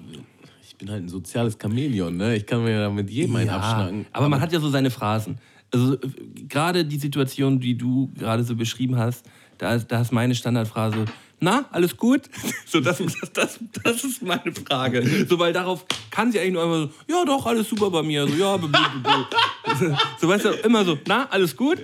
[0.62, 2.36] ich bin halt ein soziales Chamäleon, ne?
[2.36, 4.06] Ich kann mir ja mit jedem einen abschnacken.
[4.12, 5.38] aber man hat ja so seine Phrasen.
[5.72, 5.99] Also äh,
[6.47, 9.26] gerade die Situation, die du gerade so beschrieben hast,
[9.58, 11.06] da ist, da ist meine Standardphrase,
[11.44, 12.22] na, alles gut?
[12.66, 15.04] So, das, das, das, das ist meine Frage.
[15.30, 18.28] So, weil darauf kann sie eigentlich nur einfach so, ja doch, alles super bei mir.
[18.28, 21.78] So, ja, b- b- b- so, weißt du, immer so, na, alles gut?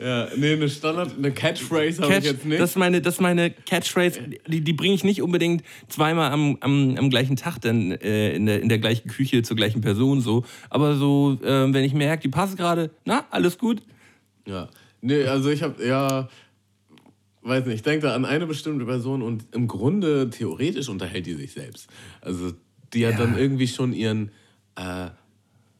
[0.00, 2.60] Ja, nee, eine Standard, eine Catchphrase habe ich Catch, jetzt nicht.
[2.60, 6.56] das, ist meine, das ist meine Catchphrase, die, die bringe ich nicht unbedingt zweimal am,
[6.60, 10.20] am, am gleichen Tag dann äh, in, der, in der gleichen Küche zur gleichen Person
[10.20, 10.44] so.
[10.70, 13.82] Aber so, äh, wenn ich merke, die passt gerade, na, alles gut?
[14.46, 14.68] Ja.
[15.00, 16.28] Nee, also ich habe, ja,
[17.48, 21.34] weiß nicht, ich denke da an eine bestimmte Person und im Grunde theoretisch unterhält die
[21.34, 21.88] sich selbst.
[22.20, 22.52] Also
[22.92, 23.26] die hat Ja.
[23.26, 24.30] dann irgendwie schon ihren,
[24.76, 25.08] äh,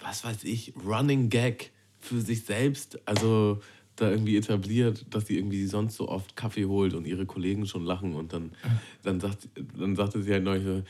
[0.01, 3.61] was weiß ich, Running Gag für sich selbst, also
[3.97, 7.85] da irgendwie etabliert, dass sie irgendwie sonst so oft Kaffee holt und ihre Kollegen schon
[7.85, 8.53] lachen und dann,
[9.03, 10.83] dann, sagt, dann sagte sie halt neulich so,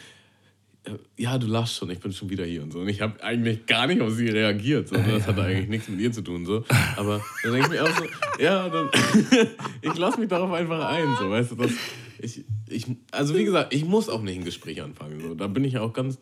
[1.16, 2.80] ja, du lachst schon, ich bin schon wieder hier und so.
[2.80, 4.88] Und ich habe eigentlich gar nicht auf sie reagiert.
[4.88, 4.96] So.
[4.96, 5.04] ne?
[5.12, 6.46] Das hatte eigentlich nichts mit ihr zu tun.
[6.46, 6.64] So.
[6.96, 8.04] Aber dann denke ich mir auch so,
[8.42, 8.88] ja, dann,
[9.82, 11.16] ich lasse mich darauf einfach ein.
[11.18, 11.72] So, weißt du, das,
[12.20, 15.20] ich, ich, also wie gesagt, ich muss auch nicht ein Gespräch anfangen.
[15.20, 15.34] So.
[15.34, 16.18] Da bin ich auch ganz,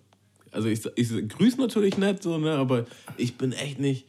[0.51, 2.87] also ich, ich grüße natürlich nett, so, ne, aber
[3.17, 4.07] ich bin echt nicht,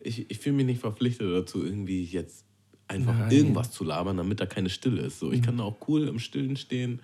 [0.00, 2.44] ich, ich fühle mich nicht verpflichtet dazu, irgendwie jetzt
[2.88, 3.30] einfach Nein.
[3.30, 5.18] irgendwas zu labern, damit da keine Stille ist.
[5.18, 5.30] So.
[5.30, 7.00] Ich kann da auch cool im Stillen stehen.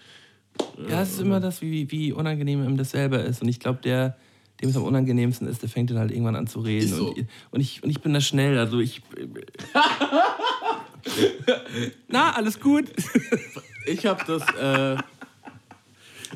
[0.88, 3.42] Ja, es ist immer das, wie, wie unangenehm ihm das selber ist.
[3.42, 4.16] Und ich glaube, der,
[4.60, 6.88] dem es am unangenehmsten ist, der fängt dann halt irgendwann an zu reden.
[6.88, 7.08] So.
[7.08, 8.58] Und, und, ich, und ich bin da schnell.
[8.58, 9.02] Also ich.
[12.08, 12.86] Na, alles gut?
[13.86, 14.96] Ich habe das, äh,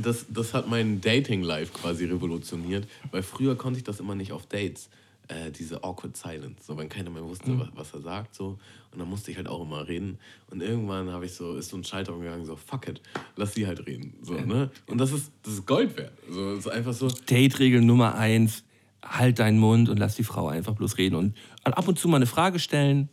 [0.01, 4.47] das, das hat mein Dating-Life quasi revolutioniert, weil früher konnte ich das immer nicht auf
[4.47, 4.89] Dates,
[5.31, 8.59] äh, diese awkward silence, so wenn keiner mehr wusste, was, was er sagt, so.
[8.93, 10.18] Und dann musste ich halt auch immer reden.
[10.51, 13.01] Und irgendwann habe ich so ist so ein Schalter umgegangen, so fuck it,
[13.37, 14.70] lass sie halt reden, so ne?
[14.87, 17.09] Und das ist das ist Gold wert, so das ist einfach so.
[17.09, 18.64] Date-Regel Nummer eins:
[19.05, 21.14] halt deinen Mund und lass die Frau einfach bloß reden.
[21.14, 23.09] Und ab und zu mal eine Frage stellen.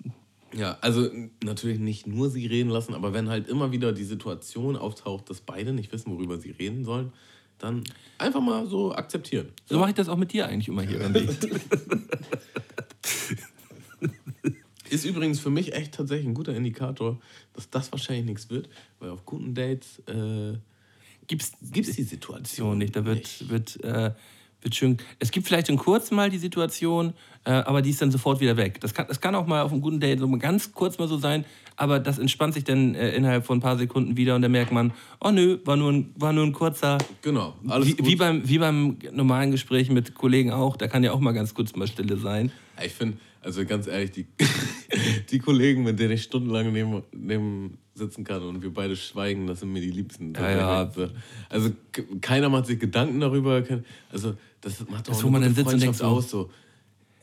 [0.53, 1.09] Ja, also
[1.43, 5.41] natürlich nicht nur sie reden lassen, aber wenn halt immer wieder die Situation auftaucht, dass
[5.41, 7.11] beide nicht wissen, worüber sie reden sollen,
[7.60, 7.84] dann
[8.18, 9.49] einfach mal so akzeptieren.
[9.66, 10.99] So mache ich das auch mit dir eigentlich immer hier.
[14.89, 17.20] Ist übrigens für mich echt tatsächlich ein guter Indikator,
[17.53, 20.58] dass das wahrscheinlich nichts wird, weil auf guten Dates äh,
[21.28, 22.95] gibt es die so Situation nicht.
[22.95, 23.49] Da wird, nicht.
[23.49, 24.14] wird, äh,
[24.62, 24.97] wird schön.
[25.20, 28.55] Es gibt vielleicht in kurz mal die Situation, äh, aber die ist dann sofort wieder
[28.55, 28.80] weg.
[28.80, 31.18] Das kann, das kann auch mal auf einem guten Date so ganz kurz mal so
[31.18, 31.43] sein,
[31.78, 34.71] aber das entspannt sich dann äh, innerhalb von ein paar Sekunden wieder und dann merkt
[34.71, 34.91] man,
[35.23, 36.97] oh nö, war nur ein, war nur ein kurzer.
[37.21, 38.07] Genau, alles Wie, gut.
[38.07, 41.53] wie, beim, wie beim normalen Gespräch mit Kollegen auch, da kann ja auch mal ganz
[41.53, 42.51] kurz mal Stille sein.
[42.83, 44.25] Ich finde, also ganz ehrlich, die,
[45.29, 49.59] die Kollegen, mit denen ich stundenlang neben, neben sitzen kann und wir beide schweigen, das
[49.59, 50.33] sind mir die Liebsten.
[50.33, 50.91] Ja, ja.
[51.49, 51.71] Also
[52.21, 53.63] keiner macht sich Gedanken darüber.
[54.12, 56.29] Also das macht doch Das, auch wo eine man dann sitzt und denkt aus.
[56.29, 56.49] So,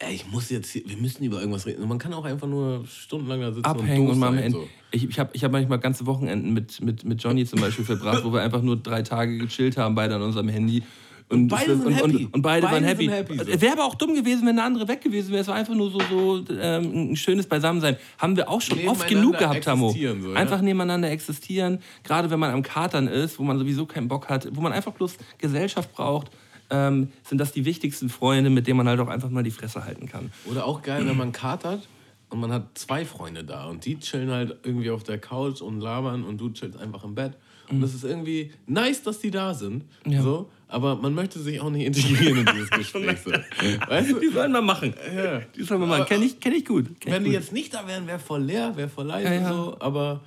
[0.07, 1.83] ey, ich muss jetzt hier, wir müssen über irgendwas reden.
[1.83, 4.59] Und man kann auch einfach nur stundenlang da sitzen abhängen und, und mal sein, Ende.
[4.59, 4.69] so.
[4.91, 8.25] Ich, ich habe ich hab manchmal ganze Wochenenden mit, mit, mit Johnny zum Beispiel verbracht,
[8.25, 10.83] wo wir einfach nur drei Tage gechillt haben, beide an unserem Handy.
[11.31, 12.25] Und, beide und, sind und, happy.
[12.27, 13.07] Und, und beide, Beide waren happy.
[13.07, 13.61] happy, so.
[13.61, 15.41] Wäre aber auch dumm gewesen, wenn der andere weg gewesen wäre.
[15.41, 17.97] Es war einfach nur so, so ähm, ein schönes Beisammensein.
[18.19, 19.91] Haben wir auch schon oft genug gehabt, Tamo.
[19.91, 20.13] so, ja?
[20.35, 21.79] Einfach nebeneinander existieren.
[22.03, 24.93] Gerade wenn man am Katern ist, wo man sowieso keinen Bock hat, wo man einfach
[24.93, 26.31] bloß Gesellschaft braucht,
[26.71, 29.85] ähm, sind das die wichtigsten Freunde, mit denen man halt auch einfach mal die Fresse
[29.85, 30.31] halten kann.
[30.47, 31.87] Oder auch geil, wenn man katert
[32.31, 35.81] und man hat zwei Freunde da und die chillen halt irgendwie auf der Couch und
[35.81, 37.35] labern und du chillst einfach im Bett.
[37.71, 39.85] Und das ist irgendwie nice, dass die da sind.
[40.07, 40.21] Ja.
[40.23, 43.19] So, aber man möchte sich auch nicht integrieren in dieses Gespräch.
[43.25, 43.31] So.
[43.31, 44.33] Weißt Die du?
[44.33, 44.95] sollen wir machen.
[45.17, 45.41] Ja.
[45.57, 46.05] Die sollen wir machen.
[46.05, 46.87] Kenne ich, kenn ich gut.
[46.87, 47.41] Kenn ich Wenn die gut.
[47.41, 49.49] jetzt nicht da wären, wäre voll leer, wäre voll leise Ja, ja.
[49.53, 50.21] so, aber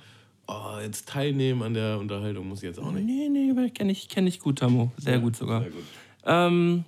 [0.48, 3.04] oh, jetzt teilnehmen an der Unterhaltung muss ich jetzt auch nicht.
[3.06, 4.90] Nee, nee, kenne ich, kenn ich gut, Tamo.
[4.96, 5.60] Sehr gut sogar.
[5.60, 5.84] Sehr gut.
[6.28, 6.84] Ähm,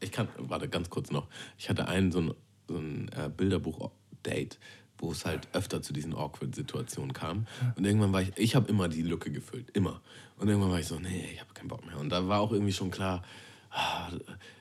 [0.00, 1.26] Ich kann, warte, ganz kurz noch.
[1.58, 2.34] Ich hatte einen so ein,
[2.68, 4.58] so ein äh, Bilderbuch-Date,
[4.98, 7.46] wo es halt öfter zu diesen awkward Situationen kam.
[7.76, 10.00] Und irgendwann war ich, ich habe immer die Lücke gefüllt, immer.
[10.38, 11.98] Und irgendwann war ich so, nee, ich habe keinen Bock mehr.
[11.98, 13.22] Und da war auch irgendwie schon klar,
[13.70, 14.08] ah,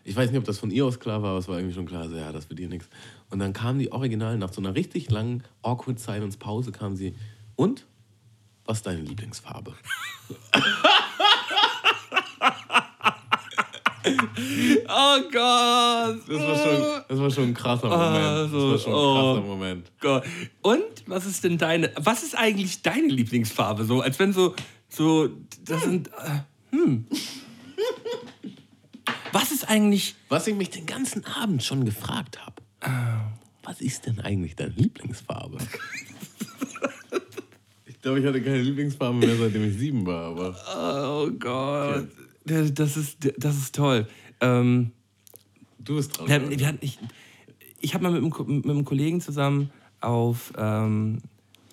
[0.04, 1.86] ich weiß nicht, ob das von ihr aus klar war, aber es war irgendwie schon
[1.86, 2.90] klar, so, ja, das wird ihr nichts.
[3.30, 7.16] Und dann kam die Original, nach so einer richtig langen awkward Silence Pause kam sie,
[7.56, 7.86] und?
[8.66, 9.76] Was ist deine Lieblingsfarbe?
[14.88, 16.22] Oh Gott!
[16.28, 18.16] Das war schon, das war schon ein krasser Moment.
[18.16, 19.92] Das war schon ein krasser oh Moment.
[20.00, 20.24] Gott.
[20.62, 23.86] Und was ist denn deine, was ist eigentlich deine Lieblingsfarbe?
[23.86, 24.56] So, als wenn so,
[24.90, 25.30] so,
[25.66, 27.06] das sind, äh, hm.
[29.32, 32.56] Was ist eigentlich, Was ich mich den ganzen Abend schon gefragt habe.
[33.64, 35.58] Was ist denn eigentlich deine Lieblingsfarbe?
[37.86, 40.56] ich glaube, ich hatte keine Lieblingsfarbe mehr, seitdem ich sieben war, aber.
[40.76, 42.08] oh Gott.
[42.48, 44.08] Das ist, das ist toll.
[44.42, 44.92] Ähm,
[45.88, 46.28] Du bist dran.
[46.28, 47.00] Wir hatten, wir hatten, ich
[47.80, 49.70] ich habe mal mit einem, mit einem Kollegen zusammen
[50.02, 51.20] auf ähm,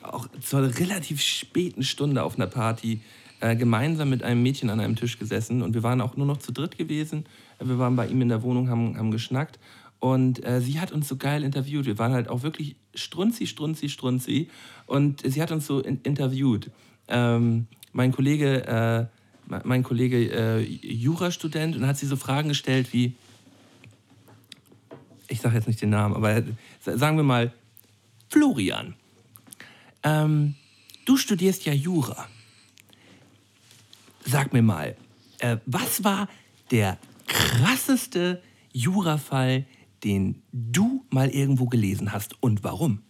[0.02, 3.00] auch zu einer relativ späten Stunde auf einer Party
[3.40, 6.36] äh, gemeinsam mit einem Mädchen an einem Tisch gesessen und wir waren auch nur noch
[6.36, 7.24] zu dritt gewesen.
[7.58, 9.58] Wir waren bei ihm in der Wohnung, haben, haben geschnackt
[9.98, 11.86] und äh, sie hat uns so geil interviewt.
[11.86, 14.48] Wir waren halt auch wirklich strunzi, strunzi, strunzi
[14.86, 16.70] und sie hat uns so in, interviewt.
[17.08, 19.13] Ähm, mein Kollege, äh,
[19.46, 23.14] mein Kollege äh, Jurastudent und hat sie so Fragen gestellt wie,
[25.28, 26.42] ich sage jetzt nicht den Namen, aber
[26.80, 27.52] sagen wir mal,
[28.28, 28.94] Florian,
[30.02, 30.54] ähm,
[31.04, 32.28] du studierst ja Jura.
[34.24, 34.96] Sag mir mal,
[35.38, 36.28] äh, was war
[36.70, 38.42] der krasseste
[38.72, 39.66] Jurafall,
[40.02, 43.02] den du mal irgendwo gelesen hast und warum?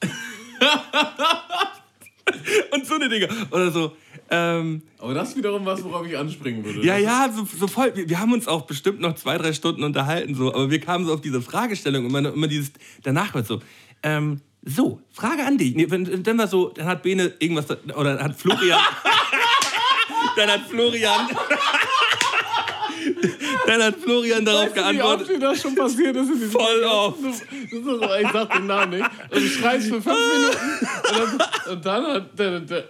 [2.72, 3.28] und so eine Dinge.
[3.50, 3.96] Oder so,
[4.30, 6.84] ähm, Aber das ist wiederum was, worauf ich anspringen würde.
[6.86, 7.92] ja, ja, so, so voll.
[7.94, 11.04] Wir, wir haben uns auch bestimmt noch zwei, drei Stunden unterhalten, so, aber wir kamen
[11.04, 13.60] so auf diese Fragestellung und immer, immer dieses, danach wird so,
[14.02, 15.74] ähm, so, Frage an dich.
[15.74, 18.78] Nee, dann war so, dann hat Bene irgendwas, oder dann hat Florian,
[20.36, 21.28] dann hat Florian,
[23.66, 25.42] dann hat Florian darauf Weißt du, wie oft geantwortet.
[25.42, 26.30] das schon passiert ist?
[26.30, 27.18] in Voll oft.
[27.24, 29.10] Das ist so, ich sag den Namen nicht.
[29.30, 30.58] Und du schreist für fünf Minuten.
[31.08, 32.84] Und dann, und dann hat der, der,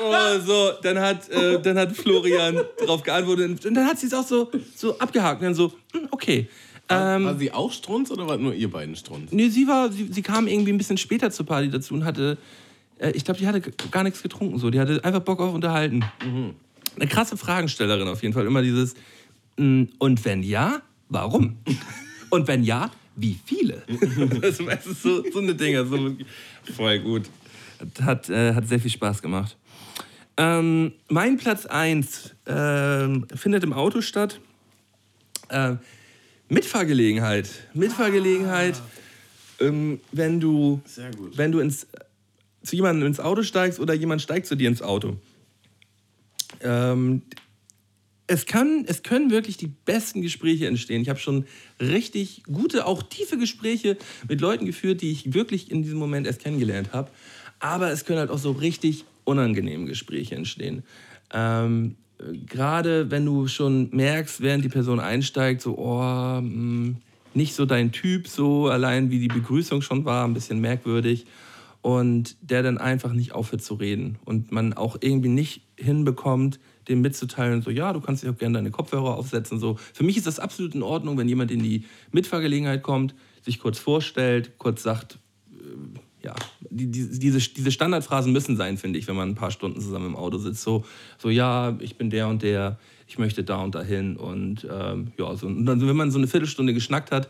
[0.00, 4.14] Oh, so, dann hat, äh, dann hat Florian darauf geantwortet und dann hat sie es
[4.14, 6.48] auch so, so abgehakt und dann so, hm, okay.
[6.88, 9.32] Ähm, War sie auch Strunz oder war nur ihr beiden Strunz?
[9.32, 12.38] Nee, sie war, sie, sie kam irgendwie ein bisschen später zur Party dazu und hatte,
[12.98, 13.60] äh, ich glaube, die hatte
[13.90, 14.70] gar nichts getrunken so.
[14.70, 16.04] Die hatte einfach Bock auf Unterhalten.
[16.96, 18.46] Eine krasse Fragenstellerin auf jeden Fall.
[18.46, 18.94] Immer dieses,
[19.56, 21.56] mm, und wenn ja, warum?
[22.30, 23.82] und wenn ja, wie viele?
[24.40, 25.84] das du, so, so eine Dinger.
[25.86, 26.16] So,
[26.76, 27.22] voll gut.
[28.00, 29.56] Hat, äh, hat sehr viel Spaß gemacht.
[30.42, 34.40] Ähm, mein Platz 1 ähm, findet im Auto statt.
[35.50, 35.76] Äh,
[36.48, 37.48] Mitfahrgelegenheit.
[37.74, 38.82] Mitfahrgelegenheit,
[39.60, 40.82] ähm, wenn du,
[41.36, 41.86] wenn du ins,
[42.64, 45.16] zu jemandem ins Auto steigst oder jemand steigt zu dir ins Auto.
[46.60, 47.22] Ähm,
[48.26, 51.02] es, kann, es können wirklich die besten Gespräche entstehen.
[51.02, 51.46] Ich habe schon
[51.78, 53.96] richtig gute, auch tiefe Gespräche
[54.28, 57.12] mit Leuten geführt, die ich wirklich in diesem Moment erst kennengelernt habe.
[57.60, 60.82] Aber es können halt auch so richtig unangenehme Gespräche entstehen.
[61.32, 66.96] Ähm, äh, Gerade wenn du schon merkst, während die Person einsteigt, so, oh, mh,
[67.34, 71.26] nicht so dein Typ, so allein wie die Begrüßung schon war, ein bisschen merkwürdig.
[71.80, 74.18] Und der dann einfach nicht aufhört zu reden.
[74.24, 78.58] Und man auch irgendwie nicht hinbekommt, dem mitzuteilen, so, ja, du kannst dir auch gerne
[78.58, 79.58] deine Kopfhörer aufsetzen.
[79.58, 79.76] So.
[79.92, 83.78] Für mich ist das absolut in Ordnung, wenn jemand in die Mitfahrgelegenheit kommt, sich kurz
[83.78, 85.18] vorstellt, kurz sagt,
[85.50, 86.34] äh, ja,
[86.72, 90.06] die, die, diese, diese Standardphrasen müssen sein, finde ich, wenn man ein paar Stunden zusammen
[90.06, 90.62] im Auto sitzt.
[90.62, 90.84] So,
[91.18, 94.16] so ja, ich bin der und der, ich möchte da und dahin.
[94.16, 97.28] Und ähm, ja, so, und dann, wenn man so eine Viertelstunde geschnackt hat,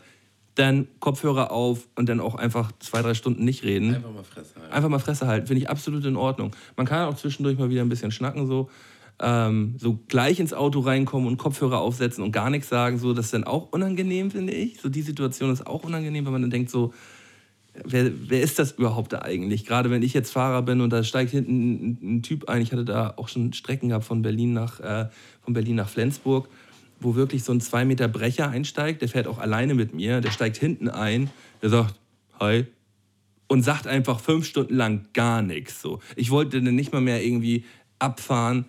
[0.55, 3.95] dann Kopfhörer auf und dann auch einfach zwei, drei Stunden nicht reden.
[3.95, 4.71] Einfach mal Fresse halten.
[4.71, 6.55] Einfach mal Fresse halten, finde ich absolut in Ordnung.
[6.77, 8.69] Man kann auch zwischendurch mal wieder ein bisschen schnacken, so.
[9.19, 13.25] Ähm, so gleich ins Auto reinkommen und Kopfhörer aufsetzen und gar nichts sagen, so, das
[13.25, 14.81] ist dann auch unangenehm, finde ich.
[14.81, 16.93] So die Situation ist auch unangenehm, weil man dann denkt so,
[17.83, 19.65] wer, wer ist das überhaupt da eigentlich?
[19.65, 22.71] Gerade wenn ich jetzt Fahrer bin und da steigt hinten ein, ein Typ ein, ich
[22.71, 25.09] hatte da auch schon Strecken gehabt von Berlin nach, äh,
[25.41, 26.49] von Berlin nach Flensburg,
[26.99, 30.31] wo wirklich so ein zwei Meter Brecher einsteigt, der fährt auch alleine mit mir, der
[30.31, 31.29] steigt hinten ein,
[31.61, 31.99] der sagt,
[32.39, 32.65] hi,
[33.47, 35.81] und sagt einfach fünf Stunden lang gar nichts.
[35.81, 35.99] So.
[36.15, 37.65] Ich wollte dann nicht mal mehr irgendwie
[37.99, 38.65] abfahren.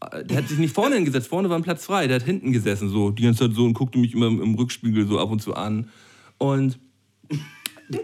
[0.00, 2.52] Äh, Der hat sich nicht vorne hingesetzt, vorne war ein Platz frei, der hat hinten
[2.52, 5.30] gesessen, so die ganze Zeit so und guckte mich immer im, im Rückspiegel so ab
[5.30, 5.90] und zu an.
[6.38, 6.78] Und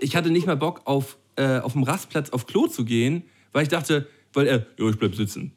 [0.00, 3.62] ich hatte nicht mal Bock auf, äh, auf dem Rastplatz auf Klo zu gehen, weil
[3.62, 5.52] ich dachte, weil er, ja, ich bleib sitzen.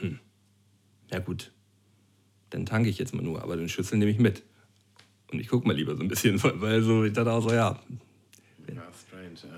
[0.00, 0.18] Hm.
[1.10, 1.52] Ja gut,
[2.50, 4.42] dann tanke ich jetzt mal nur, aber den Schlüssel nehme ich mit.
[5.32, 7.52] Und ich gucke mal lieber so ein bisschen, weil, so, ich dachte auch so.
[7.52, 7.80] Ja.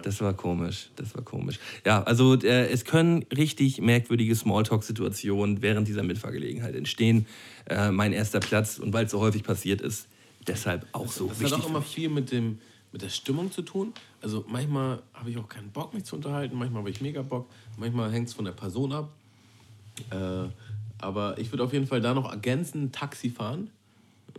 [0.02, 1.58] Das war komisch, das war komisch.
[1.84, 7.26] Ja, also äh, es können richtig merkwürdige Smalltalk-Situationen während dieser Mitfahrgelegenheit entstehen.
[7.68, 10.08] Äh, mein erster Platz, und weil es so häufig passiert ist,
[10.46, 11.56] deshalb auch so Das wichtig.
[11.56, 12.58] hat auch immer viel mit, dem,
[12.92, 13.92] mit der Stimmung zu tun.
[14.20, 17.48] Also manchmal habe ich auch keinen Bock, mich zu unterhalten, manchmal habe ich mega Bock,
[17.76, 19.12] manchmal hängt es von der Person ab.
[20.10, 20.48] Äh,
[20.98, 23.70] aber ich würde auf jeden Fall da noch ergänzen, Taxi fahren.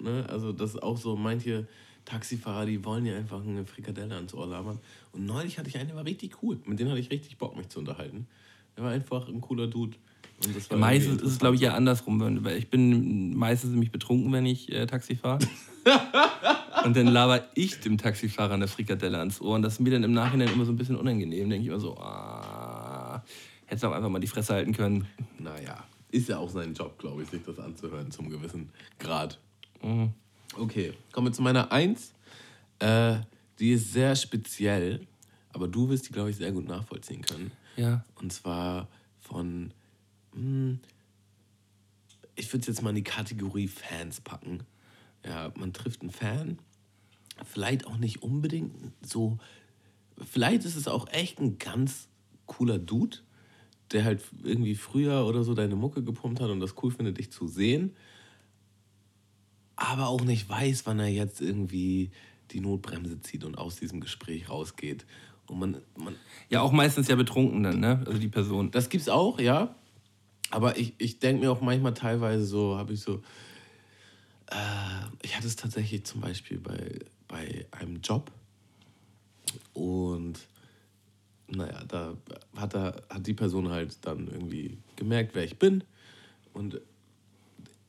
[0.01, 0.25] Ne?
[0.29, 1.67] Also das ist auch so, manche
[2.05, 4.79] Taxifahrer, die wollen ja einfach eine Frikadelle ans Ohr labern.
[5.11, 6.59] Und neulich hatte ich einen, der war richtig cool.
[6.65, 8.27] Mit dem hatte ich richtig Bock, mich zu unterhalten.
[8.75, 9.95] Der war einfach ein cooler Dude.
[10.75, 12.43] Meistens ist es, glaube ich, ja andersrum.
[12.43, 15.39] Weil ich bin meistens nämlich betrunken, wenn ich äh, Taxi fahre.
[16.85, 19.55] und dann laber ich dem Taxifahrer eine Frikadelle ans Ohr.
[19.55, 21.49] Und das ist mir dann im Nachhinein immer so ein bisschen unangenehm.
[21.49, 23.23] Denke ich immer so, ah,
[23.65, 25.07] hättest auch einfach mal die Fresse halten können.
[25.39, 29.39] Naja, ist ja auch sein Job, glaube ich, sich das anzuhören zum gewissen Grad.
[30.57, 32.13] Okay, kommen wir zu meiner Eins.
[32.79, 33.17] Äh,
[33.59, 35.05] die ist sehr speziell,
[35.51, 37.51] aber du wirst die, glaube ich, sehr gut nachvollziehen können.
[37.75, 38.03] Ja.
[38.15, 38.87] Und zwar
[39.19, 39.71] von,
[42.35, 44.63] ich würde es jetzt mal in die Kategorie Fans packen.
[45.25, 46.59] Ja, man trifft einen Fan,
[47.45, 49.37] vielleicht auch nicht unbedingt so,
[50.17, 52.09] vielleicht ist es auch echt ein ganz
[52.45, 53.17] cooler Dude,
[53.91, 57.31] der halt irgendwie früher oder so deine Mucke gepumpt hat und das cool findet, dich
[57.31, 57.95] zu sehen,
[59.75, 62.11] aber auch nicht weiß, wann er jetzt irgendwie
[62.51, 65.05] die Notbremse zieht und aus diesem Gespräch rausgeht.
[65.47, 66.15] Und man, man
[66.49, 68.03] Ja, auch meistens ja betrunken dann, ne?
[68.05, 68.71] Also die Person.
[68.71, 69.75] das gibt's auch, ja.
[70.53, 73.23] Aber ich, ich denke mir auch manchmal teilweise so, habe ich so,
[74.51, 74.55] äh,
[75.23, 78.31] ich hatte es tatsächlich zum Beispiel bei, bei einem Job.
[79.73, 80.37] Und
[81.47, 82.15] naja, da
[82.55, 85.83] hat, er, hat die Person halt dann irgendwie gemerkt, wer ich bin.
[86.53, 86.79] Und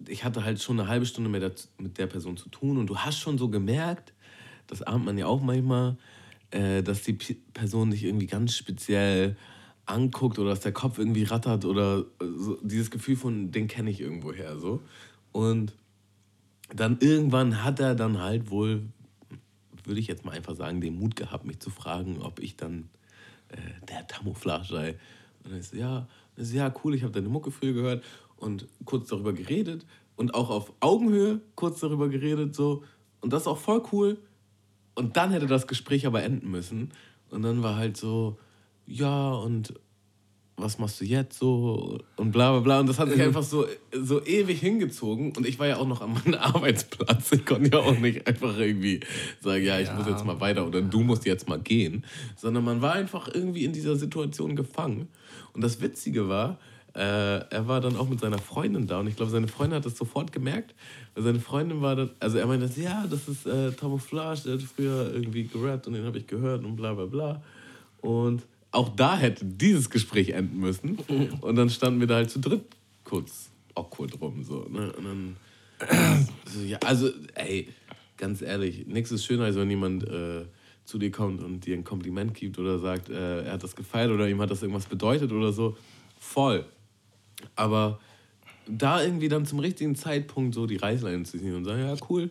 [0.08, 2.78] ich hatte halt schon eine halbe Stunde der, mit der Person zu tun.
[2.78, 4.14] Und du hast schon so gemerkt,
[4.68, 5.98] das ahnt man ja auch manchmal,
[6.50, 9.36] äh, dass die Person dich irgendwie ganz speziell
[9.86, 13.90] anguckt oder dass der Kopf irgendwie rattert oder äh, so, dieses Gefühl von, den kenne
[13.90, 14.82] ich irgendwoher so.
[15.32, 15.74] Und
[16.74, 18.82] dann irgendwann hat er dann halt wohl,
[19.84, 22.88] würde ich jetzt mal einfach sagen, den Mut gehabt, mich zu fragen, ob ich dann
[23.48, 23.56] äh,
[23.88, 24.90] der Tamouflage sei.
[25.42, 28.04] Und dann ist so, ja, ist ja cool, ich habe deine Mucke früher gehört
[28.36, 29.86] und kurz darüber geredet
[30.16, 32.82] und auch auf Augenhöhe kurz darüber geredet so
[33.24, 34.18] und das ist auch voll cool.
[34.94, 36.92] Und dann hätte das Gespräch aber enden müssen
[37.30, 38.38] und dann war halt so,
[38.86, 39.74] ja und
[40.56, 43.66] was machst du jetzt so und bla bla bla und das hat sich einfach so,
[43.92, 47.32] so ewig hingezogen und ich war ja auch noch an meinem Arbeitsplatz.
[47.32, 49.00] Ich konnte ja auch nicht einfach irgendwie
[49.40, 52.04] sagen, ja, ich muss jetzt mal weiter oder du musst jetzt mal gehen,
[52.36, 55.08] sondern man war einfach irgendwie in dieser Situation gefangen.
[55.54, 56.58] Und das Witzige war,
[56.94, 57.00] äh,
[57.50, 59.96] er war dann auch mit seiner Freundin da und ich glaube, seine Freundin hat das
[59.96, 60.74] sofort gemerkt.
[61.14, 64.62] Weil seine Freundin war dann, also er meinte, ja, das ist äh, Camouflage, der hat
[64.62, 67.42] früher irgendwie gerappt und den habe ich gehört und bla bla bla.
[68.00, 68.42] Und
[68.74, 70.98] auch da hätte dieses Gespräch enden müssen.
[71.40, 72.64] Und dann standen wir da halt zu dritt
[73.04, 74.42] kurz awkward rum.
[74.42, 74.92] So, ne?
[74.92, 75.36] Und dann,
[76.46, 77.68] so, ja, also, ey,
[78.16, 80.44] ganz ehrlich, nichts ist schöner, als wenn jemand äh,
[80.84, 84.10] zu dir kommt und dir ein Kompliment gibt oder sagt, äh, er hat das gefeiert
[84.10, 85.76] oder ihm hat das irgendwas bedeutet oder so.
[86.18, 86.64] Voll.
[87.56, 88.00] Aber
[88.66, 92.30] da irgendwie dann zum richtigen Zeitpunkt so die Reißleine zu ziehen und sagen, ja, cool,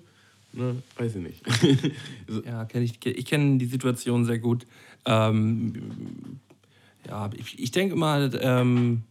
[0.54, 1.44] ne, weiß ich nicht.
[2.28, 4.66] so, Ja, kenn ich, ich kenne die Situation sehr gut.
[5.06, 5.74] Ähm,
[7.08, 9.04] ja, ich, ich denke immer, ähm,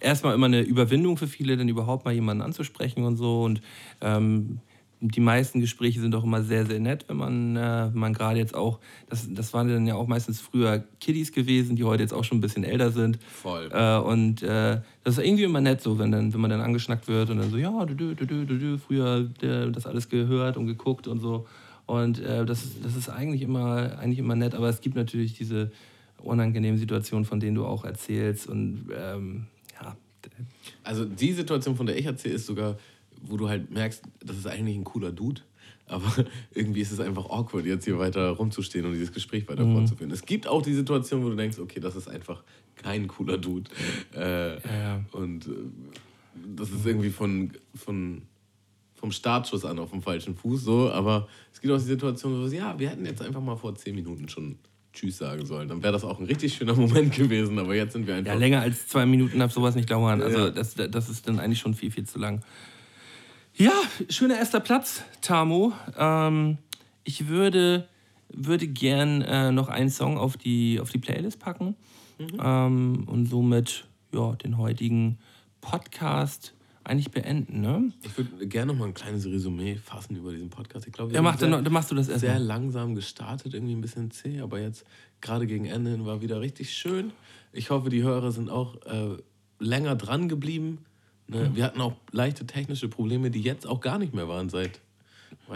[0.00, 3.42] erstmal immer eine Überwindung für viele, dann überhaupt mal jemanden anzusprechen und so.
[3.42, 3.60] Und
[4.00, 4.60] ähm,
[5.02, 8.38] die meisten Gespräche sind auch immer sehr, sehr nett, wenn man, äh, wenn man gerade
[8.38, 12.12] jetzt auch, das, das waren dann ja auch meistens früher Kiddies gewesen, die heute jetzt
[12.12, 13.18] auch schon ein bisschen älter sind.
[13.22, 13.70] Voll.
[13.72, 17.08] Äh, und äh, das ist irgendwie immer nett so, wenn, dann, wenn man dann angeschnackt
[17.08, 20.08] wird und dann so, ja, du, du, du, du, du, du, früher äh, das alles
[20.08, 21.46] gehört und geguckt und so.
[21.86, 25.32] Und äh, das, ist- das ist eigentlich immer, eigentlich immer nett, aber es gibt natürlich
[25.32, 25.70] diese
[26.18, 28.46] unangenehmen Situationen, von denen du auch erzählst.
[28.48, 29.46] Und ähm,
[29.82, 29.96] ja,
[30.84, 32.76] Also die Situation, von der ich erzähle, ist sogar,
[33.22, 35.42] wo du halt merkst, das ist eigentlich ein cooler Dude.
[35.86, 36.10] Aber
[36.54, 40.10] irgendwie ist es einfach awkward, jetzt hier weiter rumzustehen und dieses Gespräch weiter fortzuführen.
[40.12, 42.42] Es gibt auch die Situation, wo du denkst, okay, das ist einfach
[42.76, 43.70] kein cooler Dude.
[44.14, 45.04] Äh, ja.
[45.12, 45.50] Und äh,
[46.56, 48.22] das ist irgendwie von, von,
[48.94, 50.90] vom Startschuss an auf dem falschen Fuß so.
[50.90, 53.74] Aber es gibt auch die Situation, wo du ja, wir hätten jetzt einfach mal vor
[53.74, 54.58] zehn Minuten schon
[54.92, 55.68] Tschüss sagen sollen.
[55.68, 57.58] Dann wäre das auch ein richtig schöner Moment gewesen.
[57.58, 58.32] Aber jetzt sind wir einfach...
[58.32, 60.22] ja, länger als zwei Minuten darf sowas nicht dauern.
[60.22, 62.42] Also das, das ist dann eigentlich schon viel, viel zu lang.
[63.60, 63.72] Ja,
[64.08, 65.72] schöner erster Platz, Tamo.
[65.98, 66.56] Ähm,
[67.04, 67.86] ich würde,
[68.30, 71.76] würde gern äh, noch einen Song auf die, auf die Playlist packen
[72.42, 73.84] ähm, und somit
[74.14, 75.18] ja, den heutigen
[75.60, 76.54] Podcast
[76.84, 77.92] eigentlich beenden, ne?
[78.02, 80.86] Ich würde gerne noch mal ein kleines Resümee fassen über diesen Podcast.
[80.86, 82.20] Ich glaube, Ja, mach, sehr- dann, dann machst du das erst.
[82.20, 82.42] sehr mal.
[82.42, 84.86] langsam gestartet, irgendwie ein bisschen zäh, aber jetzt
[85.20, 87.12] gerade gegen Ende hin war wieder richtig schön.
[87.52, 89.18] Ich hoffe, die Hörer sind auch äh,
[89.58, 90.78] länger dran geblieben.
[91.30, 91.50] Ne?
[91.54, 94.80] Wir hatten auch leichte technische Probleme, die jetzt auch gar nicht mehr waren seit.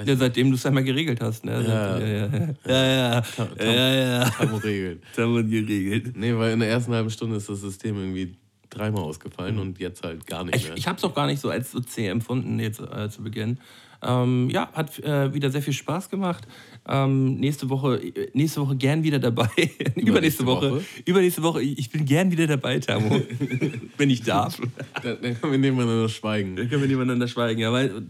[0.07, 1.63] Ja, seitdem du es einmal geregelt hast, ne?
[1.67, 1.99] Ja.
[1.99, 2.55] ja, ja.
[2.67, 2.85] Ja,
[3.15, 3.21] ja.
[3.21, 4.31] Tam- ja, ja.
[4.31, 5.03] Tam regelt.
[5.15, 6.17] Das haben wir geregelt.
[6.17, 8.35] Nee, weil in der ersten halben Stunde ist das System irgendwie
[8.71, 10.77] dreimal ausgefallen und jetzt halt gar nicht Ich, mehr.
[10.77, 13.59] ich habe es auch gar nicht so als so zäh empfunden jetzt äh, zu Beginn.
[14.05, 16.47] Ähm, ja, hat äh, wieder sehr viel Spaß gemacht.
[16.87, 19.49] Ähm, nächste Woche, äh, nächste Woche gern wieder dabei.
[19.97, 20.73] Übernächste Woche.
[20.73, 20.85] Woche?
[21.07, 21.63] Übernächste Woche.
[21.63, 23.23] Ich bin gern wieder dabei, Tamo.
[23.97, 24.61] wenn ich darf.
[25.03, 26.57] dann, dann können wir nebeneinander schweigen.
[26.57, 27.61] Dann können wir nebeneinander schweigen.
[27.61, 28.03] Ja, weil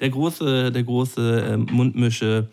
[0.00, 2.48] der große, der große ähm, Mundmische,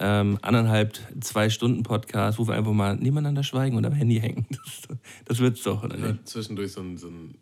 [0.00, 4.46] ähm, anderthalb, zwei Stunden Podcast, wo wir einfach mal nebeneinander schweigen und am Handy hängen.
[4.50, 6.28] Das, das wird's doch, oder Ja, nicht?
[6.28, 7.34] zwischendurch so ein, so ein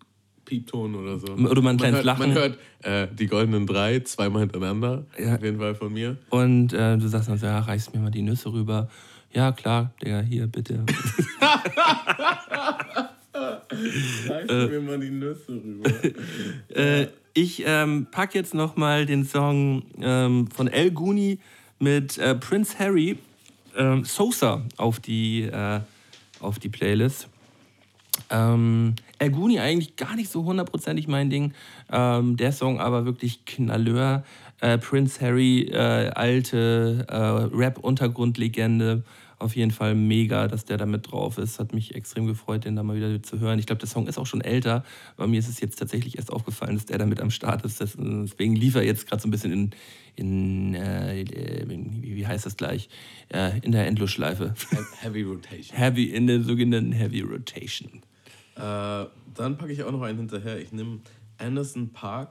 [0.47, 1.27] Piepton oder so.
[1.27, 2.29] Oder mal ein man kleines hört, Lachen.
[2.29, 5.05] Man hört äh, die goldenen drei zweimal hintereinander.
[5.19, 5.35] Ja.
[5.35, 6.17] Auf jeden Fall von mir.
[6.31, 8.89] Und äh, du sagst dann so, ja, reichst mir mal die Nüsse rüber.
[9.33, 10.81] Ja, klar, Digga, hier, bitte.
[14.29, 15.91] Reiß mir mal die Nüsse rüber.
[16.75, 21.39] äh, ich ähm, pack jetzt noch mal den Song ähm, von El Guni
[21.79, 23.19] mit äh, Prince Harry,
[23.77, 25.81] ähm, Sosa, auf die, äh,
[26.41, 27.29] auf die Playlist.
[28.31, 31.55] Ähm, El Guni eigentlich gar nicht so hundertprozentig mein Ding.
[31.91, 34.25] Ähm, der Song aber wirklich Knalleur.
[34.61, 39.05] Äh, Prince Harry, äh, alte äh, Rap-Untergrundlegende.
[39.39, 41.59] Auf jeden Fall mega, dass der da mit drauf ist.
[41.59, 43.59] Hat mich extrem gefreut, den da mal wieder zu hören.
[43.59, 44.83] Ich glaube, der Song ist auch schon älter,
[45.19, 47.83] aber mir ist es jetzt tatsächlich erst aufgefallen, dass der da mit am Start ist.
[47.83, 49.71] Das, deswegen lief er jetzt gerade so ein bisschen in,
[50.17, 51.25] in äh,
[51.69, 52.89] wie heißt das gleich,
[53.29, 54.55] äh, in der Endlosschleife.
[55.01, 55.77] Heavy Rotation.
[55.77, 58.03] Heavy, in der sogenannten Heavy Rotation.
[58.57, 60.59] Äh, dann packe ich auch noch einen hinterher.
[60.59, 61.01] Ich nehme
[61.39, 62.31] Anderson Park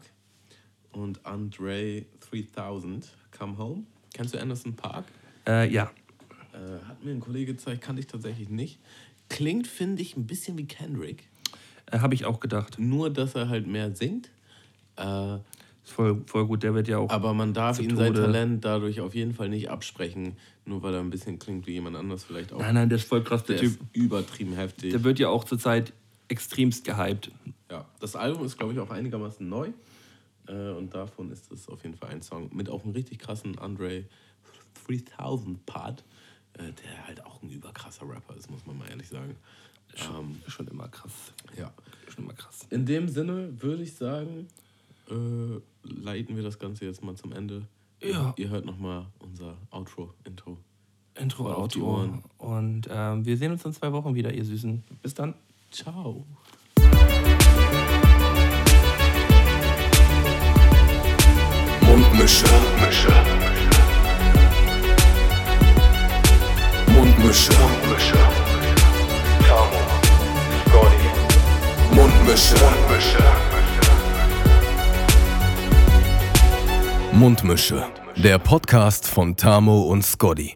[0.91, 3.07] und Andre 3000.
[3.37, 3.83] Come Home.
[4.13, 5.05] Kennst du Anderson Park?
[5.47, 5.91] Äh, ja.
[6.53, 8.79] Äh, hat mir ein Kollege gezeigt, kannte ich tatsächlich nicht.
[9.29, 11.27] Klingt, finde ich, ein bisschen wie Kendrick.
[11.91, 12.79] Äh, Habe ich auch gedacht.
[12.79, 14.31] Nur, dass er halt mehr singt.
[14.97, 15.35] Äh,
[15.83, 17.09] Ist voll, voll gut, der wird ja auch.
[17.09, 18.13] aber man darf ihm sein.
[18.13, 20.37] Talent dadurch auf jeden Fall nicht absprechen.
[20.65, 22.59] Nur weil er ein bisschen klingt wie jemand anders vielleicht auch.
[22.59, 23.79] nein, nein, der ist voll krass, der der Typ.
[23.81, 24.91] ist übertrieben heftig.
[24.91, 25.93] Der wird ja auch zurzeit
[26.27, 27.31] extremst gehypt.
[27.69, 29.71] Ja, das Album ist, glaube ich, auch einigermaßen neu.
[30.47, 33.57] Äh, und davon ist es auf jeden Fall ein Song mit auch einem richtig krassen
[33.57, 34.05] Andre
[34.87, 36.03] 3000 Part,
[36.53, 39.35] äh, der halt auch ein überkrasser Rapper ist, muss man mal ehrlich sagen.
[39.97, 41.33] Ähm, Schon immer krass.
[41.57, 41.71] ja.
[42.09, 42.67] Schon immer krass.
[42.69, 44.47] In dem Sinne würde ich sagen,
[45.09, 47.67] äh, leiten wir das Ganze jetzt mal zum Ende.
[48.01, 48.33] Ja.
[48.37, 50.57] Ihr hört nochmal unser Outro, Intro.
[51.15, 52.21] Intro, Outro.
[52.37, 54.83] Und ähm, wir sehen uns in zwei Wochen wieder, ihr Süßen.
[55.01, 55.33] Bis dann.
[55.75, 56.25] Ciao.
[61.81, 62.45] Mundmische.
[62.47, 63.11] Mundmische.
[66.87, 68.17] Mundmische.
[69.45, 69.81] Tamo,
[70.69, 71.09] Scotty,
[71.91, 72.55] Mundmische.
[72.55, 73.23] Mundmische.
[77.11, 77.85] Mundmische.
[78.15, 80.55] Der Podcast von Tamo und Scotty.